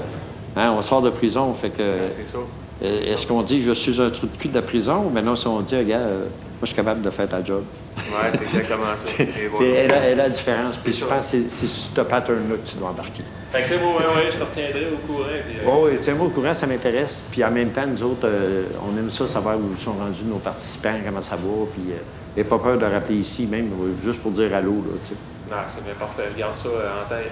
Hein, 0.55 0.73
on 0.77 0.81
sort 0.81 1.01
de 1.01 1.09
prison, 1.09 1.53
fait 1.53 1.69
que. 1.69 2.07
c'est 2.09 2.27
ça. 2.27 2.39
Euh, 2.83 3.01
Est-ce 3.13 3.25
qu'on 3.25 3.41
dit 3.41 3.63
je 3.63 3.71
suis 3.71 3.99
un 3.99 4.09
trou 4.11 4.27
de 4.27 4.37
cul 4.37 4.49
de 4.49 4.55
la 4.55 4.61
prison 4.61 5.05
ou 5.05 5.09
maintenant 5.09 5.35
si 5.35 5.47
on 5.47 5.61
dit 5.61 5.75
regarde, 5.75 6.03
euh, 6.03 6.19
moi 6.25 6.29
je 6.61 6.67
suis 6.67 6.75
capable 6.75 7.01
de 7.01 7.09
faire 7.09 7.27
ta 7.27 7.43
job? 7.43 7.63
Ouais, 7.97 8.29
c'est 8.31 8.43
exactement 8.43 8.83
ça. 9.03 9.13
C'est 9.17 9.47
voilà. 9.49 9.73
elle, 9.79 9.91
a- 9.91 9.95
elle 9.95 10.19
a 10.19 10.23
la 10.23 10.29
différence. 10.29 10.77
Puis 10.77 10.93
je 10.93 11.03
pense 11.05 11.31
que 11.31 11.49
c'est- 11.49 11.67
ce 11.67 12.01
pattern-là 12.01 12.55
que 12.63 12.69
tu 12.69 12.75
dois 12.77 12.89
embarquer. 12.89 13.23
Fait 13.51 13.63
que 13.63 13.69
c'est 13.69 13.77
beau, 13.79 13.87
ouais, 13.97 14.05
ouais, 14.05 14.29
je 14.31 14.37
te 14.37 14.43
retiendrai 14.43 14.87
au 14.93 15.07
courant. 15.07 15.23
Puis, 15.47 15.57
euh, 15.57 15.67
Oh, 15.67 15.87
oui, 15.89 15.97
tiens-moi 15.99 16.27
au 16.27 16.29
courant, 16.29 16.53
ça 16.53 16.67
m'intéresse. 16.67 17.23
Puis 17.31 17.43
en 17.43 17.49
même 17.49 17.69
temps, 17.71 17.87
nous 17.87 18.03
autres, 18.03 18.25
euh, 18.27 18.65
on 18.87 18.95
aime 18.99 19.09
ça, 19.09 19.25
savoir 19.27 19.57
où 19.57 19.75
sont 19.75 19.93
rendus 19.93 20.23
nos 20.25 20.37
participants, 20.37 20.93
comment 21.03 21.21
ça 21.21 21.35
va. 21.35 21.65
Puis 21.73 21.93
et 22.35 22.43
pas 22.43 22.59
peur 22.59 22.77
de 22.77 22.85
rappeler 22.85 23.15
ici, 23.15 23.47
même 23.47 23.69
juste 24.03 24.21
pour 24.21 24.31
dire 24.31 24.53
allô. 24.53 24.73
Là, 24.73 24.97
tu 25.01 25.07
sais. 25.09 25.13
Non, 25.49 25.57
c'est 25.65 25.83
bien 25.83 25.93
parfait. 25.95 26.23
Je 26.35 26.39
garde 26.39 26.55
ça 26.55 26.69
en 26.69 27.09
tête. 27.09 27.31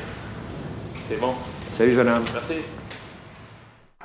C'est 1.07 1.19
bon. 1.19 1.33
Salut, 1.69 1.93
jeune 1.93 2.07
homme. 2.07 2.23
Merci. 2.33 2.53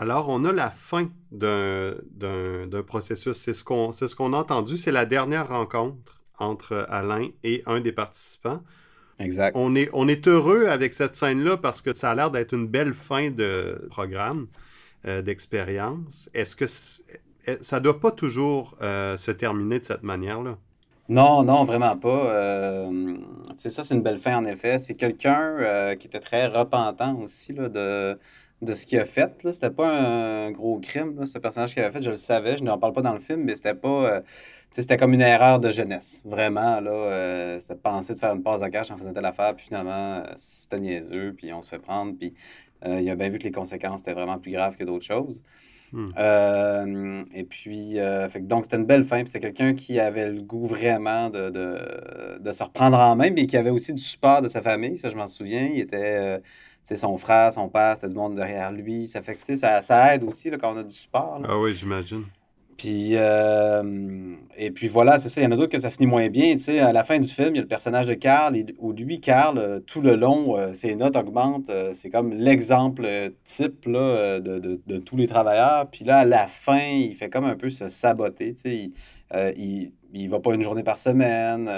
Alors, 0.00 0.30
on 0.30 0.46
a 0.46 0.52
la 0.52 0.70
fin 0.70 1.10
d'un 1.30 1.92
processus. 2.86 3.36
C'est 3.36 3.52
ce 3.52 3.62
qu'on 3.62 3.92
ce 3.92 4.06
a 4.06 4.36
entendu. 4.38 4.78
C'est 4.78 4.92
la 4.92 5.04
dernière 5.04 5.48
rencontre 5.48 6.22
entre 6.38 6.86
Alain 6.88 7.28
et 7.44 7.62
un 7.66 7.80
des 7.80 7.92
participants. 7.92 8.62
Exact. 9.18 9.52
On 9.54 9.74
est, 9.74 9.90
on 9.92 10.08
est 10.08 10.26
heureux 10.26 10.68
avec 10.68 10.94
cette 10.94 11.12
scène-là 11.12 11.58
parce 11.58 11.82
que 11.82 11.94
ça 11.94 12.12
a 12.12 12.14
l'air 12.14 12.30
d'être 12.30 12.54
une 12.54 12.66
belle 12.66 12.94
fin 12.94 13.30
de 13.30 13.86
programme, 13.90 14.46
euh, 15.06 15.20
d'expérience. 15.20 16.30
Est-ce 16.32 16.56
que 16.56 16.64
ça 17.60 17.80
doit 17.80 18.00
pas 18.00 18.10
toujours 18.10 18.78
euh, 18.80 19.18
se 19.18 19.30
terminer 19.30 19.80
de 19.80 19.84
cette 19.84 20.02
manière-là? 20.02 20.56
Non, 21.10 21.42
non, 21.42 21.64
vraiment 21.64 21.96
pas. 21.96 22.32
Euh, 22.32 23.16
c'est 23.56 23.68
ça, 23.68 23.82
c'est 23.82 23.96
une 23.96 24.02
belle 24.02 24.18
fin 24.18 24.36
en 24.36 24.44
effet. 24.44 24.78
C'est 24.78 24.94
quelqu'un 24.94 25.56
euh, 25.58 25.94
qui 25.96 26.06
était 26.06 26.20
très 26.20 26.46
repentant 26.46 27.18
aussi 27.18 27.52
là, 27.52 27.68
de, 27.68 28.16
de 28.62 28.75
ce 28.75 28.85
qu'il 28.87 28.99
a 28.99 29.05
fait. 29.05 29.42
Là. 29.42 29.53
C'était 29.53 29.70
pas 29.70 29.88
un 29.88 30.51
gros 30.51 30.79
crime, 30.81 31.18
là, 31.18 31.27
ce 31.27 31.38
personnage 31.38 31.73
qu'il 31.73 31.83
avait 31.83 31.92
fait. 31.92 32.03
Je 32.03 32.11
le 32.11 32.16
savais, 32.16 32.57
je 32.57 32.64
n'en 32.64 32.79
parle 32.79 32.92
pas 32.92 33.03
dans 33.03 33.12
le 33.12 33.18
film, 33.18 33.42
mais 33.44 33.57
c'était 33.57 33.75
pas. 33.75 33.88
euh, 34.16 34.20
c'était 34.70 34.96
comme 34.96 35.14
une 35.14 35.20
erreur 35.23 35.61
de 35.61 35.70
jeunesse. 35.70 36.20
Vraiment, 36.25 36.81
là. 36.81 36.90
Euh, 36.90 37.61
c'était 37.61 37.77
penser 37.77 38.14
de 38.14 38.18
faire 38.18 38.35
une 38.35 38.42
passe 38.42 38.61
de 38.61 38.68
cash 38.68 38.90
en 38.90 38.96
faisant 38.96 39.12
telle 39.12 39.25
affaire, 39.25 39.55
puis 39.57 39.66
finalement, 39.66 40.18
euh, 40.18 40.25
c'était 40.37 40.79
niaiseux, 40.79 41.35
puis 41.37 41.53
on 41.53 41.62
se 41.62 41.70
fait 41.70 41.79
prendre, 41.79 42.14
puis 42.18 42.35
euh, 42.87 43.01
il 43.01 43.11
a 43.11 43.16
bien 43.16 43.29
vu 43.29 43.38
que 43.38 43.44
les 43.44 43.51
conséquences 43.51 44.01
étaient 44.01 44.14
vraiment 44.14 44.38
plus 44.38 44.53
graves 44.53 44.77
que 44.77 44.85
d'autres 44.85 45.05
choses. 45.07 45.42
Hmm. 45.92 47.25
Et 47.35 47.42
puis, 47.42 47.99
euh, 47.99 48.29
fait 48.29 48.40
que 48.40 48.46
donc, 48.46 48.64
c'était 48.64 48.77
une 48.77 48.87
belle 48.87 49.03
fin. 49.03 49.23
Puis 49.23 49.31
c'était 49.31 49.53
quelqu'un 49.53 49.75
qui 49.75 49.99
avait 49.99 50.31
le 50.31 50.40
goût 50.40 50.64
vraiment 50.64 51.31
de, 51.31 51.51
de, 51.51 52.38
de 52.38 52.53
se 52.53 52.62
reprendre 52.62 52.96
en 52.96 53.16
main, 53.16 53.31
mais 53.31 53.46
qui 53.46 53.57
avait 53.57 53.70
aussi 53.70 53.92
du 53.92 54.01
support 54.01 54.40
de 54.40 54.46
sa 54.46 54.62
famille. 54.62 54.99
Ça, 55.01 55.11
je 55.11 55.16
m'en 55.16 55.27
souviens. 55.27 55.68
Il 55.75 55.81
était, 55.81 56.40
sais, 56.85 56.97
son 56.97 57.16
frère, 57.16 57.53
son 57.53 57.69
père, 57.69 57.95
c'était 57.95 58.09
du 58.09 58.14
monde 58.14 58.35
derrière 58.35 58.73
lui. 58.73 59.07
Ça 59.09 59.23
fait 59.23 59.35
que, 59.35 59.57
ça, 59.57 59.83
ça 59.83 60.14
aide 60.14 60.25
aussi 60.25 60.51
là, 60.51 60.59
quand 60.59 60.75
on 60.75 60.79
a 60.79 60.83
du 60.83 60.95
support. 60.95 61.38
là. 61.40 61.49
Ah 61.51 61.59
oui, 61.59 61.75
j'imagine. 61.75 62.25
Puis, 62.77 63.11
euh, 63.14 64.35
et 64.57 64.71
puis 64.71 64.88
voilà, 64.88 65.19
c'est 65.19 65.29
ça. 65.29 65.43
Il 65.43 65.45
y 65.45 65.47
en 65.47 65.51
a 65.51 65.57
d'autres 65.57 65.71
que 65.71 65.79
ça 65.79 65.90
finit 65.90 66.07
moins 66.07 66.31
bien. 66.31 66.55
Tu 66.55 66.61
sais, 66.61 66.79
à 66.79 66.93
la 66.93 67.05
fin 67.05 67.19
du 67.19 67.29
film, 67.29 67.51
il 67.51 67.57
y 67.57 67.59
a 67.59 67.62
le 67.62 67.69
personnage 67.69 68.07
de 68.07 68.14
Carl, 68.14 68.57
et, 68.57 68.64
où 68.79 68.93
lui, 68.95 69.21
Carl, 69.21 69.59
euh, 69.59 69.81
tout 69.81 70.01
le 70.01 70.16
long, 70.16 70.57
euh, 70.57 70.73
ses 70.73 70.95
notes 70.95 71.14
augmentent. 71.14 71.69
euh, 71.69 71.90
c'est 71.93 72.09
comme 72.09 72.33
l'exemple 72.33 73.07
type 73.45 73.85
là, 73.85 74.40
de, 74.40 74.59
de, 74.59 74.81
de 74.87 74.97
tous 74.99 75.19
les 75.19 75.27
travailleurs. 75.27 75.90
Puis 75.90 76.07
là, 76.07 76.21
à 76.21 76.25
la 76.25 76.47
fin, 76.47 76.81
il 76.81 77.14
fait 77.14 77.29
comme 77.29 77.45
un 77.45 77.55
peu 77.55 77.69
se 77.69 77.88
saboter. 77.88 78.55
Tu 78.55 78.62
sais, 78.62 78.75
il, 78.75 78.93
il, 79.59 79.93
il 80.14 80.31
va 80.31 80.40
pas 80.40 80.55
une 80.55 80.62
journée 80.62 80.83
par 80.83 80.97
semaine. 80.97 81.71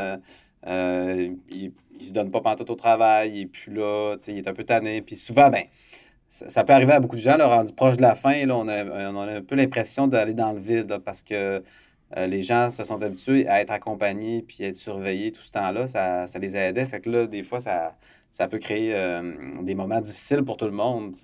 il, 0.65 1.73
il 2.03 2.09
se 2.09 2.13
donne 2.13 2.31
pas 2.31 2.41
pantoute 2.41 2.71
au 2.71 2.75
travail. 2.75 3.41
Et 3.41 3.47
puis 3.47 3.73
là, 3.73 4.17
tu 4.19 4.25
sais, 4.25 4.33
il 4.33 4.39
est 4.39 4.49
un 4.49 4.55
peu 4.55 4.65
tanné. 4.65 5.03
Puis 5.03 5.17
souvent, 5.17 5.51
ben, 5.51 5.65
ça, 6.29 6.65
peut 6.65 6.73
arriver 6.73 6.93
à 6.93 7.01
beaucoup 7.01 7.17
de 7.17 7.21
gens, 7.21 7.37
là, 7.37 7.47
rendu 7.47 7.73
proche 7.73 7.97
de 7.97 8.03
la 8.03 8.15
fin, 8.15 8.47
là, 8.47 8.57
on, 8.57 8.67
a, 8.69 8.85
on 8.85 9.21
a 9.21 9.37
un 9.37 9.43
peu 9.43 9.55
l'impression 9.55 10.07
d'aller 10.07 10.35
dans 10.35 10.53
le 10.53 10.61
vide 10.61 10.89
là, 10.89 10.99
parce 10.99 11.23
que 11.23 11.63
euh, 12.17 12.27
les 12.27 12.43
gens 12.43 12.71
se 12.71 12.85
sont 12.85 13.03
habitués 13.03 13.49
à 13.49 13.61
être 13.61 13.71
accompagnés 13.71 14.43
puis 14.43 14.65
à 14.65 14.69
être 14.69 14.77
surveillés 14.77 15.33
tout 15.33 15.43
ce 15.43 15.53
temps-là. 15.53 15.87
Ça, 15.87 16.27
ça 16.27 16.39
les 16.39 16.57
aidait. 16.57 16.87
Fait 16.87 17.01
que 17.01 17.11
là, 17.11 17.27
des 17.27 17.43
fois, 17.43 17.61
ça, 17.61 17.97
ça 18.31 18.49
peut 18.49 18.59
créer 18.59 18.95
euh, 18.95 19.33
des 19.63 19.75
moments 19.75 20.01
difficiles 20.01 20.43
pour 20.43 20.57
tout 20.57 20.67
le 20.67 20.73
monde. 20.73 21.15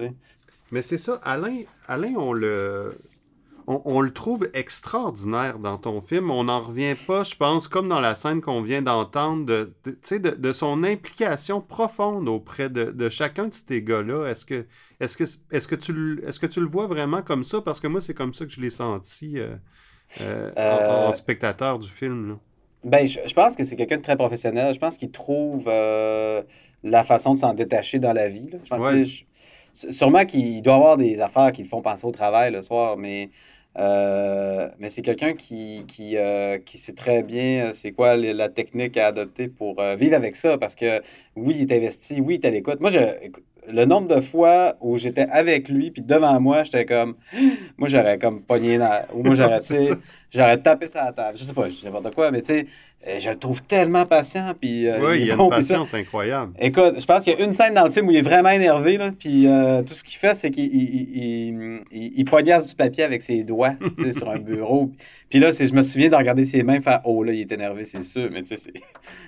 Mais 0.71 0.83
c'est 0.83 0.99
ça, 0.99 1.21
Alain, 1.25 1.61
Alain 1.87 2.15
on 2.17 2.33
le. 2.33 2.99
On, 3.71 3.83
on 3.85 4.01
le 4.01 4.11
trouve 4.13 4.49
extraordinaire 4.55 5.59
dans 5.59 5.77
ton 5.77 6.01
film. 6.01 6.31
On 6.31 6.45
n'en 6.45 6.61
revient 6.63 6.95
pas, 7.07 7.23
je 7.23 7.35
pense, 7.37 7.69
comme 7.69 7.87
dans 7.89 8.01
la 8.01 8.15
scène 8.15 8.41
qu'on 8.41 8.63
vient 8.63 8.81
d'entendre, 8.81 9.45
de, 9.45 9.69
de, 10.39 10.53
son 10.53 10.83
implication 10.85 11.61
profonde 11.61 12.29
auprès 12.31 12.71
de, 12.71 12.85
de 12.85 13.09
chacun 13.11 13.49
de 13.49 13.53
ces 13.55 13.83
gars-là. 13.83 14.27
Est-ce 14.31 14.47
que, 14.47 14.65
est-ce 15.01 15.17
que, 15.19 15.25
est-ce 15.55 15.69
que 15.69 15.75
tu, 15.75 15.93
le- 15.93 16.27
est-ce 16.27 16.41
que 16.41 16.47
tu 16.47 16.61
le 16.61 16.67
vois 16.67 16.87
vraiment 16.87 17.21
comme 17.21 17.45
ça? 17.45 17.61
Parce 17.61 17.79
que 17.81 17.87
moi, 17.89 18.01
c'est 18.01 18.15
comme 18.15 18.33
ça 18.33 18.47
que 18.47 18.51
je 18.53 18.61
l'ai 18.61 18.71
senti 18.71 19.39
euh, 19.39 19.55
euh, 20.23 20.51
en- 20.57 20.61
Euh, 20.61 21.09
en, 21.09 21.13
spectateur 21.13 21.79
du 21.79 21.89
film. 21.91 22.29
là. 22.31 22.35
Ben, 22.85 23.07
je, 23.07 23.19
je 23.27 23.35
pense 23.35 23.55
que 23.57 23.65
c'est 23.65 23.77
quelqu'un 23.77 23.97
de 23.99 24.03
très 24.03 24.17
professionnel. 24.17 24.73
Je 24.73 24.79
pense 24.79 24.97
qu'il 24.97 25.11
trouve 25.11 25.65
euh, 25.69 26.43
la 26.85 27.05
façon 27.05 27.33
de 27.35 27.39
s'en 27.39 27.53
détacher 27.53 27.99
dans 27.99 28.13
la 28.15 28.29
vie. 28.29 28.49
là. 28.51 28.59
Je 28.65 28.71
pense, 28.71 28.79
Ouais. 28.81 29.05
je- 29.05 29.25
sûrement 29.91 30.25
qu'il 30.25 30.63
doit 30.63 30.75
avoir 30.77 30.97
des 30.97 31.21
affaires 31.21 31.53
qui 31.53 31.63
le 31.63 31.69
font 31.69 31.83
penser 31.83 32.07
au 32.07 32.11
travail 32.13 32.51
le 32.53 32.63
soir, 32.63 32.97
mais, 32.97 33.31
euh, 33.79 34.69
mais 34.81 34.89
c'est 34.89 35.03
quelqu'un 35.03 35.35
qui, 35.35 35.85
qui, 35.87 36.17
euh, 36.17 36.59
qui 36.59 36.79
sait 36.79 36.95
très 36.95 37.23
bien 37.23 37.67
euh, 37.67 37.71
c'est 37.73 37.93
quoi 37.93 38.17
la 38.17 38.49
technique 38.49 38.97
à 38.97 39.07
adopter 39.07 39.47
pour 39.49 39.81
euh, 39.81 39.95
vivre 39.95 40.17
avec 40.17 40.35
ça. 40.35 40.59
Parce 40.59 40.75
que 40.75 41.01
oui, 41.37 41.57
il 41.61 41.73
est 41.73 41.77
investi, 41.77 42.21
oui, 42.21 42.37
il 42.37 42.45
est 42.45 42.49
à 42.49 42.51
l'écoute. 42.51 42.81
Moi, 42.81 42.91
je, 42.91 42.99
le 43.71 43.85
nombre 43.85 44.09
de 44.09 44.21
fois 44.21 44.77
où 44.81 44.97
j'étais 44.97 45.27
avec 45.31 45.69
lui, 45.69 45.91
puis 45.93 46.03
devant 46.03 46.41
moi, 46.41 46.65
j'étais 46.65 46.87
comme. 46.87 47.17
Moi, 47.79 47.89
j'aurais 47.89 48.19
comme 48.19 48.43
pogné 48.43 48.79
dans. 48.79 49.01
Ou 49.15 49.23
moi, 49.23 49.35
j'aurais, 49.35 49.59
ça. 50.31 50.43
j'aurais 50.43 50.59
tapé 50.59 50.89
sur 50.89 51.01
la 51.01 51.13
table. 51.13 51.37
Je 51.39 51.45
sais 51.45 51.53
pas, 51.53 51.69
je 51.69 51.75
sais 51.75 51.87
n'importe 51.91 52.15
quoi, 52.15 52.31
mais 52.31 52.43
tu 52.43 52.55
sais, 52.55 52.67
euh, 53.07 53.19
je 53.21 53.31
le 53.31 53.39
trouve 53.39 53.63
tellement 53.63 54.05
patient. 54.07 54.53
Puis, 54.61 54.89
euh, 54.89 54.99
Oui, 55.01 55.21
il 55.21 55.27
y 55.27 55.31
a 55.31 55.37
bon, 55.37 55.47
une 55.47 55.51
ça. 55.53 55.57
patience 55.59 55.95
incroyable. 55.95 56.53
Écoute, 56.61 57.01
je 57.01 57.05
pense 57.07 57.25
qu'il 57.25 57.39
y 57.39 57.41
a 57.41 57.45
une 57.45 57.53
scène 57.53 57.75
dans 57.75 57.85
le 57.85 57.91
film 57.91 58.09
où 58.09 58.11
il 58.11 58.17
est 58.17 58.23
vraiment 58.23 58.49
énervé, 58.51 58.99
là, 58.99 59.11
puis 59.17 59.47
euh, 59.47 59.83
tout 59.83 59.95
ce 59.95 60.03
qu'il 60.03 60.19
fait, 60.19 60.35
c'est 60.35 60.51
qu'il 60.51 60.65
il, 60.65 60.83
il, 60.83 61.81
il- 61.93 62.13
il 62.17 62.25
pognasse 62.25 62.69
du 62.69 62.75
papier 62.75 63.05
avec 63.05 63.23
ses 63.23 63.45
doigts, 63.45 63.75
sur 64.13 64.29
un 64.31 64.39
bureau. 64.39 64.91
Puis 65.31 65.39
là, 65.39 65.51
je 65.53 65.73
me 65.75 65.83
souviens 65.83 66.09
de 66.09 66.17
regarder 66.17 66.45
ses 66.45 66.63
mains 66.63 66.81
faire 66.81 67.03
«Oh, 67.05 67.23
là, 67.23 67.33
il 67.33 67.41
est 67.43 67.53
énervé, 67.53 67.85
c'est 67.85 68.03
sûr.» 68.03 68.29
Mais 68.33 68.43
tu 68.43 68.57
sais, 68.57 68.71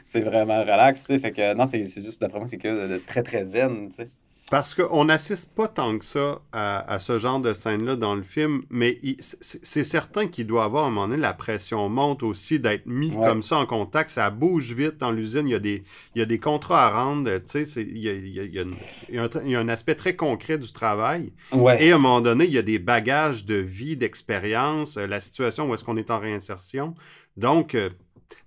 c'est- 0.05 0.21
vraiment 0.25 0.61
relax. 0.63 1.03
Fait 1.03 1.31
que 1.31 1.55
non, 1.55 1.67
c'est 1.67 1.85
juste, 1.85 2.21
d'après 2.21 2.39
moi, 2.39 2.49
c'est 2.49 2.57
que 2.59 2.89
de 2.89 2.97
très, 2.99 3.23
très 3.23 3.45
zen, 3.45 3.89
tu 3.91 3.97
sais. 3.97 4.09
Parce 4.51 4.75
qu'on 4.75 5.05
n'assiste 5.05 5.55
pas 5.55 5.69
tant 5.69 5.97
que 5.97 6.05
ça 6.05 6.41
à, 6.53 6.93
à 6.93 6.99
ce 6.99 7.19
genre 7.19 7.39
de 7.39 7.55
scène-là 7.55 7.95
dans 7.95 8.17
le 8.17 8.23
film, 8.23 8.63
mais 8.69 8.99
c'est 9.21 9.85
certain 9.85 10.27
qu'il 10.27 10.47
doit 10.47 10.65
avoir 10.65 10.85
à 10.85 10.87
un 10.89 10.91
moment 10.91 11.07
donné, 11.07 11.21
la 11.21 11.33
pression 11.33 11.89
monte 11.89 12.25
aussi 12.25 12.59
d'être 12.59 12.85
mis 12.87 13.11
Ouais. 13.15 13.27
comme 13.27 13.43
ça 13.43 13.59
en 13.59 13.67
contact. 13.67 14.11
Ça 14.11 14.29
bouge 14.31 14.73
vite 14.75 14.99
dans 14.99 15.13
l'usine. 15.13 15.47
Il 15.49 15.53
y, 15.53 15.55
a 15.55 15.61
des, 15.61 15.85
il 16.15 16.19
y 16.19 16.23
a 16.23 16.27
des 16.27 16.39
contrats 16.41 16.87
à 16.87 17.05
rendre. 17.05 17.31
Tu 17.39 17.65
sais, 17.65 17.83
il 17.83 17.99
y 17.99 18.09
a, 18.09 18.13
il 18.13 19.49
y 19.49 19.55
un, 19.57 19.69
aspect 19.69 19.95
très 19.95 20.17
concret 20.17 20.59
du 20.59 20.73
travail. 20.73 21.33
Ouais. 21.53 21.85
Et 21.85 21.93
à 21.93 21.95
un 21.95 21.99
moment 21.99 22.21
donné, 22.21 22.45
il 22.45 22.53
y 22.53 22.59
a 22.59 22.63
des 22.63 22.79
bagages 22.81 23.45
de 23.45 23.55
vie, 23.55 23.97
d'expérience, 23.97 24.97
euh, 24.97 25.07
la 25.07 25.21
situation 25.21 25.69
où 25.71 25.75
est-ce 25.75 25.85
qu'on 25.85 25.97
est 25.97 26.11
en 26.11 26.19
réinsertion. 26.19 26.95
Donc, 27.37 27.75
euh, 27.75 27.91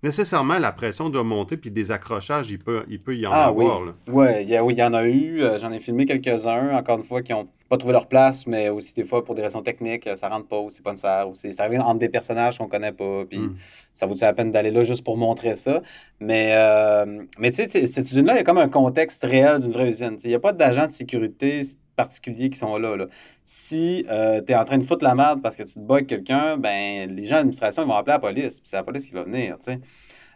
nécessairement, 0.01 0.59
la 0.59 0.71
pression 0.71 1.09
doit 1.09 1.23
monter, 1.23 1.57
puis 1.57 1.71
des 1.71 1.91
accrochages, 1.91 2.49
il 2.51 2.59
peut, 2.59 2.83
il 2.89 2.99
peut 2.99 3.15
y 3.15 3.25
en 3.27 3.31
Ah 3.33 3.51
oui. 3.51 3.65
avoir. 3.65 3.93
Ouais, 4.07 4.43
il 4.43 4.49
y, 4.49 4.55
a- 4.55 4.63
oui, 4.63 4.73
il 4.73 4.79
y 4.79 4.83
en 4.83 4.93
a 4.93 5.05
eu. 5.05 5.41
Euh, 5.41 5.57
J'en 5.59 5.71
ai 5.71 5.79
filmé 5.79 6.05
quelques-uns, 6.05 6.75
encore 6.75 6.97
une 6.97 7.03
fois, 7.03 7.21
qui 7.21 7.31
n'ont 7.33 7.47
pas 7.73 7.77
trouvé 7.77 7.93
leur 7.93 8.07
place, 8.07 8.45
mais 8.47 8.69
aussi 8.69 8.93
des 8.93 9.03
fois 9.05 9.23
pour 9.25 9.35
des 9.35 9.41
raisons 9.41 9.61
techniques, 9.63 10.05
euh, 10.07 10.15
ça 10.15 10.29
rentre 10.29 10.47
pas 10.47 10.59
ou 10.59 10.69
c'est 10.69 10.83
pas 10.83 10.91
nécessaire. 10.91 11.27
Ou 11.29 11.33
c'est 11.35 11.59
arrivé 11.59 11.79
entre 11.79 11.99
des 11.99 12.09
personnages 12.09 12.57
qu'on 12.57 12.67
connaît 12.67 12.91
pas. 12.91 13.25
Puis 13.29 13.39
Mm. 13.39 13.55
ça 13.93 14.05
vaut 14.05 14.15
la 14.21 14.33
peine 14.33 14.51
d'aller 14.51 14.71
là 14.71 14.83
juste 14.83 15.03
pour 15.03 15.17
montrer 15.17 15.55
ça? 15.55 15.81
Mais, 16.19 16.53
euh, 16.55 17.23
mais 17.39 17.51
tu 17.51 17.65
sais, 17.65 17.87
cette 17.87 18.05
usine-là, 18.11 18.33
il 18.33 18.37
y 18.37 18.39
a 18.39 18.43
comme 18.43 18.57
un 18.57 18.69
contexte 18.69 19.23
réel 19.23 19.59
d'une 19.61 19.71
vraie 19.71 19.89
usine. 19.89 20.17
Il 20.23 20.29
n'y 20.29 20.35
a 20.35 20.39
pas 20.39 20.53
d'agents 20.53 20.85
de 20.85 20.91
sécurité 20.91 21.61
particuliers 21.95 22.49
qui 22.49 22.57
sont 22.57 22.77
là. 22.77 22.95
là. 22.95 23.05
Si 23.43 24.03
tu 24.07 24.51
es 24.51 24.55
en 24.55 24.63
train 24.65 24.77
de 24.77 24.83
foutre 24.83 25.03
la 25.03 25.15
merde 25.15 25.41
parce 25.43 25.55
que 25.55 25.63
tu 25.63 25.73
te 25.75 25.79
bats 25.79 25.95
avec 25.95 26.07
quelqu'un, 26.07 26.57
ben 26.57 27.09
les 27.15 27.25
gens 27.25 27.35
de 27.35 27.39
l'administration 27.41 27.83
ils 27.83 27.87
vont 27.87 27.93
appeler 27.95 28.13
la 28.13 28.19
police. 28.19 28.59
Puis 28.59 28.69
c'est 28.69 28.77
la 28.77 28.83
police 28.83 29.05
qui 29.07 29.13
va 29.13 29.23
venir. 29.23 29.57
tu 29.59 29.65
sais. 29.71 29.79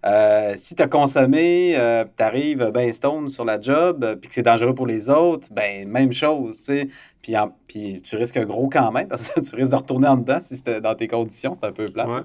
Euh, 0.07 0.53
si 0.55 0.75
tu 0.75 0.81
as 0.81 0.87
consommé, 0.87 1.73
euh, 1.75 2.05
tu 2.15 2.23
arrives 2.23 2.71
ben 2.73 2.91
stone 2.93 3.27
sur 3.27 3.43
la 3.43 3.59
job, 3.59 4.03
euh, 4.03 4.15
puis 4.15 4.29
que 4.29 4.33
c'est 4.33 4.41
dangereux 4.41 4.73
pour 4.73 4.87
les 4.87 5.09
autres, 5.09 5.49
ben 5.51 5.87
même 5.87 6.13
chose, 6.13 6.57
tu 6.57 6.63
sais. 6.63 6.87
Puis, 7.67 8.01
tu 8.01 8.15
risques 8.15 8.39
gros 8.45 8.69
quand 8.69 8.91
même, 8.91 9.07
parce 9.09 9.29
que 9.29 9.41
tu 9.41 9.55
risques 9.55 9.71
de 9.71 9.75
retourner 9.75 10.07
en 10.07 10.17
dedans 10.17 10.39
si 10.39 10.55
c'était 10.55 10.79
dans 10.79 10.95
tes 10.95 11.07
conditions, 11.07 11.53
c'est 11.55 11.65
un 11.65 11.73
peu 11.73 11.89
plat. 11.89 12.07
Ouais. 12.07 12.21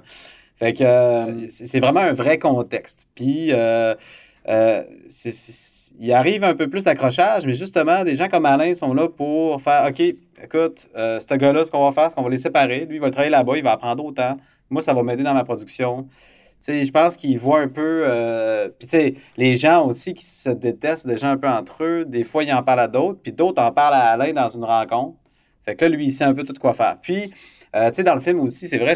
Fait 0.54 0.74
que 0.74 0.84
euh, 0.84 1.48
c'est 1.48 1.66
c'est 1.66 1.80
vraiment 1.80 2.00
un 2.00 2.12
vrai 2.12 2.38
contexte. 2.38 3.08
Puis 3.16 3.48
euh, 3.52 3.94
il 5.98 6.12
arrive 6.12 6.44
un 6.44 6.54
peu 6.54 6.68
plus 6.68 6.84
d'accrochage, 6.84 7.46
mais 7.46 7.52
justement, 7.52 8.04
des 8.04 8.14
gens 8.14 8.28
comme 8.28 8.46
Alain 8.46 8.74
sont 8.74 8.94
là 8.94 9.08
pour 9.08 9.60
faire 9.60 9.88
OK, 9.88 10.00
écoute, 10.00 10.88
ce 10.94 11.34
gars-là, 11.34 11.64
ce 11.64 11.70
qu'on 11.70 11.84
va 11.84 11.90
faire, 11.90 12.10
c'est 12.10 12.14
qu'on 12.14 12.22
va 12.22 12.30
les 12.30 12.36
séparer. 12.36 12.86
Lui, 12.86 12.96
il 12.96 13.00
va 13.00 13.10
travailler 13.10 13.30
là-bas, 13.30 13.56
il 13.56 13.64
va 13.64 13.72
apprendre 13.72 14.04
autant. 14.04 14.36
Moi, 14.70 14.82
ça 14.82 14.94
va 14.94 15.02
m'aider 15.02 15.24
dans 15.24 15.34
ma 15.34 15.44
production. 15.44 16.06
Sais, 16.62 16.84
je 16.84 16.92
pense 16.92 17.16
qu'il 17.16 17.38
voit 17.38 17.60
un 17.60 17.68
peu. 17.68 18.04
euh, 18.06 18.68
Puis, 18.68 18.86
tu 18.88 18.90
sais, 18.90 19.14
les 19.36 19.56
gens 19.56 19.86
aussi 19.86 20.14
qui 20.14 20.24
se 20.24 20.50
détestent, 20.50 21.06
gens 21.18 21.30
un 21.30 21.36
peu 21.36 21.48
entre 21.48 21.84
eux, 21.84 22.04
des 22.06 22.24
fois, 22.24 22.44
ils 22.44 22.52
en 22.52 22.62
parlent 22.62 22.80
à 22.80 22.88
d'autres, 22.88 23.20
puis 23.22 23.32
d'autres 23.32 23.62
en 23.62 23.72
parlent 23.72 23.94
à 23.94 24.10
Alain 24.12 24.32
dans 24.32 24.48
une 24.48 24.64
rencontre. 24.64 25.16
Fait 25.64 25.76
que 25.76 25.84
là, 25.84 25.90
lui, 25.96 26.06
il 26.06 26.12
sait 26.12 26.24
un 26.24 26.34
peu 26.34 26.44
tout 26.44 26.54
quoi 26.60 26.74
faire. 26.74 26.98
Puis, 27.00 27.32
euh, 27.76 27.90
tu 27.90 27.96
sais, 27.96 28.04
dans 28.04 28.14
le 28.14 28.20
film 28.20 28.40
aussi, 28.40 28.68
c'est 28.68 28.78
vrai, 28.78 28.94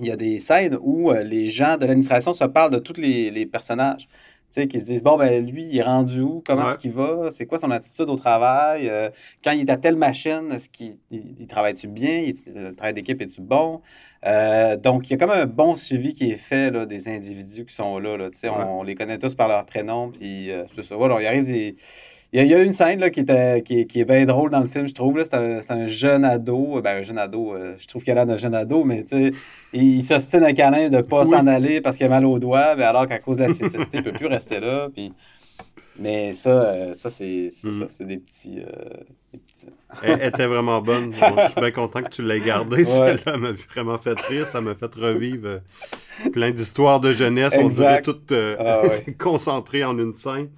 il 0.00 0.06
y 0.06 0.10
a 0.10 0.16
des 0.16 0.38
scènes 0.38 0.76
où 0.80 1.10
euh, 1.10 1.22
les 1.22 1.48
gens 1.48 1.76
de 1.76 1.86
l'administration 1.86 2.32
se 2.32 2.44
parlent 2.44 2.72
de 2.72 2.78
tous 2.78 2.98
les 2.98 3.46
personnages. 3.46 4.06
Tu 4.54 4.60
sais, 4.60 4.68
qui 4.68 4.80
se 4.80 4.84
disent, 4.84 5.02
bon, 5.02 5.16
ben 5.16 5.46
lui, 5.46 5.64
il 5.64 5.78
est 5.78 5.82
rendu 5.82 6.20
où? 6.20 6.42
Comment 6.44 6.62
Ouais. 6.64 6.68
est-ce 6.68 6.76
qu'il 6.76 6.92
va? 6.92 7.30
C'est 7.30 7.46
quoi 7.46 7.56
son 7.56 7.70
attitude 7.70 8.10
au 8.10 8.16
travail? 8.16 8.86
Euh, 8.90 9.08
quand 9.42 9.52
il 9.52 9.60
est 9.62 9.70
à 9.70 9.78
telle 9.78 9.96
machine, 9.96 10.50
est-ce 10.52 10.68
qu'il 10.68 10.98
il- 11.10 11.36
il 11.40 11.46
travaille-tu 11.46 11.88
bien? 11.88 12.18
Il- 12.18 12.34
Le 12.54 12.74
travail 12.74 12.92
d'équipe 12.92 13.18
est-tu 13.22 13.40
bon? 13.40 13.80
Euh, 14.26 14.76
donc, 14.76 15.08
il 15.08 15.12
y 15.12 15.14
a 15.14 15.16
comme 15.16 15.30
un 15.30 15.46
bon 15.46 15.74
suivi 15.74 16.12
qui 16.12 16.30
est 16.30 16.36
fait 16.36 16.70
là, 16.70 16.84
des 16.84 17.08
individus 17.08 17.64
qui 17.64 17.74
sont 17.74 17.98
là. 17.98 18.18
là. 18.18 18.28
Tu 18.30 18.38
sais, 18.40 18.50
Ouais. 18.50 18.56
on, 18.68 18.82
les 18.82 18.94
connaît 18.94 19.18
tous 19.18 19.34
par 19.34 19.48
leur 19.48 19.64
prénom. 19.64 20.10
Puis, 20.10 20.50
euh, 20.50 20.64
c'est 20.74 20.82
ça. 20.82 20.96
Voilà, 20.96 21.18
il 21.22 21.26
arrive 21.26 21.46
des... 21.46 21.74
Il 22.34 22.38
y, 22.38 22.40
a, 22.40 22.44
il 22.44 22.50
y 22.50 22.54
a 22.54 22.62
une 22.62 22.72
scène 22.72 22.98
là, 23.00 23.10
qui, 23.10 23.20
était, 23.20 23.60
qui, 23.62 23.80
est- 23.80 23.84
qui 23.86 24.00
est 24.00 24.04
bien 24.06 24.24
drôle 24.24 24.50
dans 24.50 24.60
le 24.60 24.66
film, 24.66 24.88
je 24.88 24.94
trouve. 24.94 25.18
là. 25.18 25.24
C'est 25.24 25.34
un, 25.34 25.60
un 25.76 25.86
jeune 25.86 26.24
ado. 26.24 26.80
Ben, 26.82 26.98
un 27.00 27.02
jeune 27.02 27.18
ado. 27.18 27.54
euh, 27.54 27.74
je 27.76 27.86
trouve 27.86 28.02
qu'il 28.02 28.12
a 28.12 28.14
l'air 28.14 28.26
d'un 28.26 28.38
jeune 28.38 28.54
ado, 28.54 28.84
mais 28.84 29.04
tu 29.04 29.08
sais, 29.16 29.32
il, 29.74 29.96
il 29.98 30.02
s'ostine 30.02 30.42
avec 30.42 30.58
Alain 30.60 30.88
de 30.88 30.96
ne 30.96 31.02
pas 31.02 31.22
Oui. 31.24 31.28
s'en 31.28 31.46
aller 31.46 31.80
parce 31.82 31.98
qu'il 31.98 32.06
a 32.06 32.08
mal 32.08 32.24
au 32.24 32.38
doigt, 32.38 32.74
mais 32.76 32.84
alors 32.84 33.06
qu'à 33.06 33.18
cause 33.18 33.36
de 33.36 33.42
la 33.42 33.48
CSST, 33.48 33.88
il 33.94 33.96
ne 33.98 34.02
peut 34.02 34.12
plus 34.12 34.26
rester 34.28 34.60
là. 34.60 34.88
Puis... 34.94 35.12
Mais 36.00 36.32
ça, 36.32 36.50
euh, 36.62 36.94
ça 36.94 37.10
c'est 37.10 37.48
c'est 37.50 38.06
des 38.06 38.16
petits. 38.16 38.60
euh, 38.60 38.94
des 39.32 39.38
petits- 39.38 39.66
Elle 40.02 40.22
était 40.22 40.46
vraiment 40.46 40.80
bonne. 40.80 41.10
Bon, 41.10 41.36
je 41.42 41.50
suis 41.50 41.60
bien 41.60 41.70
content 41.70 42.02
que 42.02 42.08
tu 42.08 42.22
l'aies 42.22 42.40
gardée. 42.40 42.84
Celle-là 42.84 43.36
m'a 43.36 43.52
vraiment 43.74 43.98
fait 43.98 44.18
rire. 44.20 44.46
Ça 44.46 44.62
m'a 44.62 44.74
fait 44.74 44.92
revivre 44.94 45.46
euh, 45.46 45.58
plein 46.32 46.50
d'histoires 46.50 46.98
de 47.00 47.12
jeunesse. 47.12 47.56
On 47.60 47.68
dirait 47.68 48.00
toutes 48.00 48.32
euh, 48.32 48.56
Ah 48.58 48.82
ouais. 48.82 49.04
concentrées 49.18 49.84
en 49.84 49.98
une 49.98 50.14
scène. 50.14 50.48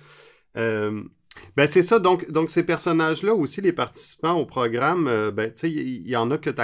Ben 1.57 1.68
c'est 1.68 1.82
ça, 1.82 1.99
donc, 1.99 2.30
donc 2.30 2.51
ces 2.51 2.62
personnages-là 2.62 3.35
aussi, 3.35 3.61
les 3.61 3.72
participants 3.72 4.35
au 4.35 4.47
programme, 4.47 5.07
euh, 5.09 5.30
ben 5.30 5.53
il 5.62 6.09
y, 6.09 6.16
en 6.16 6.30
a 6.30 6.39
que 6.39 6.51
tu 6.51 6.61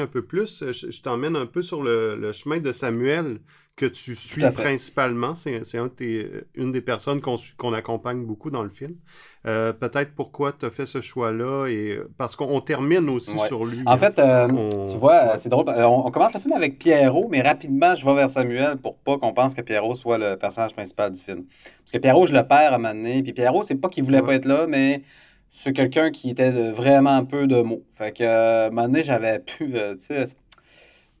un 0.00 0.06
peu 0.06 0.22
plus. 0.22 0.64
Je, 0.72 1.02
t'emmène 1.02 1.36
un 1.36 1.46
peu 1.46 1.62
sur 1.62 1.82
le 1.82 2.32
chemin 2.32 2.58
de 2.58 2.72
Samuel 2.72 3.40
que 3.76 3.86
tu 3.86 4.14
suis 4.14 4.40
principalement. 4.50 5.34
C'est 5.34 5.78
un 5.78 5.84
de 5.84 5.88
tes- 5.88 6.30
une 6.54 6.70
des 6.70 6.80
personnes 6.80 7.20
qu'on 7.20 7.72
accompagne 7.72 8.24
beaucoup 8.24 8.50
dans 8.50 8.62
le 8.62 8.68
film. 8.68 8.94
Euh, 9.46 9.72
Peut-être 9.72 10.14
pourquoi 10.14 10.52
tu 10.52 10.64
as 10.64 10.70
fait 10.70 10.86
ce 10.86 11.00
choix-là 11.00 11.66
et 11.66 11.98
parce 12.16 12.36
qu'on 12.36 12.46
on 12.46 12.60
termine 12.60 13.08
aussi 13.10 13.36
Ouais. 13.36 13.46
sur 13.48 13.64
lui. 13.64 13.82
En 13.84 13.96
fait, 13.96 14.18
euh, 14.18 14.48
On- 14.48 14.86
tu 14.86 14.96
vois, 14.96 15.14
euh, 15.14 15.32
ouais. 15.32 15.38
c'est 15.38 15.48
drôle. 15.48 15.68
euh, 15.68 15.84
On, 15.86 16.06
on 16.06 16.10
commence 16.12 16.34
le 16.34 16.40
film 16.40 16.52
avec 16.54 16.78
Pierrot, 16.78 17.26
mais 17.30 17.42
rapidement, 17.42 17.94
je 17.96 18.04
vais 18.06 18.14
vers 18.14 18.30
Samuel 18.30 18.76
pour 18.76 18.96
pas 18.98 19.18
qu'on 19.18 19.34
pense 19.34 19.54
que 19.54 19.60
Pierrot 19.60 19.94
soit 19.96 20.18
le 20.18 20.36
personnage 20.36 20.72
principal 20.72 21.10
du 21.10 21.20
film. 21.20 21.44
Parce 21.80 21.92
que 21.92 21.98
Pierrot, 21.98 22.26
je 22.26 22.32
le 22.32 22.46
perds 22.46 22.72
à 22.72 22.76
un 22.76 22.78
moment 22.78 22.94
donné. 22.94 23.22
Puis 23.22 23.32
Pierrot, 23.32 23.64
c'est 23.64 23.74
pas 23.74 23.88
qu'il 23.88 24.04
voulait 24.04 24.20
Ouais. 24.20 24.26
pas 24.26 24.34
être 24.36 24.46
là, 24.46 24.66
mais 24.68 25.02
c'est 25.50 25.72
quelqu'un 25.72 26.10
qui 26.10 26.30
était 26.30 26.50
de 26.52 26.70
vraiment 26.70 27.24
peu 27.24 27.46
de 27.46 27.60
mots. 27.60 27.82
Fait 27.92 28.12
que, 28.16 28.24
euh, 28.24 28.64
à 28.64 28.66
un 28.66 28.70
moment 28.70 28.82
donné, 28.86 29.02
j'avais 29.02 29.38
pu, 29.44 29.72
euh, 29.74 29.94
tu 29.94 30.06
sais, 30.06 30.24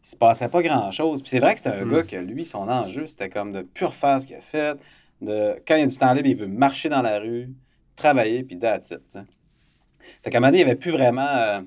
il 0.04 0.08
se 0.08 0.16
passait 0.16 0.48
pas 0.48 0.62
grand-chose. 0.62 1.22
Puis 1.22 1.30
c'est 1.30 1.40
vrai 1.40 1.54
que 1.54 1.60
c'était 1.60 1.76
un 1.76 1.84
Hmm. 1.84 1.92
gars 1.92 2.02
que, 2.02 2.16
lui, 2.16 2.44
son 2.44 2.68
enjeu, 2.68 3.06
c'était 3.06 3.30
comme 3.30 3.52
de 3.52 3.62
pure 3.62 3.94
faire 3.94 4.20
ce 4.20 4.26
qu'il 4.26 4.36
a 4.36 4.40
fait. 4.40 4.78
De, 5.22 5.56
quand 5.66 5.76
il 5.76 5.82
a 5.82 5.86
du 5.86 5.96
temps 5.96 6.12
libre, 6.12 6.28
il 6.28 6.36
veut 6.36 6.46
marcher 6.46 6.88
dans 6.90 7.00
la 7.02 7.18
rue, 7.18 7.50
travailler, 7.96 8.42
puis 8.44 8.58
that's 8.58 8.90
it, 8.90 8.98
tu 9.10 9.18
sais. 9.18 9.24
Fait 10.22 10.30
qu'à 10.30 10.38
un 10.38 10.40
moment 10.40 10.48
donné, 10.50 10.58
il 10.60 10.66
avait 10.66 10.74
plus 10.76 10.90
vraiment... 10.90 11.26
euh, 11.26 11.60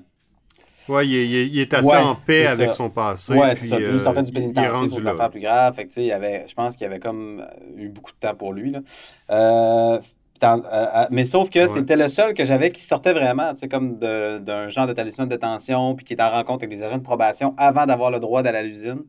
Ouais, 0.88 1.06
il, 1.06 1.14
est- 1.16 1.26
il 1.26 1.34
est- 1.36 1.46
il 1.48 1.58
est 1.58 1.74
assez 1.74 1.86
Ouais, 1.88 1.98
en 1.98 2.14
paix 2.14 2.46
avec 2.46 2.70
ça. 2.70 2.76
son 2.78 2.88
passé. 2.88 3.34
Ouais, 3.34 3.54
c'est 3.56 3.66
ça. 3.66 3.76
Euh, 3.76 3.90
il 3.94 4.00
sortait 4.00 4.22
du 4.22 4.32
pénitencier 4.32 4.88
pour 4.88 5.06
affaires 5.08 5.30
plus 5.30 5.40
graves. 5.40 5.74
Fait 5.74 5.82
que, 5.84 5.88
tu 5.88 5.94
sais, 5.96 6.02
il 6.02 6.06
y 6.06 6.12
avait, 6.12 6.46
je 6.48 6.54
pense 6.54 6.76
qu'il 6.76 6.84
y 6.84 6.86
avait 6.86 6.98
comme 7.00 7.40
euh, 7.40 7.76
eu 7.76 7.88
beaucoup 7.90 8.12
de 8.12 8.16
temps 8.16 8.34
pour 8.34 8.52
lui. 8.54 8.70
Là. 8.70 8.80
Euh, 9.30 10.00
euh, 10.46 10.56
euh, 10.72 11.06
mais 11.10 11.24
sauf 11.24 11.50
que 11.50 11.58
Ouais. 11.60 11.68
c'était 11.68 11.96
le 11.96 12.08
seul 12.08 12.34
que 12.34 12.44
j'avais 12.44 12.70
qui 12.70 12.84
sortait 12.84 13.12
vraiment, 13.12 13.52
tu 13.54 13.60
sais, 13.60 13.68
comme 13.68 13.96
d'un 13.98 14.68
genre 14.68 14.86
d'établissement 14.86 15.24
de 15.24 15.30
détention, 15.30 15.94
puis 15.94 16.04
qui 16.04 16.12
était 16.14 16.22
en 16.22 16.30
rencontre 16.30 16.64
avec 16.64 16.70
des 16.70 16.82
agents 16.82 16.98
de 16.98 17.02
probation 17.02 17.54
avant 17.56 17.86
d'avoir 17.86 18.10
le 18.10 18.20
droit 18.20 18.42
d'aller 18.42 18.58
à 18.58 18.62
l'usine. 18.62 19.02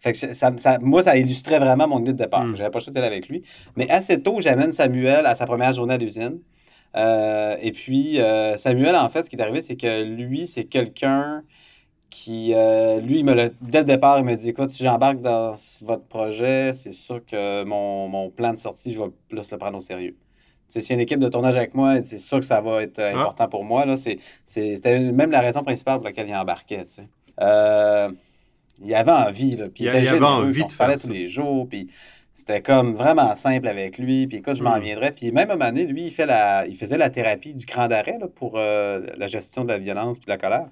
Fait 0.00 0.12
que 0.12 0.18
ça, 0.18 0.52
ça- 0.56 0.78
moi, 0.80 1.02
ça 1.02 1.16
illustrait 1.16 1.58
vraiment 1.58 1.86
mon 1.86 2.00
idée 2.00 2.12
de 2.14 2.18
départ. 2.18 2.44
Mm. 2.44 2.56
J'avais 2.56 2.70
pas 2.70 2.78
le 2.78 2.84
choix 2.84 2.92
d'y 2.92 2.98
aller 2.98 3.06
avec 3.08 3.28
lui. 3.28 3.42
Mais 3.76 3.88
assez 3.90 4.20
tôt, 4.22 4.36
j'amène 4.40 4.72
Samuel 4.72 5.26
à 5.26 5.34
sa 5.34 5.44
première 5.46 5.72
journée 5.74 5.94
à 5.94 5.98
l'usine. 5.98 6.38
Euh, 6.96 7.56
et 7.60 7.72
puis, 7.72 8.20
euh, 8.20 8.56
Samuel, 8.56 8.96
en 8.96 9.08
fait, 9.10 9.24
ce 9.24 9.30
qui 9.30 9.36
est 9.36 9.42
arrivé, 9.42 9.60
c'est 9.60 9.76
que 9.76 10.02
lui, 10.02 10.46
c'est 10.46 10.64
quelqu'un 10.64 11.42
qui, 12.08 12.54
euh, 12.54 12.98
lui, 13.00 13.20
il 13.20 13.24
me 13.24 13.34
l'a- 13.34 13.50
dès 13.60 13.78
le 13.80 13.84
départ, 13.84 14.18
il 14.18 14.24
m'a 14.24 14.34
dit 14.34 14.48
écoute, 14.48 14.70
si 14.70 14.82
j'embarque 14.82 15.20
dans 15.20 15.54
votre 15.82 16.04
projet, 16.04 16.72
c'est 16.72 16.92
sûr 16.92 17.24
que 17.24 17.62
mon, 17.64 18.08
mon 18.08 18.30
plan 18.30 18.52
de 18.52 18.58
sortie, 18.58 18.92
je 18.94 19.00
vais 19.02 19.10
plus 19.28 19.50
le 19.50 19.58
prendre 19.58 19.76
au 19.78 19.80
sérieux. 19.80 20.16
A 20.78 20.94
une 20.94 21.00
équipe 21.00 21.18
de 21.20 21.28
tournage 21.28 21.56
avec 21.56 21.74
moi, 21.74 22.02
c'est 22.02 22.18
sûr 22.18 22.38
que 22.38 22.44
ça 22.44 22.60
va 22.60 22.82
être 22.82 22.98
euh, 22.98 23.12
Ah. 23.14 23.20
important 23.22 23.48
pour 23.48 23.64
moi. 23.64 23.84
Là. 23.86 23.96
C'est, 23.96 24.18
c'est- 24.44 24.76
c'était 24.76 24.98
même 25.00 25.30
la 25.30 25.40
raison 25.40 25.62
principale 25.62 25.96
pour 25.96 26.04
laquelle 26.04 26.28
il 26.28 26.34
embarquait. 26.34 26.84
tu 26.84 26.94
sais. 26.94 27.08
Euh, 27.40 28.10
il 28.84 28.94
avait 28.94 29.10
envie. 29.12 29.56
Là, 29.56 29.66
puis 29.74 29.84
Il 29.84 29.88
avait 29.88 30.02
généreux, 30.02 30.24
envie 30.24 30.62
on 30.62 30.66
de 30.66 30.72
faire 30.72 30.92
tous 30.94 31.08
ça. 31.08 31.12
les 31.12 31.26
jours. 31.26 31.66
Puis 31.68 31.88
c'était 32.32 32.62
comme 32.62 32.94
vraiment 32.94 33.34
simple 33.34 33.68
avec 33.68 33.98
lui. 33.98 34.26
Puis 34.26 34.38
écoute, 34.38 34.56
je 34.56 34.62
m'en 34.62 34.78
Mm. 34.78 34.82
viendrai. 34.82 35.10
Puis 35.12 35.32
même 35.32 35.50
à 35.50 35.54
un 35.54 35.56
moment 35.56 35.70
donné, 35.70 35.84
lui, 35.86 36.04
il, 36.04 36.10
fait 36.10 36.26
la, 36.26 36.66
il 36.66 36.76
faisait 36.76 36.96
la 36.98 37.10
thérapie 37.10 37.54
du 37.54 37.66
cran 37.66 37.88
d'arrêt 37.88 38.18
là, 38.20 38.26
pour 38.28 38.54
euh, 38.56 39.00
la 39.16 39.26
gestion 39.26 39.64
de 39.64 39.68
la 39.68 39.78
violence 39.78 40.18
puis 40.18 40.26
de 40.26 40.30
la 40.30 40.38
colère. 40.38 40.66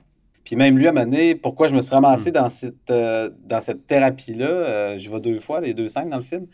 Puis 0.44 0.56
même 0.56 0.78
lui, 0.78 0.86
à 0.86 0.90
un 0.90 0.92
moment 0.94 1.04
donné, 1.04 1.34
pourquoi 1.34 1.66
je 1.68 1.74
me 1.74 1.82
suis 1.82 1.92
ramassé 1.94 2.30
dans 2.30 2.48
cette, 2.48 2.90
euh, 2.90 3.28
dans 3.44 3.60
cette 3.60 3.86
thérapie-là, 3.86 4.46
euh, 4.46 4.98
je 4.98 5.10
vais 5.10 5.20
deux 5.20 5.38
fois, 5.40 5.60
les 5.60 5.74
deux 5.74 5.88
scènes 5.88 6.08
dans 6.08 6.16
le 6.16 6.22
film. 6.22 6.46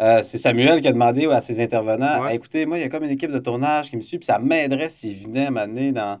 Euh, 0.00 0.20
c'est 0.22 0.38
Samuel 0.38 0.80
qui 0.80 0.88
a 0.88 0.92
demandé 0.92 1.26
à 1.26 1.40
ses 1.40 1.60
intervenants 1.60 2.22
Ouais. 2.22 2.30
Hey, 2.30 2.36
écoutez, 2.36 2.64
moi, 2.64 2.78
il 2.78 2.80
y 2.80 2.84
a 2.84 2.88
comme 2.88 3.04
une 3.04 3.10
équipe 3.10 3.30
de 3.30 3.38
tournage 3.38 3.90
qui 3.90 3.96
me 3.96 4.00
suit, 4.00 4.18
puis 4.18 4.24
ça 4.26 4.38
m'aiderait 4.38 4.88
s'ils 4.88 5.16
venaient 5.18 5.50
m'amener 5.50 5.92
dans. 5.92 6.18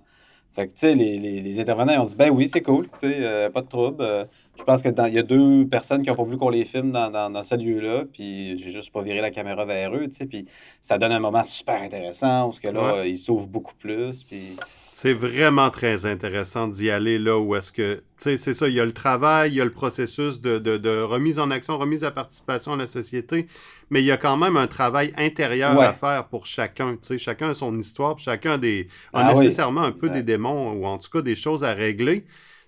Fait 0.52 0.66
que, 0.66 0.72
tu 0.72 0.78
sais, 0.80 0.94
les, 0.96 1.16
les, 1.18 1.40
les 1.40 1.60
intervenants, 1.60 1.92
ils 1.92 1.98
ont 2.00 2.04
dit 2.04 2.16
Ben 2.16 2.28
oui, 2.30 2.48
c'est 2.48 2.60
cool, 2.60 2.86
écoutez, 2.86 3.14
euh, 3.20 3.48
pas 3.50 3.62
de 3.62 3.68
trouble. 3.68 4.02
Euh, 4.02 4.24
je 4.58 4.64
pense 4.64 4.82
qu'il 4.82 4.92
y 4.92 5.18
a 5.18 5.22
deux 5.22 5.66
personnes 5.66 6.02
qui 6.02 6.10
n'ont 6.10 6.16
pas 6.16 6.24
voulu 6.24 6.36
qu'on 6.36 6.50
les 6.50 6.64
filme 6.64 6.90
dans, 6.92 7.10
dans, 7.10 7.30
dans 7.30 7.42
ce 7.42 7.54
lieu-là, 7.54 8.04
puis 8.12 8.58
j'ai 8.58 8.70
juste 8.70 8.92
pas 8.92 9.00
viré 9.00 9.20
la 9.22 9.30
caméra 9.30 9.64
vers 9.64 9.94
eux, 9.94 10.06
tu 10.08 10.16
sais, 10.16 10.26
puis 10.26 10.46
ça 10.82 10.98
donne 10.98 11.12
un 11.12 11.20
moment 11.20 11.44
super 11.44 11.80
intéressant 11.80 12.48
où 12.48 12.52
ce 12.52 12.60
que 12.60 12.68
là, 12.68 12.80
Ouais. 12.94 12.98
euh, 12.98 13.06
ils 13.06 13.16
s'ouvrent 13.16 13.46
beaucoup 13.46 13.74
plus, 13.76 14.24
puis. 14.24 14.56
C'est 15.02 15.14
vraiment 15.14 15.70
très 15.70 16.04
intéressant 16.04 16.68
d'y 16.68 16.90
aller 16.90 17.18
là 17.18 17.38
où 17.38 17.56
est-ce 17.56 17.72
que, 17.72 17.94
tu 17.94 18.02
sais, 18.18 18.36
c'est 18.36 18.52
ça, 18.52 18.68
il 18.68 18.74
y 18.74 18.80
a 18.80 18.84
le 18.84 18.92
travail, 18.92 19.50
il 19.50 19.54
y 19.56 19.60
a 19.62 19.64
le 19.64 19.70
processus 19.70 20.42
de, 20.42 20.58
de, 20.58 20.76
de 20.76 21.00
remise 21.00 21.38
en 21.38 21.50
action, 21.50 21.78
remise 21.78 22.04
à 22.04 22.10
participation 22.10 22.74
à 22.74 22.76
la 22.76 22.86
société, 22.86 23.46
mais 23.88 24.02
il 24.02 24.04
y 24.04 24.12
a 24.12 24.18
quand 24.18 24.36
même 24.36 24.58
un 24.58 24.66
travail 24.66 25.14
intérieur 25.16 25.74
Ouais. 25.74 25.86
à 25.86 25.94
faire 25.94 26.28
pour 26.28 26.44
chacun, 26.44 26.92
tu 26.96 26.98
sais, 27.08 27.16
chacun 27.18 27.48
a 27.48 27.54
son 27.54 27.78
histoire, 27.78 28.14
puis 28.16 28.24
chacun 28.26 28.52
a, 28.52 28.58
des, 28.58 28.88
a 29.14 29.26
Ah 29.28 29.32
oui, 29.34 29.44
nécessairement 29.46 29.80
un 29.84 29.92
peu 29.92 30.08
exact. 30.08 30.12
des 30.12 30.22
démons, 30.22 30.72
ou 30.72 30.84
en 30.84 30.98
tout 30.98 31.08
cas 31.08 31.22
des 31.22 31.34
choses 31.36 31.64
à 31.64 31.72
régler. 31.72 32.26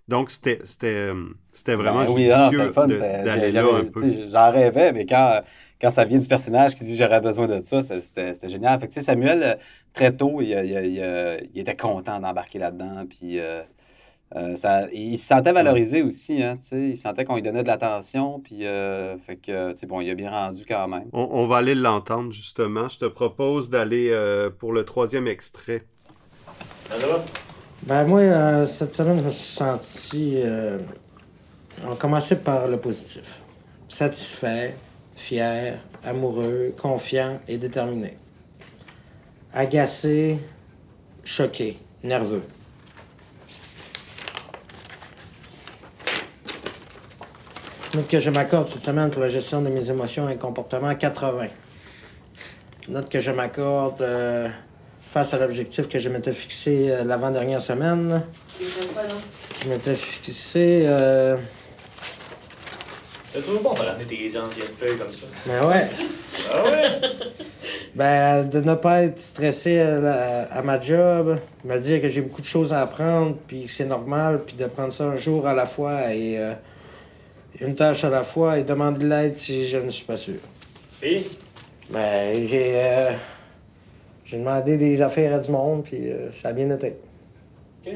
Donc, 0.08 0.30
c'était 0.30 0.60
c'était 0.64 1.74
vraiment 1.74 2.04
Ben 2.04 2.10
oui, 2.10 2.30
judicieux 2.30 2.72
d'aller 3.24 3.50
là 3.50 3.64
un 3.76 3.84
peu. 3.84 4.28
J'en 4.28 4.50
rêvais, 4.52 4.92
mais 4.92 5.04
quand, 5.06 5.42
quand 5.82 5.90
ça 5.90 6.04
vient 6.04 6.18
du 6.20 6.28
personnage 6.28 6.76
qui 6.76 6.84
dit 6.84 6.96
j'aurais 6.96 7.20
besoin 7.20 7.48
de 7.48 7.60
ça, 7.64 7.82
c'était 7.82 8.48
génial. 8.48 8.78
Fait 8.80 8.86
que, 8.86 8.92
tu 8.92 9.00
sais, 9.00 9.06
Samuel, 9.06 9.42
euh, 9.42 9.54
très 9.92 10.12
tôt, 10.12 10.40
il, 10.40 10.50
il- 10.50 10.96
il- 10.96 11.50
il 11.54 11.60
était 11.60 11.76
content 11.76 12.20
d'embarquer 12.20 12.60
là-dedans. 12.60 13.04
Puis, 13.10 13.40
euh, 13.40 13.62
euh, 14.36 14.54
ça, 14.56 14.86
il 14.92 15.18
se 15.18 15.26
sentait 15.26 15.52
valorisé 15.52 16.02
aussi. 16.02 16.42
Hein, 16.42 16.56
tu 16.56 16.66
sais, 16.68 16.80
il 16.90 16.96
sentait 16.96 17.24
qu'on 17.24 17.34
lui 17.34 17.42
donnait 17.42 17.64
de 17.64 17.68
l'attention. 17.68 18.40
Puis, 18.40 18.64
euh, 18.64 19.18
fait 19.18 19.36
que, 19.36 19.72
tu 19.72 19.78
sais, 19.78 19.86
bon, 19.86 20.00
il 20.00 20.08
a 20.08 20.14
bien 20.14 20.30
rendu 20.30 20.64
quand 20.66 20.86
même. 20.88 21.04
On, 21.12 21.28
on 21.32 21.46
va 21.46 21.56
aller 21.56 21.74
l'entendre 21.74 22.32
justement. 22.32 22.88
Je 22.88 22.98
te 23.00 23.04
propose 23.06 23.68
d'aller 23.68 24.10
euh, 24.12 24.50
pour 24.50 24.72
le 24.72 24.84
troisième 24.84 25.26
extrait. 25.26 25.82
Ça 26.88 26.96
va? 27.06 27.24
Ben 27.82 28.04
moi, 28.04 28.20
euh, 28.20 28.64
cette 28.64 28.94
semaine, 28.94 29.18
je 29.18 29.24
me 29.24 29.30
suis 29.30 29.52
senti... 29.56 30.34
euh, 30.36 30.78
on 31.84 31.90
va 31.90 31.96
commencer 31.96 32.36
par 32.36 32.68
le 32.68 32.76
positif. 32.76 33.40
Satisfait, 33.88 34.76
fier, 35.22 35.80
amoureux, 36.04 36.74
confiant 36.76 37.40
et 37.46 37.56
déterminé. 37.56 38.18
Agacé, 39.54 40.38
choqué, 41.22 41.78
nerveux. 42.02 42.42
Note 47.94 48.08
que 48.08 48.18
je 48.18 48.30
m'accorde 48.30 48.66
cette 48.66 48.82
semaine 48.82 49.10
pour 49.10 49.20
la 49.22 49.28
gestion 49.28 49.62
de 49.62 49.68
mes 49.68 49.90
émotions 49.90 50.28
et 50.28 50.36
comportements 50.36 50.94
80. 50.94 51.48
Note 52.88 53.08
que 53.08 53.20
je 53.20 53.30
m'accorde 53.30 54.02
euh, 54.02 54.48
face 55.02 55.34
à 55.34 55.38
l'objectif 55.38 55.88
que 55.88 55.98
je 55.98 56.08
m'étais 56.08 56.32
fixé 56.32 56.90
euh, 56.90 57.04
l'avant-dernière 57.04 57.62
semaine. 57.62 58.22
Je 58.58 59.68
m'étais 59.68 59.94
fixé. 59.94 60.82
Euh... 60.86 61.36
C'est 63.32 63.42
toujours 63.42 63.62
bon 63.62 63.72
de 63.74 63.78
ramener 63.80 64.04
tes 64.04 64.38
anciennes 64.38 64.66
feuilles 64.78 64.98
comme 64.98 65.12
ça. 65.12 65.26
Ben 65.46 65.66
ouais. 65.66 65.80
Ah 66.52 66.64
ouais? 66.64 67.00
Ben, 67.94 68.44
de 68.44 68.60
ne 68.60 68.74
pas 68.74 69.02
être 69.04 69.18
stressé 69.18 69.80
à, 69.80 69.96
la- 69.98 70.42
à 70.52 70.62
ma 70.62 70.78
job, 70.80 71.38
me 71.64 71.78
dire 71.78 72.00
que 72.02 72.08
j'ai 72.08 72.20
beaucoup 72.22 72.40
de 72.42 72.46
choses 72.46 72.72
à 72.72 72.82
apprendre, 72.82 73.36
puis 73.46 73.64
que 73.66 73.70
c'est 73.70 73.86
normal, 73.86 74.42
puis 74.46 74.54
de 74.56 74.66
prendre 74.66 74.92
ça 74.92 75.04
un 75.04 75.16
jour 75.16 75.46
à 75.46 75.54
la 75.54 75.64
fois 75.66 76.12
et 76.12 76.38
euh, 76.38 76.52
une 77.60 77.74
tâche 77.74 78.04
à 78.04 78.10
la 78.10 78.22
fois 78.22 78.58
et 78.58 78.64
demander 78.64 78.98
de 79.00 79.06
l'aide 79.08 79.34
si 79.34 79.66
je 79.66 79.78
ne 79.78 79.88
suis 79.90 80.04
pas 80.04 80.16
sûr. 80.16 80.34
Et? 81.02 81.22
Ben, 81.90 82.46
j'ai. 82.46 82.72
euh, 82.76 83.12
j'ai 84.26 84.38
demandé 84.38 84.76
des 84.78 85.00
affaires 85.02 85.34
à 85.34 85.38
du 85.38 85.50
monde, 85.50 85.84
puis 85.84 86.10
euh, 86.10 86.30
ça 86.32 86.48
a 86.48 86.52
bien 86.52 86.70
été. 86.70 86.96
OK. 87.86 87.92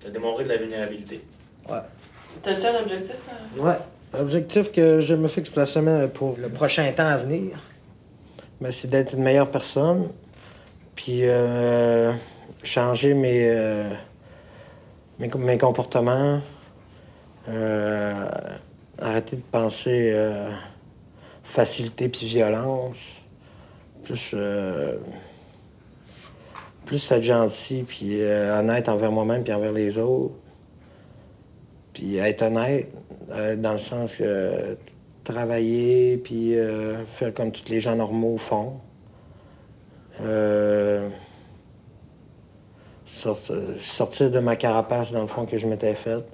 T'as 0.00 0.10
démontré 0.10 0.44
de 0.44 0.48
la 0.50 0.56
vulnérabilité. 0.58 1.20
Ouais. 1.68 1.78
T'as-tu 2.42 2.66
un 2.66 2.80
objectif? 2.80 3.16
euh? 3.58 3.62
Ouais. 3.62 3.74
L'objectif 4.14 4.72
que 4.72 5.00
je 5.00 5.14
me 5.14 5.28
fixe 5.28 5.48
pour 5.50 5.58
la 5.58 5.66
semaine, 5.66 6.08
pour 6.08 6.36
le 6.38 6.48
prochain 6.48 6.90
temps 6.92 7.08
à 7.08 7.16
venir, 7.16 7.58
ben, 8.60 8.70
c'est 8.70 8.88
d'être 8.88 9.14
une 9.14 9.22
meilleure 9.22 9.50
personne, 9.50 10.08
puis 10.94 11.20
euh, 11.26 12.12
changer 12.62 13.14
mes, 13.14 13.48
euh, 13.48 13.90
mes, 15.18 15.58
comportements, 15.58 16.40
euh, 17.48 18.28
arrêter 18.98 19.36
de 19.36 19.42
penser 19.42 20.14
facilité 21.42 22.08
puis 22.08 22.26
violence, 22.26 23.22
plus, 24.02 24.34
plus 26.86 27.12
être 27.12 27.22
gentil 27.22 27.84
puis 27.86 28.22
honnête 28.24 28.88
envers 28.88 29.12
moi-même 29.12 29.44
puis 29.44 29.52
envers 29.52 29.72
les 29.72 29.98
autres. 29.98 30.34
Puis 31.96 32.18
être 32.18 32.42
honnête, 32.42 32.92
euh, 33.30 33.56
dans 33.56 33.72
le 33.72 33.78
sens 33.78 34.16
que 34.16 34.76
travailler, 35.24 36.18
puis 36.18 36.54
euh, 36.54 37.06
faire 37.06 37.32
comme 37.32 37.50
tous 37.50 37.70
les 37.70 37.80
gens 37.80 37.96
normaux 37.96 38.36
font. 38.36 38.82
Euh, 40.20 41.08
sortir, 43.06 44.30
de 44.30 44.38
ma 44.40 44.56
carapace, 44.56 45.10
dans 45.10 45.22
le 45.22 45.26
fond, 45.26 45.46
que 45.46 45.56
je 45.56 45.66
m'étais 45.66 45.94
faite. 45.94 46.26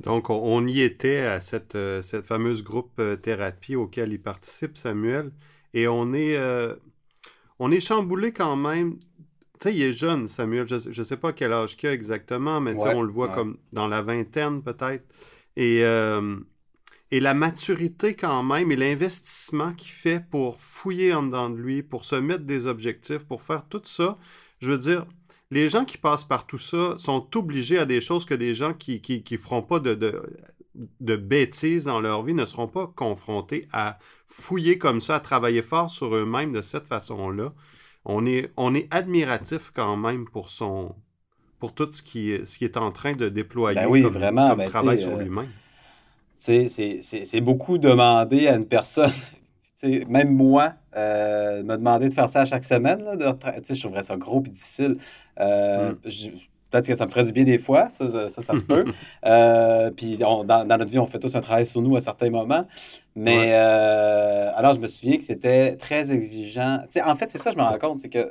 Donc, 0.00 0.30
on, 0.30 0.66
y 0.66 0.80
était 0.80 1.20
à 1.26 1.42
cette, 1.42 1.76
cette 2.00 2.24
fameuse 2.24 2.64
groupe 2.64 3.02
thérapie 3.20 3.76
auquel 3.76 4.14
il 4.14 4.22
participe, 4.22 4.78
Samuel, 4.78 5.30
et 5.74 5.88
on 5.88 6.14
est, 6.14 6.38
on 7.58 7.70
est 7.70 7.80
chamboulé 7.80 8.32
quand 8.32 8.56
même. 8.56 8.98
Tu 9.60 9.64
sais, 9.70 9.74
il 9.74 9.82
est 9.82 9.92
jeune, 9.92 10.28
Samuel. 10.28 10.66
Je 10.68 11.00
ne 11.00 11.04
sais 11.04 11.16
pas 11.16 11.32
quel 11.32 11.52
âge 11.52 11.76
qu'il 11.76 11.88
a 11.88 11.92
exactement, 11.92 12.60
mais 12.60 12.74
Ouais, 12.74 12.94
on 12.94 13.02
le 13.02 13.10
voit 13.12 13.28
ouais. 13.28 13.34
comme 13.34 13.58
dans 13.72 13.88
la 13.88 14.02
vingtaine, 14.02 14.62
peut-être. 14.62 15.04
Et, 15.56 15.84
euh, 15.84 16.36
et 17.10 17.20
la 17.20 17.34
maturité, 17.34 18.14
quand 18.14 18.42
même, 18.42 18.70
et 18.70 18.76
l'investissement 18.76 19.72
qu'il 19.72 19.90
fait 19.90 20.20
pour 20.30 20.60
fouiller 20.60 21.14
en 21.14 21.24
dedans 21.24 21.50
de 21.50 21.56
lui, 21.56 21.82
pour 21.82 22.04
se 22.04 22.16
mettre 22.16 22.44
des 22.44 22.66
objectifs, 22.66 23.24
pour 23.26 23.42
faire 23.42 23.66
tout 23.68 23.82
ça, 23.84 24.18
je 24.60 24.70
veux 24.72 24.78
dire, 24.78 25.06
les 25.50 25.68
gens 25.68 25.84
qui 25.84 25.98
passent 25.98 26.24
par 26.24 26.46
tout 26.46 26.58
ça 26.58 26.94
sont 26.98 27.26
obligés 27.36 27.78
à 27.78 27.86
des 27.86 28.00
choses 28.00 28.24
que 28.26 28.34
des 28.34 28.54
gens 28.54 28.74
qui 28.74 29.00
qui, 29.00 29.22
qui 29.22 29.38
feront 29.38 29.62
pas 29.62 29.80
de, 29.80 29.94
de, 29.94 30.22
de 31.00 31.16
bêtises 31.16 31.84
dans 31.84 32.00
leur 32.00 32.22
vie 32.22 32.34
ne 32.34 32.46
seront 32.46 32.68
pas 32.68 32.86
confrontés 32.94 33.66
à 33.72 33.98
fouiller 34.26 34.78
comme 34.78 35.00
ça, 35.00 35.16
à 35.16 35.20
travailler 35.20 35.62
fort 35.62 35.90
sur 35.90 36.14
eux-mêmes 36.14 36.52
de 36.52 36.62
cette 36.62 36.86
façon-là. 36.86 37.52
On 38.08 38.26
est, 38.26 38.50
on 38.56 38.74
est 38.74 38.92
admiratif 38.92 39.70
quand 39.72 39.96
même 39.96 40.28
pour 40.28 40.50
son 40.50 40.96
pour 41.60 41.74
tout 41.74 41.90
ce 41.92 42.02
qui, 42.02 42.32
est- 42.32 42.44
ce 42.46 42.58
qui 42.58 42.64
est 42.66 42.76
en 42.76 42.92
train 42.92 43.14
de 43.14 43.28
déployer 43.28 43.80
Ben 43.80 43.86
oui, 43.88 44.02
comme, 44.02 44.12
vraiment, 44.14 44.48
comme 44.48 44.58
ben, 44.58 44.70
travail 44.70 45.00
sur 45.00 45.12
euh, 45.12 45.18
lui-même. 45.18 45.52
C'est- 46.34 47.40
beaucoup 47.40 47.78
demander 47.78 48.46
à 48.48 48.56
une 48.56 48.66
personne. 48.66 49.10
Même 50.08 50.34
moi, 50.34 50.74
euh, 50.96 51.62
me 51.62 51.76
demander 51.76 52.08
de 52.08 52.14
faire 52.14 52.28
ça 52.28 52.40
à 52.40 52.44
chaque 52.44 52.64
semaine, 52.64 53.00
là, 53.02 53.14
de 53.16 53.24
je 53.74 53.80
trouverais 53.80 54.02
ça 54.02 54.16
gros 54.16 54.42
et 54.44 54.50
difficile. 54.50 54.98
Euh, 55.38 55.92
Mm. 55.92 55.98
Peut-être 56.70 56.86
que 56.86 56.94
ça 56.94 57.06
me 57.06 57.10
ferait 57.10 57.24
du 57.24 57.32
bien 57.32 57.44
des 57.44 57.58
fois, 57.58 57.88
ça, 57.88 58.08
ça, 58.10 58.28
ça, 58.28 58.42
ça 58.42 58.56
se 58.56 58.62
peut. 58.62 58.84
Euh, 59.24 59.90
puis 59.90 60.18
on- 60.24 60.44
dans, 60.44 60.64
dans 60.66 60.76
notre 60.76 60.90
vie, 60.92 60.98
on 60.98 61.06
fait 61.06 61.18
tous 61.18 61.34
un 61.34 61.40
travail 61.40 61.64
sur 61.66 61.80
nous 61.82 61.96
à 61.96 62.00
certains 62.00 62.30
moments. 62.30 62.66
Mais 63.16 63.36
Ouais. 63.36 63.48
euh, 63.52 64.50
alors, 64.54 64.74
je 64.74 64.80
me 64.80 64.86
souviens 64.86 65.16
que 65.16 65.24
c'était 65.24 65.76
très 65.76 66.12
exigeant. 66.12 66.78
En 67.04 67.16
fait, 67.16 67.30
c'est 67.30 67.38
ça, 67.38 67.50
je 67.50 67.56
me 67.56 67.62
rends 67.62 67.78
compte, 67.78 67.98
c'est 67.98 68.08
que 68.10 68.30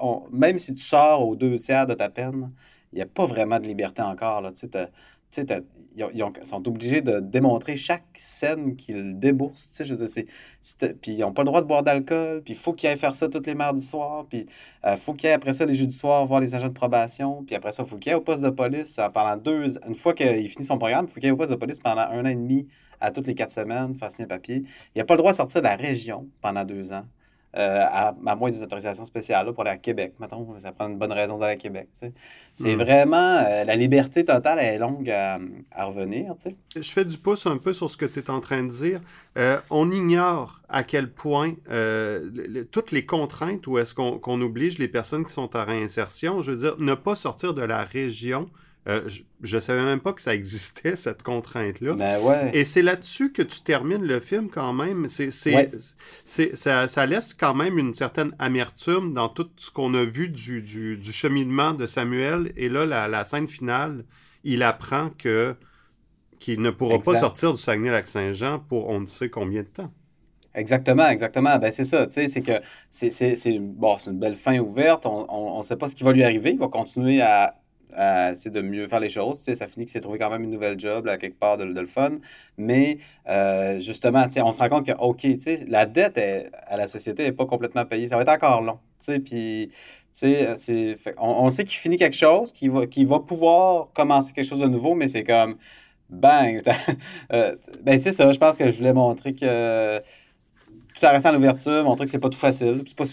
on- 0.00 0.22
même 0.32 0.58
si 0.58 0.74
tu 0.74 0.82
sors 0.82 1.26
aux 1.26 1.36
deux 1.36 1.56
tiers 1.56 1.86
de 1.86 1.94
ta 1.94 2.08
peine, 2.08 2.50
il 2.92 2.96
n'y 2.96 3.02
a 3.02 3.06
pas 3.06 3.26
vraiment 3.26 3.58
de 3.58 3.66
liberté 3.66 4.02
encore. 4.02 4.40
Là. 4.40 4.50
Ils, 5.96 6.06
ils 6.12 6.22
ont- 6.24 6.32
sont 6.42 6.66
obligés 6.68 7.02
de 7.02 7.20
démontrer 7.20 7.76
chaque 7.76 8.04
scène 8.14 8.76
qu'ils 8.76 9.18
déboursent. 9.18 9.82
je 9.84 9.94
Puis 11.00 11.12
ils 11.12 11.20
n'ont 11.20 11.32
pas 11.32 11.42
le 11.42 11.46
droit 11.46 11.62
de 11.62 11.66
boire 11.66 11.82
d'alcool, 11.82 12.42
puis 12.44 12.54
il 12.54 12.56
faut 12.58 12.72
qu'ils 12.72 12.88
aillent 12.88 12.96
faire 12.96 13.14
ça 13.14 13.28
tous 13.28 13.42
les 13.46 13.54
mardis 13.54 13.82
soirs, 13.86 14.26
puis 14.28 14.46
il 14.86 14.96
faut 14.96 15.14
qu'ils 15.14 15.28
aillent 15.28 15.34
après 15.34 15.52
ça 15.52 15.64
les 15.66 15.74
jeudis 15.74 15.94
soirs 15.96 16.26
voir 16.26 16.40
les 16.40 16.54
agents 16.54 16.68
de 16.68 16.72
probation, 16.72 17.44
puis 17.44 17.54
après 17.54 17.72
ça, 17.72 17.84
il 17.84 17.88
faut 17.88 17.96
qu'ils 17.96 18.10
aillent 18.12 18.18
au 18.18 18.22
poste 18.22 18.42
de 18.42 18.50
police 18.50 18.98
euh, 18.98 19.08
pendant 19.08 19.36
deux... 19.36 19.78
Une 19.86 19.94
fois 19.94 20.14
qu'il 20.14 20.48
finit 20.48 20.64
son 20.64 20.78
programme, 20.78 21.06
il 21.08 21.12
faut 21.12 21.20
qu'il 21.20 21.26
aille 21.26 21.32
au 21.32 21.36
poste 21.36 21.52
de 21.52 21.56
police 21.56 21.78
pendant 21.78 22.02
un 22.02 22.22
an 22.24 22.28
et 22.28 22.34
demi 22.36 22.66
à 23.00 23.10
toutes 23.10 23.26
les 23.26 23.34
quatre 23.34 23.52
semaines, 23.52 23.94
faire 23.94 24.10
signer 24.10 24.26
papier. 24.26 24.64
Il 24.94 24.98
n'a 24.98 25.04
pas 25.04 25.14
le 25.14 25.18
droit 25.18 25.32
de 25.32 25.36
sortir 25.36 25.60
de 25.60 25.66
la 25.66 25.76
région 25.76 26.28
pendant 26.40 26.64
deux 26.64 26.92
ans. 26.92 27.04
Euh, 27.56 27.84
à, 27.86 28.14
à 28.26 28.34
moins 28.36 28.50
d'une 28.50 28.62
autorisation 28.62 29.04
spéciale 29.04 29.46
là, 29.46 29.52
pour 29.52 29.62
aller 29.62 29.70
à 29.70 29.76
Québec. 29.76 30.14
Mettons, 30.18 30.46
ça 30.58 30.72
prend 30.72 30.88
une 30.88 30.98
bonne 30.98 31.12
raison 31.12 31.38
d'aller 31.38 31.52
à 31.52 31.56
Québec. 31.56 31.88
C'est 32.54 32.74
Mm. 32.74 32.78
vraiment... 32.78 33.16
euh, 33.46 33.64
la 33.64 33.76
liberté 33.76 34.24
totale 34.24 34.58
elle 34.60 34.74
est 34.74 34.78
longue 34.78 35.08
à, 35.10 35.38
à 35.72 35.84
revenir. 35.86 36.34
tu 36.36 36.50
sais. 36.50 36.56
Je 36.76 36.90
fais 36.92 37.04
du 37.04 37.16
pouce 37.18 37.46
un 37.46 37.56
peu 37.56 37.72
sur 37.72 37.88
ce 37.90 37.96
que 37.96 38.06
tu 38.06 38.18
es 38.20 38.30
en 38.30 38.40
train 38.40 38.62
de 38.62 38.70
dire. 38.70 39.00
Euh, 39.38 39.56
on 39.70 39.90
ignore 39.90 40.60
à 40.68 40.82
quel 40.84 41.10
point 41.10 41.54
le- 41.68 42.46
le- 42.48 42.64
toutes 42.64 42.92
les 42.92 43.04
contraintes 43.06 43.66
où 43.66 43.78
est-ce 43.78 43.94
qu'on 43.94 44.18
qu'on 44.18 44.40
oblige 44.40 44.78
les 44.78 44.88
personnes 44.88 45.24
qui 45.24 45.32
sont 45.32 45.56
en 45.56 45.64
réinsertion, 45.64 46.42
je 46.42 46.50
veux 46.52 46.56
dire, 46.58 46.76
ne 46.78 46.94
pas 46.94 47.14
sortir 47.16 47.54
de 47.54 47.62
la 47.62 47.82
région. 47.84 48.48
Euh, 48.86 49.08
je 49.42 49.56
ne 49.56 49.60
savais 49.60 49.82
même 49.82 50.00
pas 50.00 50.12
que 50.12 50.20
ça 50.20 50.34
existait, 50.34 50.94
cette 50.96 51.22
contrainte-là. 51.22 51.94
Ben 51.94 52.20
ouais. 52.20 52.50
Et 52.52 52.64
c'est 52.64 52.82
là-dessus 52.82 53.32
que 53.32 53.40
tu 53.42 53.60
termines 53.62 54.04
le 54.04 54.20
film 54.20 54.48
quand 54.50 54.72
même. 54.74 55.06
C'est, 55.08 55.30
c'est, 55.30 55.54
Ouais. 55.54 55.70
ça, 56.54 56.86
ça 56.88 57.06
laisse 57.06 57.32
quand 57.32 57.54
même 57.54 57.78
une 57.78 57.94
certaine 57.94 58.32
amertume 58.38 59.12
dans 59.14 59.28
tout 59.28 59.48
ce 59.56 59.70
qu'on 59.70 59.94
a 59.94 60.04
vu 60.04 60.28
du, 60.28 60.60
du, 60.60 60.96
du 60.96 61.12
cheminement 61.12 61.72
de 61.72 61.86
Samuel. 61.86 62.52
Et 62.56 62.68
là, 62.68 62.84
la, 62.84 63.08
la 63.08 63.24
scène 63.24 63.48
finale, 63.48 64.04
il 64.44 64.62
apprend 64.62 65.10
que 65.16 65.56
qu'il 66.38 66.60
ne 66.60 66.68
pourra 66.68 66.98
pas 66.98 67.18
sortir 67.18 67.54
du 67.54 67.60
Saguenay-Lac-Saint-Jean 67.60 68.58
pour 68.58 68.90
on 68.90 69.00
ne 69.00 69.06
sait 69.06 69.30
combien 69.30 69.62
de 69.62 69.68
temps. 69.68 69.90
Exactement, 70.54 71.08
exactement. 71.08 71.58
Ben, 71.58 71.72
c'est 71.72 71.84
ça, 71.84 72.06
tu 72.06 72.12
sais, 72.12 72.28
c'est 72.28 72.42
que 72.42 72.60
c'est, 72.90 73.10
c'est, 73.10 73.34
c'est, 73.34 73.58
bon, 73.58 73.96
c'est 73.98 74.10
une 74.10 74.18
belle 74.18 74.36
fin 74.36 74.58
ouverte. 74.58 75.06
On 75.06 75.56
ne 75.56 75.62
sait 75.62 75.76
pas 75.76 75.88
ce 75.88 75.94
qui 75.96 76.04
va 76.04 76.12
lui 76.12 76.22
arriver. 76.22 76.50
Il 76.50 76.58
va 76.58 76.68
continuer 76.68 77.22
à, 77.22 77.54
à 77.94 78.32
essayer 78.32 78.50
de 78.50 78.62
mieux 78.62 78.86
faire 78.86 79.00
les 79.00 79.08
choses. 79.08 79.44
Tu 79.44 79.54
ça 79.54 79.66
finit 79.66 79.86
qu'il 79.86 79.92
s'est 79.92 80.00
trouvé 80.00 80.18
quand 80.18 80.30
même 80.30 80.44
une 80.44 80.50
nouvelle 80.50 80.78
job, 80.78 81.06
là, 81.06 81.16
quelque 81.16 81.38
part, 81.38 81.56
de, 81.56 81.64
de 81.64 81.80
le 81.80 81.86
fun. 81.86 82.12
Mais 82.58 82.98
euh, 83.28 83.78
justement, 83.78 84.24
on 84.36 84.52
se 84.52 84.60
rend 84.60 84.68
compte 84.68 84.86
que, 84.86 84.92
OK, 84.92 85.26
la 85.68 85.86
dette 85.86 86.18
à 86.66 86.76
la 86.76 86.86
société 86.86 87.24
n'est 87.24 87.32
pas 87.32 87.46
complètement 87.46 87.84
payée. 87.84 88.08
Ça 88.08 88.16
va 88.16 88.22
être 88.22 88.28
encore 88.28 88.62
long. 88.62 88.78
Puis, 89.24 89.70
on, 90.22 91.28
on 91.28 91.48
sait 91.48 91.64
qu'il 91.64 91.78
finit 91.78 91.96
quelque 91.96 92.16
chose, 92.16 92.52
qu'il 92.52 92.70
va, 92.70 92.82
va 92.86 93.20
pouvoir 93.20 93.88
commencer 93.92 94.32
quelque 94.32 94.46
chose 94.46 94.60
de 94.60 94.68
nouveau, 94.68 94.94
mais 94.94 95.08
c'est 95.08 95.24
comme, 95.24 95.56
bang! 96.08 96.62
Euh, 97.32 97.56
ben, 97.82 97.98
c'est 97.98 98.12
ça, 98.12 98.30
je 98.30 98.38
pense 98.38 98.56
que 98.56 98.70
je 98.70 98.76
voulais 98.76 98.92
montrer 98.92 99.32
que 99.32 100.00
restant 101.10 101.30
à 101.30 101.32
l'ouverture, 101.32 101.84
montrer 101.84 102.04
que 102.04 102.10
c'est 102.10 102.18
pas 102.18 102.28
tout 102.28 102.38
facile. 102.38 102.82
C'est 102.86 102.96
pas, 102.96 103.04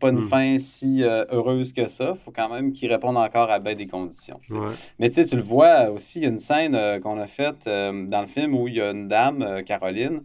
pas 0.00 0.10
une 0.10 0.20
Mm. 0.20 0.28
fin 0.28 0.58
si 0.58 1.02
euh, 1.02 1.24
heureuse 1.30 1.72
que 1.72 1.86
ça. 1.86 2.14
faut 2.24 2.30
quand 2.30 2.48
même 2.48 2.72
qu'ils 2.72 2.90
répondent 2.92 3.16
encore 3.16 3.50
à 3.50 3.58
bien 3.58 3.74
des 3.74 3.86
conditions. 3.86 4.38
Ouais. 4.50 4.68
Mais 4.98 5.08
tu 5.10 5.16
sais, 5.16 5.24
tu 5.24 5.36
le 5.36 5.42
vois 5.42 5.90
aussi, 5.90 6.18
il 6.20 6.22
y 6.22 6.26
a 6.26 6.30
une 6.30 6.38
scène 6.38 6.74
euh, 6.74 6.98
qu'on 7.00 7.18
a 7.18 7.26
faite 7.26 7.64
euh, 7.66 8.06
dans 8.06 8.20
le 8.20 8.26
film 8.26 8.54
où 8.54 8.68
il 8.68 8.74
y 8.74 8.80
a 8.80 8.90
une 8.90 9.08
dame, 9.08 9.62
Caroline, 9.66 10.20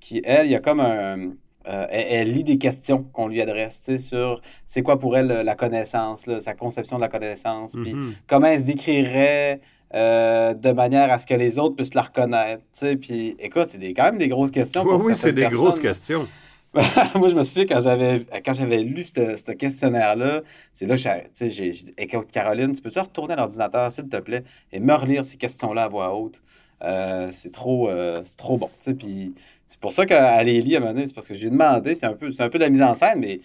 qui, 0.00 0.20
elle, 0.24 0.46
il 0.46 0.52
y 0.52 0.54
a 0.56 0.60
comme 0.60 0.80
un. 0.80 1.18
euh, 1.68 1.86
elle, 1.90 2.06
elle 2.10 2.32
lit 2.32 2.44
des 2.44 2.56
questions 2.58 3.02
qu'on 3.12 3.28
lui 3.28 3.42
adresse, 3.42 3.94
sur 3.98 4.40
c'est 4.64 4.82
quoi 4.82 4.98
pour 4.98 5.16
elle 5.18 5.26
la 5.28 5.54
connaissance, 5.54 6.26
là, 6.26 6.40
sa 6.40 6.54
conception 6.54 6.96
de 6.96 7.02
la 7.02 7.08
connaissance, 7.08 7.74
puis 7.82 7.94
Mhm. 7.94 8.14
comment 8.26 8.46
elle 8.46 8.60
se 8.60 8.66
décrirait 8.66 9.60
euh, 9.94 10.52
de 10.54 10.70
manière 10.72 11.10
à 11.12 11.18
ce 11.18 11.26
que 11.26 11.32
les 11.34 11.58
autres 11.58 11.74
puissent 11.74 11.94
la 11.94 12.02
reconnaître. 12.02 12.62
Puis 13.00 13.34
écoute, 13.38 13.68
c'est 13.70 13.78
quand 13.94 14.04
même 14.04 14.18
des 14.18 14.28
grosses 14.28 14.50
questions. 14.50 14.82
Oui, 14.82 14.88
pour 14.98 15.04
oui, 15.06 15.14
c'est 15.14 15.32
des 15.32 15.48
grosses 15.48 15.80
questions. 15.80 16.26
Moi, 17.14 17.28
je 17.28 17.34
me 17.34 17.42
souviens 17.42 17.66
quand 17.66 17.80
j'avais 17.80 18.26
quand 18.44 18.52
j'avais 18.52 18.82
lu 18.82 19.02
ce 19.02 19.36
ce 19.36 19.52
questionnaire-là, 19.52 20.42
c'est 20.72 20.86
là 20.86 20.96
que 20.96 21.00
j'ai- 21.02 21.50
j'ai 21.50 21.70
dit 21.70 21.94
Écoute, 21.96 22.30
Caroline, 22.30 22.72
tu 22.72 22.82
peux-tu 22.82 22.98
retourner 22.98 23.32
à 23.34 23.36
l'ordinateur, 23.36 23.90
s'il 23.90 24.08
te 24.08 24.18
plaît, 24.18 24.44
et 24.72 24.78
me 24.80 24.94
relire 24.94 25.24
ces 25.24 25.36
questions-là 25.38 25.84
à 25.84 25.88
voix 25.88 26.14
haute? 26.14 26.42
Euh, 26.82 27.30
C'est 27.32 27.50
trop, 27.52 27.88
euh, 27.88 28.20
c'est 28.24 28.36
trop 28.36 28.58
bon. 28.58 28.70
Puis 28.98 29.34
c'est 29.66 29.80
pour 29.80 29.92
ça 29.92 30.04
qu'elle 30.06 30.46
les 30.46 30.60
lit 30.60 30.76
à 30.76 30.78
un 30.78 30.82
moment 30.92 31.02
c'est 31.06 31.14
parce 31.14 31.26
que 31.26 31.34
j'ai 31.34 31.50
demandé, 31.50 31.94
c'est 31.94 32.06
un, 32.06 32.12
peu, 32.14 32.30
c'est 32.30 32.42
un 32.42 32.48
peu 32.50 32.58
de 32.58 32.64
la 32.64 32.70
mise 32.70 32.82
en 32.82 32.94
scène, 32.94 33.18
mais 33.20 33.40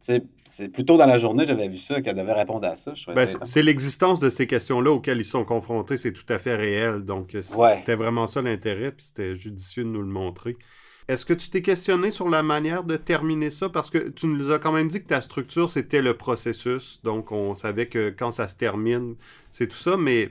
c'est 0.00 0.68
plus 0.72 0.84
tôt 0.84 0.96
dans 0.96 1.06
la 1.06 1.16
journée, 1.16 1.46
j'avais 1.46 1.68
vu 1.68 1.76
ça, 1.76 2.00
qu'elle 2.00 2.16
devait 2.16 2.32
répondre 2.32 2.66
à 2.66 2.74
ça. 2.76 2.92
Ben, 3.14 3.26
c'est 3.44 3.62
l'existence 3.62 4.18
de 4.20 4.30
ces 4.30 4.46
questions-là 4.48 4.90
auxquelles 4.90 5.18
ils 5.20 5.24
sont 5.24 5.44
confrontés, 5.44 5.96
c'est 5.96 6.12
tout 6.12 6.26
à 6.28 6.38
fait 6.40 6.56
réel. 6.56 7.02
Donc, 7.02 7.36
Ouais. 7.56 7.74
c'était 7.76 7.94
vraiment 7.94 8.26
ça 8.26 8.42
l'intérêt, 8.42 8.90
puis 8.92 9.06
c'était 9.06 9.34
judicieux 9.36 9.84
de 9.84 9.88
nous 9.90 10.00
le 10.02 10.08
montrer. 10.08 10.56
Est-ce 11.12 11.26
que 11.26 11.34
tu 11.34 11.50
t'es 11.50 11.60
questionné 11.60 12.10
sur 12.10 12.30
la 12.30 12.42
manière 12.42 12.84
de 12.84 12.96
terminer 12.96 13.50
ça? 13.50 13.68
Parce 13.68 13.90
que 13.90 14.08
tu 14.08 14.26
nous 14.26 14.50
as 14.50 14.58
quand 14.58 14.72
même 14.72 14.88
dit 14.88 15.02
que 15.02 15.08
ta 15.08 15.20
structure, 15.20 15.68
c'était 15.68 16.00
le 16.00 16.14
processus. 16.14 17.02
Donc, 17.04 17.32
on 17.32 17.52
savait 17.52 17.84
que 17.84 18.08
quand 18.08 18.30
ça 18.30 18.48
se 18.48 18.56
termine, 18.56 19.16
c'est 19.50 19.66
tout 19.66 19.76
ça. 19.76 19.98
Mais 19.98 20.30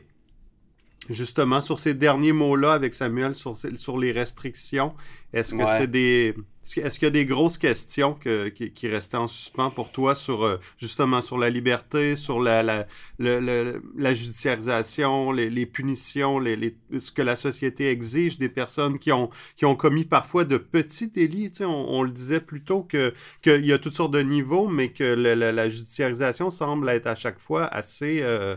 justement 1.10 1.62
sur 1.62 1.80
ces 1.80 1.94
derniers 1.94 2.32
mots-là 2.32 2.74
avec 2.74 2.94
Samuel 2.94 3.36
sur, 3.36 3.56
sur 3.58 3.98
les 3.98 4.12
restrictions. 4.12 4.94
Est-ce 5.34 5.56
que 5.56 5.66
c'est 5.66 5.88
des 5.88 6.36
est-ce 6.78 7.00
qu'il 7.00 7.06
y 7.06 7.08
a 7.08 7.10
des 7.10 7.26
grosses 7.26 7.58
questions 7.58 8.14
qui, 8.14 8.88
restaient 8.88 9.18
en 9.18 9.28
suspens 9.28 9.72
pour 9.72 9.92
toi 9.92 10.14
sur 10.14 10.44
euh, 10.44 10.58
justement 10.78 11.22
sur 11.22 11.38
la 11.38 11.50
liberté, 11.50 12.16
sur 12.16 12.40
la, 12.40 12.62
la, 12.62 12.86
la 13.18 14.14
judiciarisation, 14.14 15.32
les, 15.32 15.66
punitions, 15.66 16.38
les, 16.38 16.78
ce 16.98 17.12
que 17.12 17.24
la 17.24 17.36
société 17.36 17.90
exige 17.90 18.38
des 18.38 18.48
personnes 18.48 19.00
qui 19.00 19.12
ont, 19.12 19.30
qui 19.56 19.66
ont 19.66 19.76
commis 19.76 20.06
parfois 20.06 20.46
de 20.46 20.58
petits 20.58 21.08
délits? 21.08 21.52
On, 21.62 21.66
on 21.66 22.04
le 22.04 22.12
disait 22.12 22.42
plus 22.42 22.64
tôt 22.64 22.84
qu'il 22.84 23.66
y 23.66 23.74
a 23.74 23.80
toutes 23.80 23.96
sortes 23.96 24.14
de 24.14 24.22
niveaux, 24.22 24.68
mais 24.68 24.90
que 24.90 25.04
la, 25.04 25.70
judiciarisation 25.70 26.52
semble 26.52 26.90
être 26.90 27.08
à 27.08 27.16
chaque 27.16 27.40
fois 27.40 27.66
assez 27.66 28.20
euh, 28.22 28.56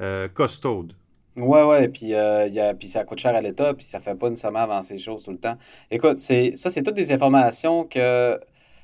euh, 0.00 0.26
costaude. 0.28 0.94
Ouais, 1.36 1.62
ouais, 1.62 1.88
puis, 1.88 2.14
euh, 2.14 2.46
y 2.48 2.60
a, 2.60 2.74
puis 2.74 2.88
ça 2.88 3.04
coûte 3.04 3.18
cher 3.18 3.34
à 3.34 3.40
l'État, 3.40 3.72
puis 3.74 3.84
ça 3.84 4.00
fait 4.00 4.14
pas 4.14 4.28
nécessairement 4.28 4.60
avancer 4.60 4.94
les 4.94 5.00
choses 5.00 5.24
tout 5.24 5.30
le 5.30 5.38
temps. 5.38 5.56
Écoute, 5.90 6.18
c'est, 6.18 6.56
ça, 6.56 6.70
c'est 6.70 6.82
toutes 6.82 6.94
des 6.94 7.12
informations 7.12 7.84
que. 7.84 8.38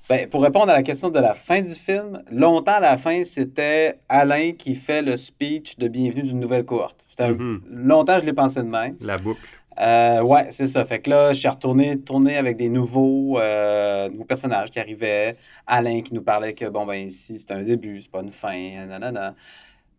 Ben, 0.09 0.27
pour 0.27 0.43
répondre 0.43 0.71
à 0.71 0.75
la 0.75 0.83
question 0.83 1.11
de 1.11 1.19
la 1.19 1.35
fin 1.35 1.61
du 1.61 1.75
film, 1.75 2.23
longtemps 2.31 2.77
à 2.77 2.81
la 2.81 2.97
fin, 2.97 3.25
c'était 3.25 3.99
Alain 4.09 4.53
qui 4.53 4.75
fait 4.75 5.03
le 5.03 5.19
speech 5.19 5.77
de 5.77 5.87
bienvenue 5.87 6.23
d'une 6.23 6.41
nouvelle 6.41 6.65
cohorte. 6.65 7.05
Mm-hmm. 7.19 7.61
Longtemps, 7.69 8.19
je 8.19 8.25
l'ai 8.25 8.33
pensé 8.33 8.63
de 8.63 8.69
même. 8.69 8.97
La 9.03 9.19
boucle. 9.19 9.47
Euh, 9.81 10.23
ouais, 10.23 10.47
c'est 10.51 10.67
ça. 10.67 10.85
Fait 10.85 11.01
que 11.01 11.11
là, 11.11 11.33
je 11.33 11.41
suis 11.41 11.49
retourné 11.49 12.01
tourner 12.01 12.37
avec 12.37 12.57
des 12.57 12.69
nouveaux, 12.69 13.39
euh, 13.39 14.09
nouveaux 14.09 14.25
personnages 14.25 14.71
qui 14.71 14.81
arrivaient. 14.81 15.37
Alain 15.67 16.01
qui 16.01 16.15
nous 16.15 16.23
parlait 16.23 16.55
que, 16.55 16.65
bon, 16.65 16.85
ben 16.85 17.07
ici, 17.07 17.39
c'est 17.39 17.53
un 17.53 17.63
début, 17.63 18.01
c'est 18.01 18.11
pas 18.11 18.21
une 18.21 18.31
fin, 18.31 18.87
nanana. 18.87 19.35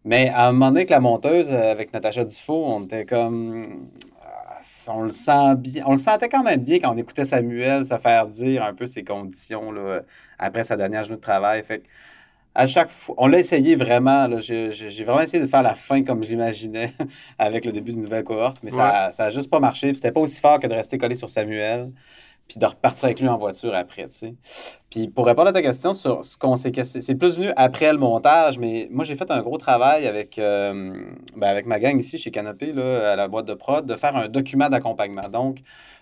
Mais 0.06 0.30
à 0.30 0.47
un 0.47 0.52
moment 0.54 0.68
donné, 0.68 0.82
avec 0.82 0.89
la 0.91 1.00
monteuse, 1.00 1.52
euh, 1.52 1.72
avec 1.72 1.93
Natacha 1.93 2.24
Dufault, 2.24 2.66
on 2.66 2.84
était 2.86 3.06
comme. 3.06 3.89
Ah, 4.24 4.62
on 4.89 5.04
le 5.04 5.10
sent 5.10 5.56
bien. 5.58 5.84
On 5.86 5.91
le 5.91 5.97
sentait 5.97 6.30
quand 6.30 6.43
même 6.43 6.62
bien 6.62 6.80
quand 6.80 6.93
on 6.93 6.97
écoutait 6.97 7.26
Samuel 7.26 7.86
se 7.86 7.97
faire 7.97 8.28
dire 8.28 8.64
un 8.64 8.74
peu 8.74 8.88
ses 8.88 9.04
conditions 9.04 9.72
là, 9.72 10.02
après 10.38 10.64
sa 10.64 10.78
dernière 10.78 11.04
journée 11.04 11.18
de 11.18 11.22
travail. 11.22 11.64
Fait 11.64 11.84
à 12.56 12.66
chaque 12.68 12.89
fois, 12.89 13.16
on 13.18 13.28
l'a 13.28 13.39
essayé 13.39 13.76
vraiment. 13.76 14.28
J'ai 14.39 15.04
vraiment 15.04 15.22
essayé 15.22 15.41
de 15.41 15.47
faire 15.47 15.64
la 15.64 15.76
fin 15.76 16.04
comme 16.04 16.24
je 16.24 16.30
l'imaginais 16.30 16.93
avec 17.38 17.66
le 17.66 17.72
début 17.72 17.91
d'une 17.91 18.02
nouvelle 18.02 18.24
cohorte, 18.24 18.64
mais 18.64 18.72
ça 18.72 19.12
n'a 19.18 19.30
juste 19.30 19.50
pas 19.50 19.60
marché. 19.60 19.93
C'était 19.93 20.12
pas 20.12 20.22
aussi 20.22 20.41
fort 20.41 20.60
que 20.60 20.68
de 20.68 20.74
rester 20.74 20.97
collé 20.97 21.16
sur 21.16 21.30
Samuel 21.30 21.91
puis 22.50 22.58
de 22.58 22.66
repartir 22.66 23.06
avec 23.06 23.20
lui 23.20 23.28
en 23.28 23.38
voiture 23.38 23.74
après, 23.76 24.08
tu 24.08 24.16
sais. 24.16 24.36
Puis 24.89 25.08
pour 25.08 25.28
répondre 25.28 25.50
à 25.50 25.54
ta 25.54 25.62
question 25.62 25.93
sur 25.93 26.26
ce 26.26 26.36
qu'on 26.36 26.56
s'est 26.56 26.72
c'est 26.84 27.16
plus 27.16 27.38
venu 27.38 27.52
après 27.56 27.93
le 27.93 28.00
montage, 28.00 28.58
mais 28.58 28.89
moi 28.91 29.06
j'ai 29.06 29.16
fait 29.16 29.30
un 29.30 29.41
gros 29.41 29.60
travail 29.60 30.08
avec, 30.08 30.39
euh, 30.39 30.91
ben, 31.38 31.47
avec 31.47 31.68
ma 31.68 31.80
gang 31.80 31.97
ici 31.97 32.18
chez 32.18 32.32
Canopé, 32.32 32.74
là, 32.74 33.12
à 33.14 33.16
la 33.16 33.28
boîte 33.28 33.45
de 33.45 33.54
prod, 33.54 33.86
de 33.86 33.95
faire 33.95 34.16
un 34.18 34.28
document 34.28 34.68
d'accompagnement. 34.68 35.30
Donc, 35.32 35.60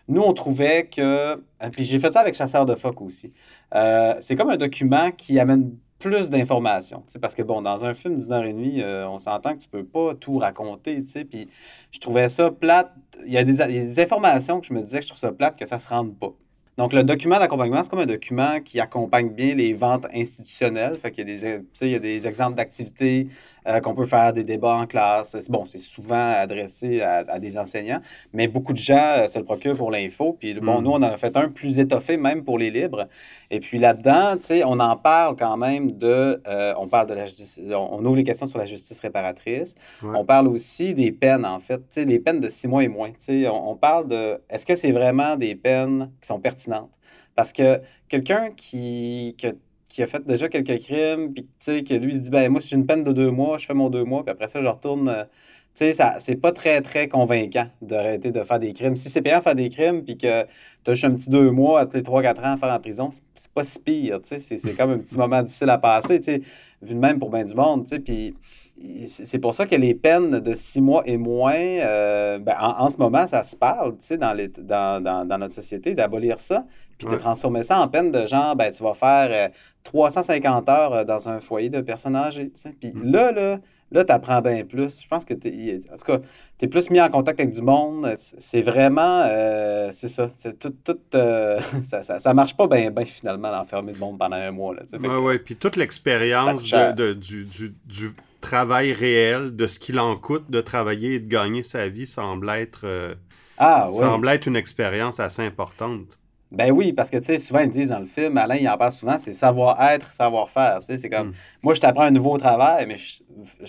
nous, 0.08 0.22
on 0.22 0.32
trouvait 0.32 0.88
que, 0.88 1.36
puis 1.74 1.84
j'ai 1.84 2.00
fait 2.00 2.14
ça 2.14 2.22
avec 2.22 2.34
Chasseur 2.34 2.66
de 2.66 2.76
phoques 2.76 3.02
aussi, 3.02 3.34
euh, 3.76 4.16
c'est 4.22 4.38
comme 4.38 4.50
un 4.50 4.58
document 4.58 5.12
qui 5.12 5.40
amène 5.40 5.76
plus 6.00 6.30
d'informations. 6.30 7.04
Parce 7.22 7.36
que, 7.36 7.42
bon, 7.42 7.62
dans 7.62 7.86
un 7.86 7.94
film 7.94 8.18
d'une 8.18 8.32
heure 8.32 8.46
et 8.46 8.54
demie, 8.54 8.82
euh, 8.82 9.08
on 9.08 9.18
s'entend 9.18 9.54
que 9.54 9.62
tu 9.62 9.70
peux 9.70 9.84
pas 9.84 10.14
tout 10.16 10.38
raconter. 10.38 11.04
Puis 11.30 11.50
je 11.92 12.00
trouvais 12.00 12.30
ça 12.30 12.52
plate. 12.52 12.92
Il 13.26 13.32
y, 13.32 13.38
a 13.38 13.44
des, 13.44 13.54
il 13.54 13.76
y, 13.76 13.80
a 13.80 13.84
des, 13.84 14.00
informations 14.00 14.60
que 14.60 14.68
je 14.68 14.74
me 14.74 14.82
disais 14.82 15.00
que 15.00 15.04
je 15.04 15.10
trouve 15.10 15.20
ça 15.20 15.32
plate 15.32 15.58
que 15.58 15.66
ça 15.66 15.80
se 15.80 15.88
rende 15.88 16.16
pas. 16.18 16.34
Donc, 16.78 16.94
le 16.94 17.04
document 17.04 17.40
d'accompagnement, 17.40 17.82
c'est 17.82 17.90
comme 17.90 18.00
un 18.00 18.06
document 18.06 18.60
qui 18.64 18.80
accompagne 18.80 19.30
bien 19.30 19.56
les 19.56 19.74
ventes 19.74 20.06
institutionnelles. 20.14 20.94
Fait 20.94 21.10
qu'il 21.10 21.28
il 21.28 21.88
y 21.88 21.96
a 21.96 22.00
des 22.00 22.28
exemples 22.28 22.56
d'activités 22.56 23.28
euh, 23.68 23.80
qu'on 23.80 23.94
peut 23.94 24.06
faire, 24.06 24.34
des 24.34 24.44
débats 24.44 24.76
en 24.76 24.88
classe. 24.88 25.36
Bon, 25.50 25.66
c'est 25.66 25.78
souvent 25.78 26.32
adressé 26.32 27.02
à, 27.02 27.40
des 27.40 27.58
enseignants, 27.58 28.00
mais 28.34 28.48
beaucoup 28.48 28.74
de 28.74 28.78
gens 28.78 29.16
euh, 29.18 29.28
se 29.28 29.40
le 29.40 29.46
procurent 29.46 29.76
pour 29.76 29.92
l'info. 29.92 30.38
Puis, 30.40 30.54
bon, 30.56 30.80
mm. 30.80 30.84
nous, 30.84 30.92
on 30.92 30.96
en 30.96 31.04
a 31.04 31.18
fait 31.18 31.36
un 31.36 31.50
plus 31.50 31.80
étoffé, 31.80 32.18
même 32.18 32.44
pour 32.44 32.58
les 32.58 32.70
libres. 32.70 33.08
Et 33.52 33.60
puis 33.60 33.78
là-dedans, 33.78 34.38
tu 34.38 34.48
sais, 34.48 34.64
on 34.64 34.80
en 34.80 34.96
parle 34.96 35.36
quand 35.36 35.58
même 35.58 35.92
de... 35.92 36.42
Euh, 36.48 36.74
on 36.78 36.88
parle 36.88 37.08
de 37.08 37.14
la 37.14 37.26
justice... 37.26 37.60
On 37.70 38.04
ouvre 38.06 38.18
les 38.18 38.24
questions 38.24 38.46
sur 38.46 38.60
la 38.60 38.66
justice 38.66 39.00
réparatrice. 39.00 39.76
On 40.04 40.26
parle 40.26 40.48
aussi 40.48 40.94
des 40.94 41.12
peines, 41.12 41.46
en 41.46 41.60
fait. 41.60 41.78
Tu 41.78 41.86
sais, 41.90 42.06
les 42.06 42.20
peines 42.20 42.40
de 42.40 42.50
six 42.50 42.68
mois 42.68 42.84
et 42.84 42.88
moins. 42.88 43.10
Tu 43.10 43.16
sais, 43.20 43.48
on, 43.48 43.72
on 43.72 43.76
parle 43.76 44.08
de... 44.08 44.42
Est-ce 44.50 44.66
que 44.66 44.76
c'est 44.76 44.92
vraiment 44.92 45.36
des 45.36 45.56
peines 45.56 46.12
qui 46.22 46.28
sont 46.28 46.40
pertinentes? 46.40 46.98
Parce 47.38 47.54
que 47.54 47.82
quelqu'un 48.10 48.50
qui, 48.56 49.36
qui, 49.38 49.48
a 50.00 50.08
fait 50.08 50.24
déjà 50.26 50.50
quelques 50.50 50.78
crimes, 50.80 51.34
puis 51.34 51.48
que 51.66 51.94
lui 51.96 52.16
se 52.16 52.22
dit, 52.22 52.30
ben 52.30 52.50
moi, 52.52 52.62
si 52.62 52.70
j'ai 52.70 52.76
une 52.76 52.86
peine 52.86 53.04
de 53.04 53.12
deux 53.12 53.32
mois, 53.32 53.58
je 53.58 53.66
fais 53.66 53.74
mon 53.74 53.90
deux 53.90 54.04
mois, 54.04 54.24
puis 54.24 54.32
après 54.32 54.48
ça, 54.48 54.62
je 54.62 54.68
retourne. 54.68 55.10
Euh, 55.10 55.24
tu 55.76 55.94
sais, 55.94 56.16
c'est 56.18 56.36
pas 56.38 56.52
très, 56.52 56.82
très 56.82 57.08
convaincant 57.08 57.68
d'arrêter 57.84 58.32
de 58.32 58.42
faire 58.42 58.60
des 58.60 58.74
crimes. 58.74 58.96
Si 58.96 59.10
c'est 59.10 59.22
payant 59.22 59.38
de 59.38 59.44
faire 59.44 59.54
des 59.54 59.70
crimes, 59.70 60.04
puis 60.04 60.18
que 60.18 60.44
tu 60.84 60.92
as 60.92 60.94
juste 60.94 61.06
un 61.06 61.12
petit 61.12 61.30
deux 61.30 61.52
mois, 61.52 61.86
tous 61.86 61.98
les 61.98 62.04
trois, 62.04 62.24
quatre 62.24 62.44
ans 62.44 62.54
à 62.54 62.58
faire 62.58 62.74
en 62.74 62.80
prison, 62.80 63.10
c'est 63.36 63.52
pas 63.52 63.64
si 63.64 63.80
pire, 63.80 64.20
tu 64.22 64.40
sais. 64.40 64.58
C'est 64.58 64.74
comme 64.74 64.92
un 64.92 64.98
petit 64.98 65.18
moment 65.18 65.44
difficile 65.44 65.70
à 65.70 65.78
passer, 65.78 66.20
tu 66.20 66.34
sais, 66.34 66.42
vu 66.82 66.96
de 66.96 67.00
même 67.00 67.20
pour 67.20 67.30
bien 67.30 67.44
du 67.44 67.54
monde, 67.54 67.84
tu 67.84 67.90
sais. 67.90 68.00
Puis 68.00 68.36
c'est 69.06 69.40
pour 69.40 69.56
ça 69.56 69.66
que 69.66 69.76
les 69.76 69.96
peines 69.96 70.40
de 70.40 70.54
six 70.54 70.82
mois 70.82 71.02
et 71.06 71.18
moins, 71.18 71.56
euh, 71.56 72.38
ben, 72.40 72.56
en, 72.60 72.90
ce 72.90 72.98
moment, 72.98 73.26
ça 73.26 73.44
se 73.44 73.56
parle 73.56 73.96
dans, 74.20 74.34
les, 74.34 74.48
dans, 74.48 75.04
dans, 75.04 75.26
dans, 75.26 75.38
notre 75.38 75.54
société 75.54 75.96
d'abolir 75.96 76.40
ça, 76.40 76.66
puis 76.98 77.08
de 77.08 77.16
transformer 77.16 77.64
ça 77.64 77.80
en 77.80 77.88
peine 77.88 78.12
de 78.12 78.26
genre, 78.26 78.56
ben, 78.56 78.72
tu 78.72 78.84
vas 78.84 78.94
faire 78.94 79.52
350 79.84 80.70
euh, 80.70 80.72
heures 80.72 80.94
euh, 80.94 81.04
dans 81.06 81.30
un 81.30 81.40
foyer 81.40 81.70
de 81.70 81.82
personnes 81.82 82.16
âgées. 82.16 82.52
Puis 82.80 82.94
mm. 82.94 83.12
là, 83.12 83.32
là, 83.32 83.60
là 83.92 84.04
tu 84.04 84.12
apprends 84.12 84.42
bien 84.42 84.64
plus. 84.64 85.02
Je 85.02 85.08
pense 85.08 85.26
que, 85.26 85.34
es, 85.34 85.80
en 85.92 85.96
tout 85.96 86.06
cas, 86.06 86.20
tu 86.60 86.66
es 86.66 86.68
plus 86.68 86.90
mis 86.92 87.02
en 87.02 87.10
contact 87.10 87.40
avec 87.40 87.54
du 87.54 87.62
monde. 87.62 88.14
C'est 88.18 88.62
vraiment, 88.62 89.24
c'est 89.92 90.10
ça, 90.10 90.30
c'est 90.34 90.60
tout, 90.60 90.74
tout 90.84 91.00
ça, 91.84 92.04
ça, 92.04 92.20
ça, 92.20 92.34
marche 92.34 92.56
pas 92.56 92.68
bien, 92.68 92.92
bien 92.92 93.06
finalement, 93.06 93.52
d'enfermer 93.52 93.92
du 93.92 94.00
monde 94.00 94.20
pendant 94.20 94.36
un 94.36 94.52
mois. 94.52 94.76
Oui, 94.94 95.10
oui, 95.20 95.40
puis 95.40 95.56
toute 95.56 95.76
l'expérience 95.76 96.64
du, 96.64 97.46
du, 97.46 97.76
du 97.86 98.14
travail 98.48 98.94
réel 98.94 99.58
de 99.58 99.68
ce 99.68 99.78
qu'il 99.78 100.00
en 100.00 100.16
coûte 100.16 100.50
de 100.50 100.62
travailler 100.62 101.16
et 101.16 101.20
de 101.20 101.28
gagner 101.28 101.64
sa 101.64 101.90
vie 101.90 102.08
semble 102.08 102.50
être, 102.50 102.86
euh, 102.86 103.14
ah, 103.58 103.90
semble 103.92 104.30
être 104.30 104.48
une 104.48 104.56
expérience 104.56 105.20
assez 105.20 105.42
importante. 105.42 106.18
Ben 106.50 106.72
oui, 106.72 106.94
parce 106.94 107.10
que, 107.10 107.18
tu 107.18 107.24
sais, 107.24 107.40
souvent, 107.40 107.60
ils 107.60 107.70
disent 107.70 107.90
dans 107.90 108.00
le 108.00 108.06
film, 108.06 108.38
Alain, 108.38 108.56
il 108.56 108.70
en 108.70 108.78
parle 108.78 108.94
souvent, 108.94 109.18
c'est 109.18 109.34
savoir-être, 109.34 110.14
savoir-faire. 110.14 110.80
Tu 110.80 110.86
sais, 110.86 110.98
c'est 110.98 111.10
comme, 111.10 111.28
hmm. 111.28 111.34
moi, 111.62 111.74
je 111.74 111.82
t'apprends 111.82 112.04
un 112.04 112.12
nouveau 112.12 112.38
travail, 112.38 112.86
mais 112.88 112.96
je, 112.96 113.22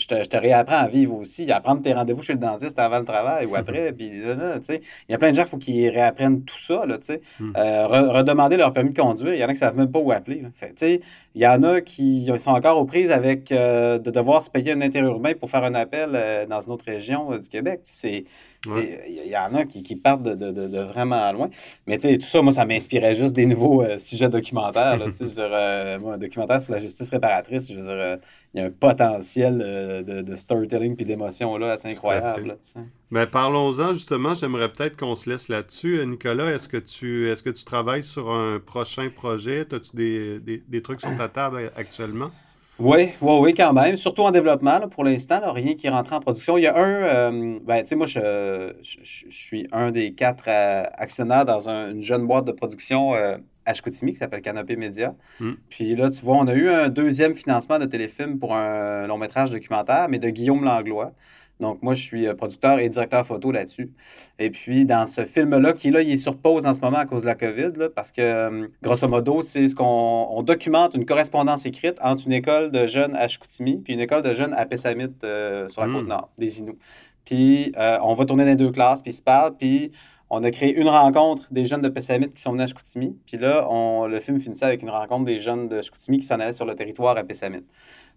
te, 0.07 0.23
je, 0.23 0.29
te, 0.29 0.37
réapprends 0.37 0.77
à 0.77 0.89
vivre 0.89 1.14
aussi, 1.14 1.51
à 1.51 1.61
prendre 1.61 1.83
tes 1.83 1.93
rendez-vous 1.93 2.23
chez 2.23 2.33
le 2.33 2.39
dentiste 2.39 2.79
avant 2.79 2.99
le 2.99 3.05
travail 3.05 3.47
ou 3.47 3.57
après. 3.57 3.93
puis 3.97 4.11
là, 4.21 4.59
tu 4.59 4.64
sais, 4.64 4.81
il 5.09 5.12
y 5.12 5.14
a 5.14 5.19
plein 5.19 5.31
de 5.31 5.35
gens, 5.35 5.43
il 5.43 5.49
faut 5.49 5.59
qu'ils 5.59 5.89
réapprennent 5.89 6.43
tout 6.43 6.59
ça, 6.59 6.87
là, 6.87 6.99
tu 6.99 7.07
sais. 7.07 7.21
Hmm. 7.41 7.53
Euh, 7.57 7.87
redemander 7.87 8.57
leur 8.57 8.73
permis 8.73 8.93
de 8.93 8.99
conduire, 8.99 9.35
il 9.35 9.41
y 9.41 9.45
en 9.45 9.49
a 9.49 9.53
qui 9.53 9.55
ne 9.55 9.59
savent 9.59 9.77
même 9.77 9.91
pas 9.91 9.99
où 9.99 10.12
appeler. 10.12 10.43
Fait, 10.55 10.69
tu 10.69 10.75
sais, 10.77 11.01
il 11.35 11.43
y 11.43 11.47
en 11.47 11.62
a 11.62 11.81
qui 11.81 12.31
sont 12.39 12.51
encore 12.51 12.79
aux 12.79 12.85
prises 12.85 13.12
avec 13.12 13.53
euh, 13.53 13.99
de 13.99 14.11
devoir 14.11 14.43
se 14.43 14.51
payer 14.51 14.73
un 14.73 14.81
interurbain 14.81 15.33
pour 15.35 15.51
faire 15.51 15.64
un 15.64 15.75
appel 15.75 16.11
euh, 16.14 16.47
dans 16.47 16.61
une 16.61 16.73
autre 16.73 16.85
région 16.87 17.37
du 17.37 17.49
Québec. 17.49 17.81
C'est 17.85 18.25
il 18.66 19.31
y, 19.31 19.37
en 19.37 19.55
a 19.55 19.64
qui, 19.64 19.97
partent 19.97 20.23
de, 20.23 20.81
vraiment 20.81 21.31
loin. 21.33 21.49
Mais 21.87 21.97
tu 21.97 22.09
sais, 22.09 22.19
tout 22.19 22.27
ça, 22.27 22.43
moi, 22.43 22.53
ça 22.53 22.64
m'inspirait 22.64 23.14
juste 23.14 23.35
des 23.35 23.47
nouveaux 23.47 23.85
sujets 23.99 24.29
documentaires. 24.29 24.99
Là, 24.99 25.07
sur, 25.14 25.29
euh, 25.39 25.99
un 26.14 26.19
documentaire 26.19 26.61
sur 26.61 26.73
la 26.73 26.79
justice 26.79 27.11
réparatrice, 27.11 27.73
je 27.73 27.79
veux 27.79 27.87
dire, 27.87 28.19
il 28.55 28.61
y 28.61 28.65
a 28.65 28.67
un 28.67 28.71
potentiel 28.71 29.59
de, 29.59 30.37
storytelling 30.37 30.97
puis 30.97 31.05
d'émotion 31.05 31.57
là 31.59 31.73
assez 31.73 31.89
incroyable. 31.89 32.57
Mais 33.11 33.25
ben, 33.25 33.27
parlons-en 33.27 33.93
justement, 33.93 34.35
j'aimerais 34.35 34.71
peut-être 34.71 34.97
qu'on 34.97 35.15
se 35.15 35.29
laisse 35.29 35.49
là-dessus. 35.49 36.05
Nicolas, 36.07 36.51
est-ce 36.53 36.69
que 36.69 36.79
tu 36.79 37.31
est-ce 37.31 37.43
que 37.43 37.51
tu 37.51 37.65
travailles 37.65 38.03
sur 38.03 38.31
un 38.31 38.59
prochain 38.59 39.09
projet? 39.15 39.67
As-tu 39.73 39.97
des, 39.97 40.63
des 40.67 40.83
trucs 40.83 41.01
sur 41.01 41.17
ta 41.17 41.29
table 41.29 41.71
actuellement? 41.77 42.31
Oui, 42.79 43.09
oui, 43.21 43.39
oui, 43.41 43.55
quand 43.55 43.73
même. 43.73 43.97
Surtout 43.97 44.23
en 44.23 44.31
développement, 44.31 44.81
pour 44.89 45.03
l'instant, 45.03 45.53
rien 45.53 45.75
qui 45.75 45.89
rentre 45.89 46.13
en 46.13 46.21
production. 46.21 46.57
Il 46.59 46.63
y 46.63 46.67
a 46.69 46.77
un, 46.77 47.03
euh, 47.33 47.59
ben, 47.65 47.81
tu 47.81 47.89
sais, 47.89 47.97
moi, 47.97 48.07
je, 48.07 48.73
suis 48.83 49.67
un 49.73 49.91
des 49.91 50.13
quatre 50.13 50.45
euh, 50.47 50.85
actionnaires 50.95 51.45
dans 51.45 51.69
une 51.69 52.01
jeune 52.01 52.25
boîte 52.27 52.45
de 52.45 52.53
production 52.53 53.17
euh, 53.17 53.37
à 53.69 53.75
Chicoutimi 53.75 54.12
qui 54.12 54.19
s'appelle 54.19 54.41
Canopé 54.41 54.77
Média. 54.77 55.14
Hmm. 55.41 55.53
Puis 55.69 55.95
là, 55.95 56.09
tu 56.09 56.25
vois, 56.25 56.37
on 56.37 56.47
a 56.49 56.55
eu 56.55 56.71
un 56.71 56.89
deuxième 56.89 57.35
financement 57.35 57.79
de 57.79 57.85
téléfilm 57.85 58.39
pour 58.39 58.57
un 58.57 59.07
long 59.07 59.19
métrage 59.19 59.51
documentaire, 59.51 60.09
mais 60.09 60.19
de 60.19 60.31
Guillaume 60.31 60.64
Langlois. 60.64 61.12
Donc, 61.61 61.83
moi, 61.83 61.93
je 61.95 62.03
suis 62.03 62.27
euh, 62.27 62.35
producteur 62.35 62.79
et 62.79 62.89
directeur 62.89 63.27
photo 63.27 63.51
là-dessus. 63.51 63.91
Et 64.39 64.51
puis, 64.51 64.85
dans 64.85 65.07
ce 65.07 65.25
film-là, 65.25 65.73
qui 65.73 65.91
là, 65.91 66.03
il 66.03 66.11
est 66.12 66.16
sur 66.16 66.39
pause 66.39 66.66
en 66.66 66.73
ce 66.73 66.81
moment 66.81 66.99
à 66.99 67.05
cause 67.05 67.23
de 67.23 67.27
la 67.27 67.35
COVID, 67.35 67.91
parce 67.95 68.12
que, 68.12 68.23
euh, 68.23 68.69
grosso 68.83 69.09
modo, 69.09 69.43
c'est 69.43 69.69
ce 69.69 69.75
qu'on 69.75 70.43
documente 70.43 70.95
une 70.95 71.05
correspondance 71.05 71.66
écrite 71.66 71.99
entre 72.01 72.27
une 72.27 72.33
école 72.33 72.71
de 72.71 72.87
jeunes 72.87 73.16
à 73.16 73.29
Chicoutimi 73.29 73.79
puis 73.79 73.93
une 73.93 74.01
école 74.01 74.23
de 74.23 74.33
jeunes 74.33 74.55
à 74.55 74.64
Pessamit 74.66 75.09
euh, 75.25 75.69
sur 75.69 75.85
la 75.85 75.93
côte 75.93 76.05
hmm. 76.05 76.09
nord, 76.09 76.31
des 76.39 76.61
Inuits. 76.61 76.79
Puis, 77.25 77.73
on 77.77 78.14
va 78.14 78.25
tourner 78.25 78.45
dans 78.45 78.51
les 78.51 78.57
deux 78.57 78.71
classes, 78.71 79.03
puis 79.03 79.11
ils 79.11 79.14
se 79.14 79.21
parlent, 79.21 79.55
puis 79.55 79.93
on 80.31 80.43
a 80.45 80.51
créé 80.51 80.74
une 80.74 80.89
rencontre 80.89 81.47
des 81.51 81.64
jeunes 81.64 81.81
de 81.81 81.89
Pessamit 81.89 82.29
qui 82.29 82.43
sont 82.43 82.53
venus 82.53 82.64
à 82.64 82.66
Chicoutimi. 82.66 83.16
Puis 83.26 83.39
là, 83.39 83.66
on, 83.70 84.07
le 84.07 84.20
film 84.20 84.39
finissait 84.39 84.66
avec 84.66 84.83
une 84.83 84.91
rencontre 84.91 85.24
des 85.24 85.41
jeunes 85.41 85.68
de 85.68 85.81
Chicoutimi 85.81 86.18
qui 86.18 86.26
s'en 86.26 86.39
allaient 86.39 86.53
sur 86.53 86.66
le 86.66 86.74
territoire 86.74 87.16
à 87.16 87.24
Pessamit. 87.24 87.64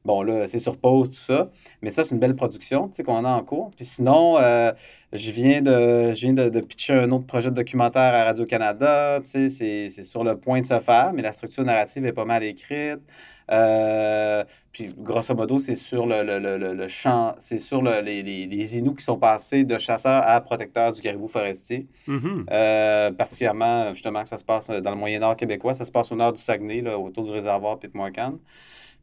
Bon, 0.03 0.23
là, 0.23 0.47
c'est 0.47 0.57
sur 0.59 0.77
pause, 0.77 1.11
tout 1.11 1.17
ça. 1.17 1.51
Mais 1.83 1.91
ça, 1.91 2.03
c'est 2.03 2.15
une 2.15 2.19
belle 2.19 2.35
production, 2.35 2.87
tu 2.87 2.95
sais, 2.95 3.03
qu'on 3.03 3.23
a 3.23 3.29
en 3.29 3.43
cours. 3.43 3.69
Puis 3.75 3.85
sinon, 3.85 4.37
euh, 4.39 4.71
je 5.13 5.29
viens, 5.29 5.61
de, 5.61 6.11
je 6.13 6.21
viens 6.21 6.33
de, 6.33 6.49
de 6.49 6.59
pitcher 6.59 6.93
un 6.93 7.11
autre 7.11 7.27
projet 7.27 7.51
de 7.51 7.55
documentaire 7.55 8.13
à 8.13 8.23
Radio-Canada, 8.23 9.19
tu 9.23 9.29
sais, 9.29 9.49
c'est, 9.49 9.89
c'est 9.89 10.03
sur 10.03 10.23
le 10.23 10.37
point 10.37 10.61
de 10.61 10.65
se 10.65 10.79
faire, 10.79 11.11
mais 11.13 11.21
la 11.21 11.33
structure 11.33 11.63
narrative 11.63 12.03
est 12.05 12.13
pas 12.13 12.25
mal 12.25 12.43
écrite. 12.43 12.99
Euh, 13.51 14.43
puis, 14.71 14.93
grosso 14.97 15.35
modo, 15.35 15.59
c'est 15.59 15.75
sur 15.75 16.07
le, 16.07 16.23
le, 16.23 16.39
le, 16.39 16.73
le 16.73 16.87
champ, 16.87 17.35
c'est 17.37 17.57
sur 17.59 17.81
le, 17.81 18.01
les, 18.01 18.23
les, 18.23 18.47
les 18.47 18.77
Inuits 18.77 18.95
qui 18.95 19.03
sont 19.03 19.17
passés 19.17 19.65
de 19.65 19.77
chasseurs 19.77 20.23
à 20.25 20.39
protecteurs 20.41 20.93
du 20.93 21.01
caribou 21.01 21.27
forestier. 21.27 21.85
Mhm. 22.07 22.45
Euh, 22.49 23.11
particulièrement, 23.11 23.93
justement, 23.93 24.23
que 24.23 24.29
ça 24.29 24.37
se 24.37 24.43
passe 24.43 24.69
dans 24.69 24.91
le 24.91 24.97
Moyen-Nord 24.97 25.35
québécois. 25.35 25.73
Ça 25.73 25.85
se 25.85 25.91
passe 25.91 26.11
au 26.11 26.15
nord 26.15 26.33
du 26.33 26.41
Saguenay, 26.41 26.81
là, 26.81 26.97
autour 26.97 27.25
du 27.25 27.31
réservoir 27.31 27.77
Pitmoacan. 27.77 28.35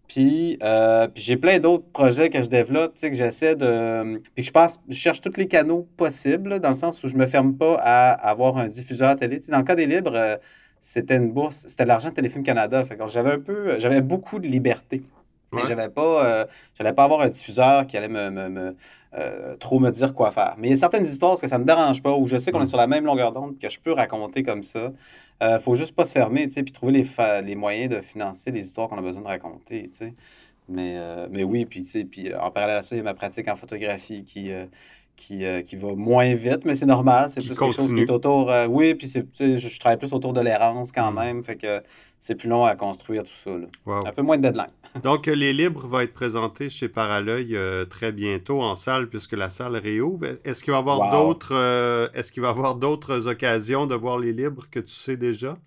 Puis, 0.09 0.59
euh, 0.62 1.06
puis 1.06 1.22
j'ai 1.22 1.36
plein 1.36 1.59
d'autres 1.59 1.84
projets 1.92 2.30
que 2.30 2.42
je 2.42 2.48
développe, 2.48 2.94
que 2.98 3.12
j'essaie 3.12 3.54
de... 3.54 4.20
Puis 4.34 4.42
que 4.42 4.46
je 4.46 4.52
passe, 4.52 4.80
je 4.88 4.96
cherche 4.96 5.20
tous 5.20 5.36
les 5.36 5.46
canaux 5.46 5.86
possibles, 5.96 6.61
dans 6.61 6.70
le 6.70 6.74
sens 6.74 7.04
où 7.04 7.09
je 7.09 7.16
me 7.16 7.26
ferme 7.26 7.54
pas 7.54 7.74
à 7.78 8.12
avoir 8.12 8.56
un 8.56 8.68
diffuseur 8.68 9.14
télé. 9.16 9.38
Dans 9.48 9.59
le 9.59 9.64
cas 9.64 9.74
des 9.74 9.86
libres, 9.86 10.14
euh, 10.14 10.36
c'était 10.80 11.16
une 11.16 11.30
bourse, 11.30 11.66
c'était 11.68 11.84
de 11.84 11.88
l'argent 11.88 12.09
de 12.09 12.14
Téléfilm 12.14 12.42
Canada. 12.42 12.82
Fait 12.84 12.96
que 12.96 13.06
j'avais 13.06 13.32
un 13.32 13.38
peu, 13.38 13.78
j'avais 13.78 14.00
beaucoup 14.00 14.38
de 14.38 14.46
liberté. 14.48 15.02
Et 15.57 15.64
j'avais 15.64 15.88
pas, 15.88 16.24
euh, 16.26 16.46
j'allais 16.74 16.92
pas 16.92 17.05
avoir 17.05 17.20
un 17.22 17.28
diffuseur 17.28 17.86
qui 17.86 17.96
allait 17.96 18.09
me, 18.09 18.30
me- 18.30 18.49
me, 18.49 18.76
euh, 19.14 19.57
trop 19.57 19.80
me 19.80 19.90
dire 19.90 20.14
quoi 20.14 20.30
faire. 20.30 20.55
Mais 20.59 20.68
il 20.68 20.70
y 20.70 20.74
a 20.74 20.76
certaines 20.76 21.05
histoires 21.05 21.32
parce 21.32 21.40
que 21.40 21.49
ça 21.49 21.59
me 21.59 21.64
dérange 21.64 22.03
pas, 22.03 22.12
où 22.14 22.26
je 22.28 22.36
sais 22.36 22.53
qu'on 22.53 22.62
est 22.62 22.66
sur 22.66 22.76
la 22.76 22.86
même 22.86 23.05
longueur 23.05 23.32
d'onde, 23.32 23.59
que 23.59 23.68
je 23.68 23.80
peux 23.80 23.92
raconter 23.92 24.42
comme 24.44 24.62
ça. 24.62 24.92
Euh, 25.42 25.59
faut 25.59 25.74
juste 25.74 25.94
pas 25.94 26.05
se 26.05 26.12
fermer, 26.12 26.46
tu 26.49 26.55
sais, 26.55 26.62
puis 26.62 26.72
trouver 26.72 26.92
les, 26.92 27.05
fa- 27.05 27.40
les 27.40 27.55
moyens 27.57 27.94
de 27.96 28.01
financer 28.01 28.51
les 28.53 28.64
histoires 28.66 28.88
qu'on 28.88 28.99
a 28.99 29.03
besoin 29.03 29.22
de 29.22 29.26
raconter, 29.28 29.88
tu 29.90 29.99
sais. 29.99 30.14
Mais, 30.68 30.96
euh, 30.99 31.28
mais 31.30 31.44
oui, 31.44 31.64
puis, 31.66 31.82
tu 31.82 31.88
sais, 31.88 32.05
puis 32.05 32.34
en 32.34 32.51
parallèle 32.51 32.76
à 32.78 32.82
ça, 32.82 32.94
il 32.94 32.99
y 32.99 33.01
a 33.01 33.05
ma 33.05 33.14
pratique 33.14 33.49
en 33.49 33.57
photographie 33.57 34.24
qui, 34.24 34.53
qui, 35.18 35.44
euh, 35.44 35.62
qui 35.62 35.74
va 35.76 35.94
moins 35.96 36.32
vite, 36.34 36.64
mais 36.64 36.74
c'est 36.76 36.86
normal. 36.86 37.28
C'est 37.28 37.40
plus 37.44 37.58
quelque 37.58 37.74
chose 37.74 37.92
qui 37.92 38.00
est 38.00 38.10
autour. 38.10 38.50
euh, 38.50 38.66
oui, 38.68 38.94
puis 38.94 39.08
c'est, 39.08 39.26
je, 39.38 39.56
je 39.58 39.80
travaille 39.80 39.98
plus 39.98 40.12
autour 40.12 40.32
de 40.32 40.40
l'errance 40.40 40.92
quand 40.92 41.10
Mm. 41.12 41.18
même, 41.18 41.42
fait 41.42 41.56
que 41.56 41.82
c'est 42.20 42.36
plus 42.36 42.48
long 42.48 42.64
à 42.64 42.74
construire 42.76 43.24
tout 43.24 43.34
ça. 43.34 43.50
là. 43.50 43.66
Wow. 43.84 44.06
Un 44.06 44.12
peu 44.12 44.22
moins 44.22 44.36
de 44.38 44.42
deadline. 44.42 44.70
Donc, 45.02 45.26
euh, 45.28 45.34
Les 45.34 45.52
Libres 45.52 45.86
va 45.86 46.04
être 46.04 46.14
présenté 46.14 46.70
chez 46.70 46.88
Paralœil 46.88 47.56
euh, 47.56 47.84
très 47.84 48.12
bientôt 48.12 48.62
en 48.62 48.76
salle, 48.76 49.08
puisque 49.08 49.32
la 49.36 49.50
salle 49.50 49.76
réouvre. 49.76 50.24
Est-ce 50.44 50.62
qu'il 50.62 50.70
va 50.72 50.78
y 50.78 50.80
avoir 50.80 51.00
Wow. 51.00 51.10
d'autres 51.26 52.10
est-ce 52.14 52.30
qu'il 52.32 52.42
va 52.42 52.50
avoir 52.50 52.76
d'autres 52.76 53.26
occasions 53.28 53.86
de 53.86 53.94
voir 53.96 54.18
Les 54.20 54.32
Libres 54.32 54.66
que 54.70 54.80
tu 54.80 54.92
sais 54.94 55.16
déjà? 55.16 55.58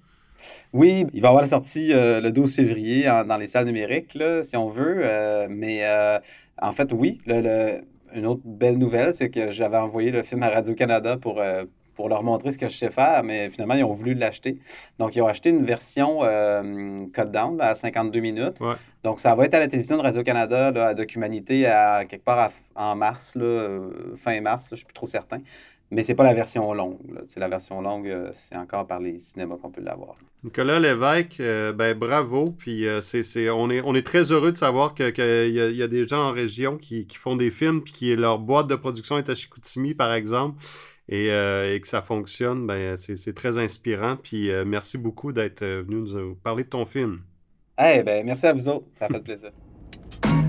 Oui, 0.74 1.06
il 1.14 1.22
va 1.22 1.28
y 1.28 1.30
avoir 1.30 1.44
la 1.44 1.48
sortie 1.48 1.94
euh, 1.94 2.20
le 2.22 2.32
12 2.32 2.56
février 2.56 3.08
en- 3.10 3.24
dans 3.26 3.38
les 3.38 3.48
salles 3.48 3.66
numériques, 3.66 4.16
là, 4.16 4.42
si 4.44 4.58
on 4.58 4.70
veut. 4.70 5.02
euh, 5.04 5.48
mais 5.50 5.82
euh, 5.84 6.18
en 6.62 6.72
fait, 6.72 6.92
oui, 6.94 7.20
le- 7.28 7.42
le- 7.42 7.82
une 8.14 8.26
autre 8.26 8.42
belle 8.46 8.78
nouvelle, 8.78 9.14
c'est 9.14 9.30
que 9.30 9.52
j'avais 9.52 9.78
envoyé 9.78 10.12
le 10.12 10.24
film 10.24 10.44
à 10.44 10.50
Radio-Canada 10.50 11.18
pour, 11.18 11.40
euh, 11.40 11.66
pour 11.96 12.10
leur 12.10 12.24
montrer 12.24 12.52
ce 12.52 12.58
que 12.58 12.68
je 12.68 12.76
sais 12.76 12.90
faire, 12.90 13.24
mais 13.24 13.50
finalement, 13.50 13.76
ils 13.76 13.84
ont 13.84 13.92
voulu 13.92 14.14
l'acheter. 14.14 14.58
Donc, 14.98 15.16
ils 15.16 15.22
ont 15.22 15.28
acheté 15.28 15.50
une 15.50 15.64
version 15.64 16.20
euh, 16.24 16.96
cut 17.14 17.26
down 17.28 17.58
là, 17.58 17.70
à 17.70 17.76
52 17.76 18.20
minutes. 18.20 18.60
Ouais. 18.60 18.74
Donc, 19.04 19.20
ça 19.20 19.36
va 19.36 19.46
être 19.46 19.54
à 19.54 19.60
la 19.60 19.68
télévision 19.68 19.98
de 19.98 20.02
Radio-Canada, 20.02 20.68
à 20.88 20.94
Documanité, 20.94 21.66
à 21.68 22.06
quelque 22.06 22.24
part 22.24 22.40
à- 22.40 22.52
en 22.92 22.96
mars, 22.96 23.36
là, 23.36 23.44
euh, 23.44 23.90
fin 24.16 24.40
mars, 24.42 24.66
là, 24.66 24.68
je 24.72 24.74
ne 24.76 24.78
suis 24.78 24.86
plus 24.86 24.94
trop 24.94 25.08
certain. 25.08 25.40
Mais 25.94 26.04
c'est 26.04 26.16
pas 26.16 26.24
la 26.24 26.34
version 26.34 26.74
longue. 26.74 27.00
là. 27.14 27.22
La 27.36 27.50
version 27.50 27.82
longue, 27.82 28.08
euh, 28.08 28.32
c'est 28.34 28.56
encore 28.56 28.88
par 28.88 29.00
les 29.02 29.20
cinémas 29.20 29.58
qu'on 29.58 29.72
peut 29.72 29.82
l'avoir. 29.82 30.16
Nicolas 30.42 30.80
Lévesque, 30.80 31.42
euh, 31.42 31.74
ben 31.74 31.98
bravo. 31.98 32.52
Puis 32.58 32.88
euh, 32.88 33.02
c'est, 33.02 33.24
c'est- 33.24 33.50
on, 33.50 33.70
est, 33.70 33.82
on 33.84 33.94
est 33.94 34.06
très 34.06 34.32
heureux 34.32 34.52
de 34.54 34.58
savoir 34.58 34.96
qu'il 34.96 35.12
que 35.12 35.50
y, 35.50 35.60
a, 35.60 35.70
y 35.70 35.84
a 35.84 35.88
des 35.88 36.08
gens 36.08 36.24
en 36.30 36.32
région 36.32 36.78
qui, 36.78 37.08
qui 37.08 37.18
font 37.18 37.36
des 37.36 37.52
films, 37.52 37.82
puis 37.84 37.92
qui 37.92 38.16
leur 38.16 38.40
boîte 38.40 38.68
de 38.68 38.76
production 38.76 39.18
est 39.18 39.30
à 39.30 39.36
Chicoutimi, 39.36 39.94
par 39.94 40.14
exemple, 40.14 40.64
et, 41.10 41.30
euh, 41.30 41.76
et 41.76 41.82
que 41.82 41.88
ça 41.90 42.02
fonctionne. 42.02 42.66
Ben, 42.68 42.96
c'est, 42.96 43.18
c'est 43.18 43.34
très 43.34 43.58
inspirant. 43.58 44.16
Puis 44.16 44.50
merci 44.66 44.98
beaucoup 44.98 45.34
d'être 45.34 45.66
venu 45.66 45.98
nous 45.98 46.36
parler 46.36 46.64
de 46.64 46.70
ton 46.70 46.86
film. 46.86 47.20
Eh 47.84 48.02
ben, 48.04 48.26
merci 48.26 48.48
à 48.48 48.54
vous 48.54 48.70
autres. 48.70 48.86
Ça 48.98 49.06
a 49.06 49.10
fait 49.10 49.20
plaisir. 49.22 49.52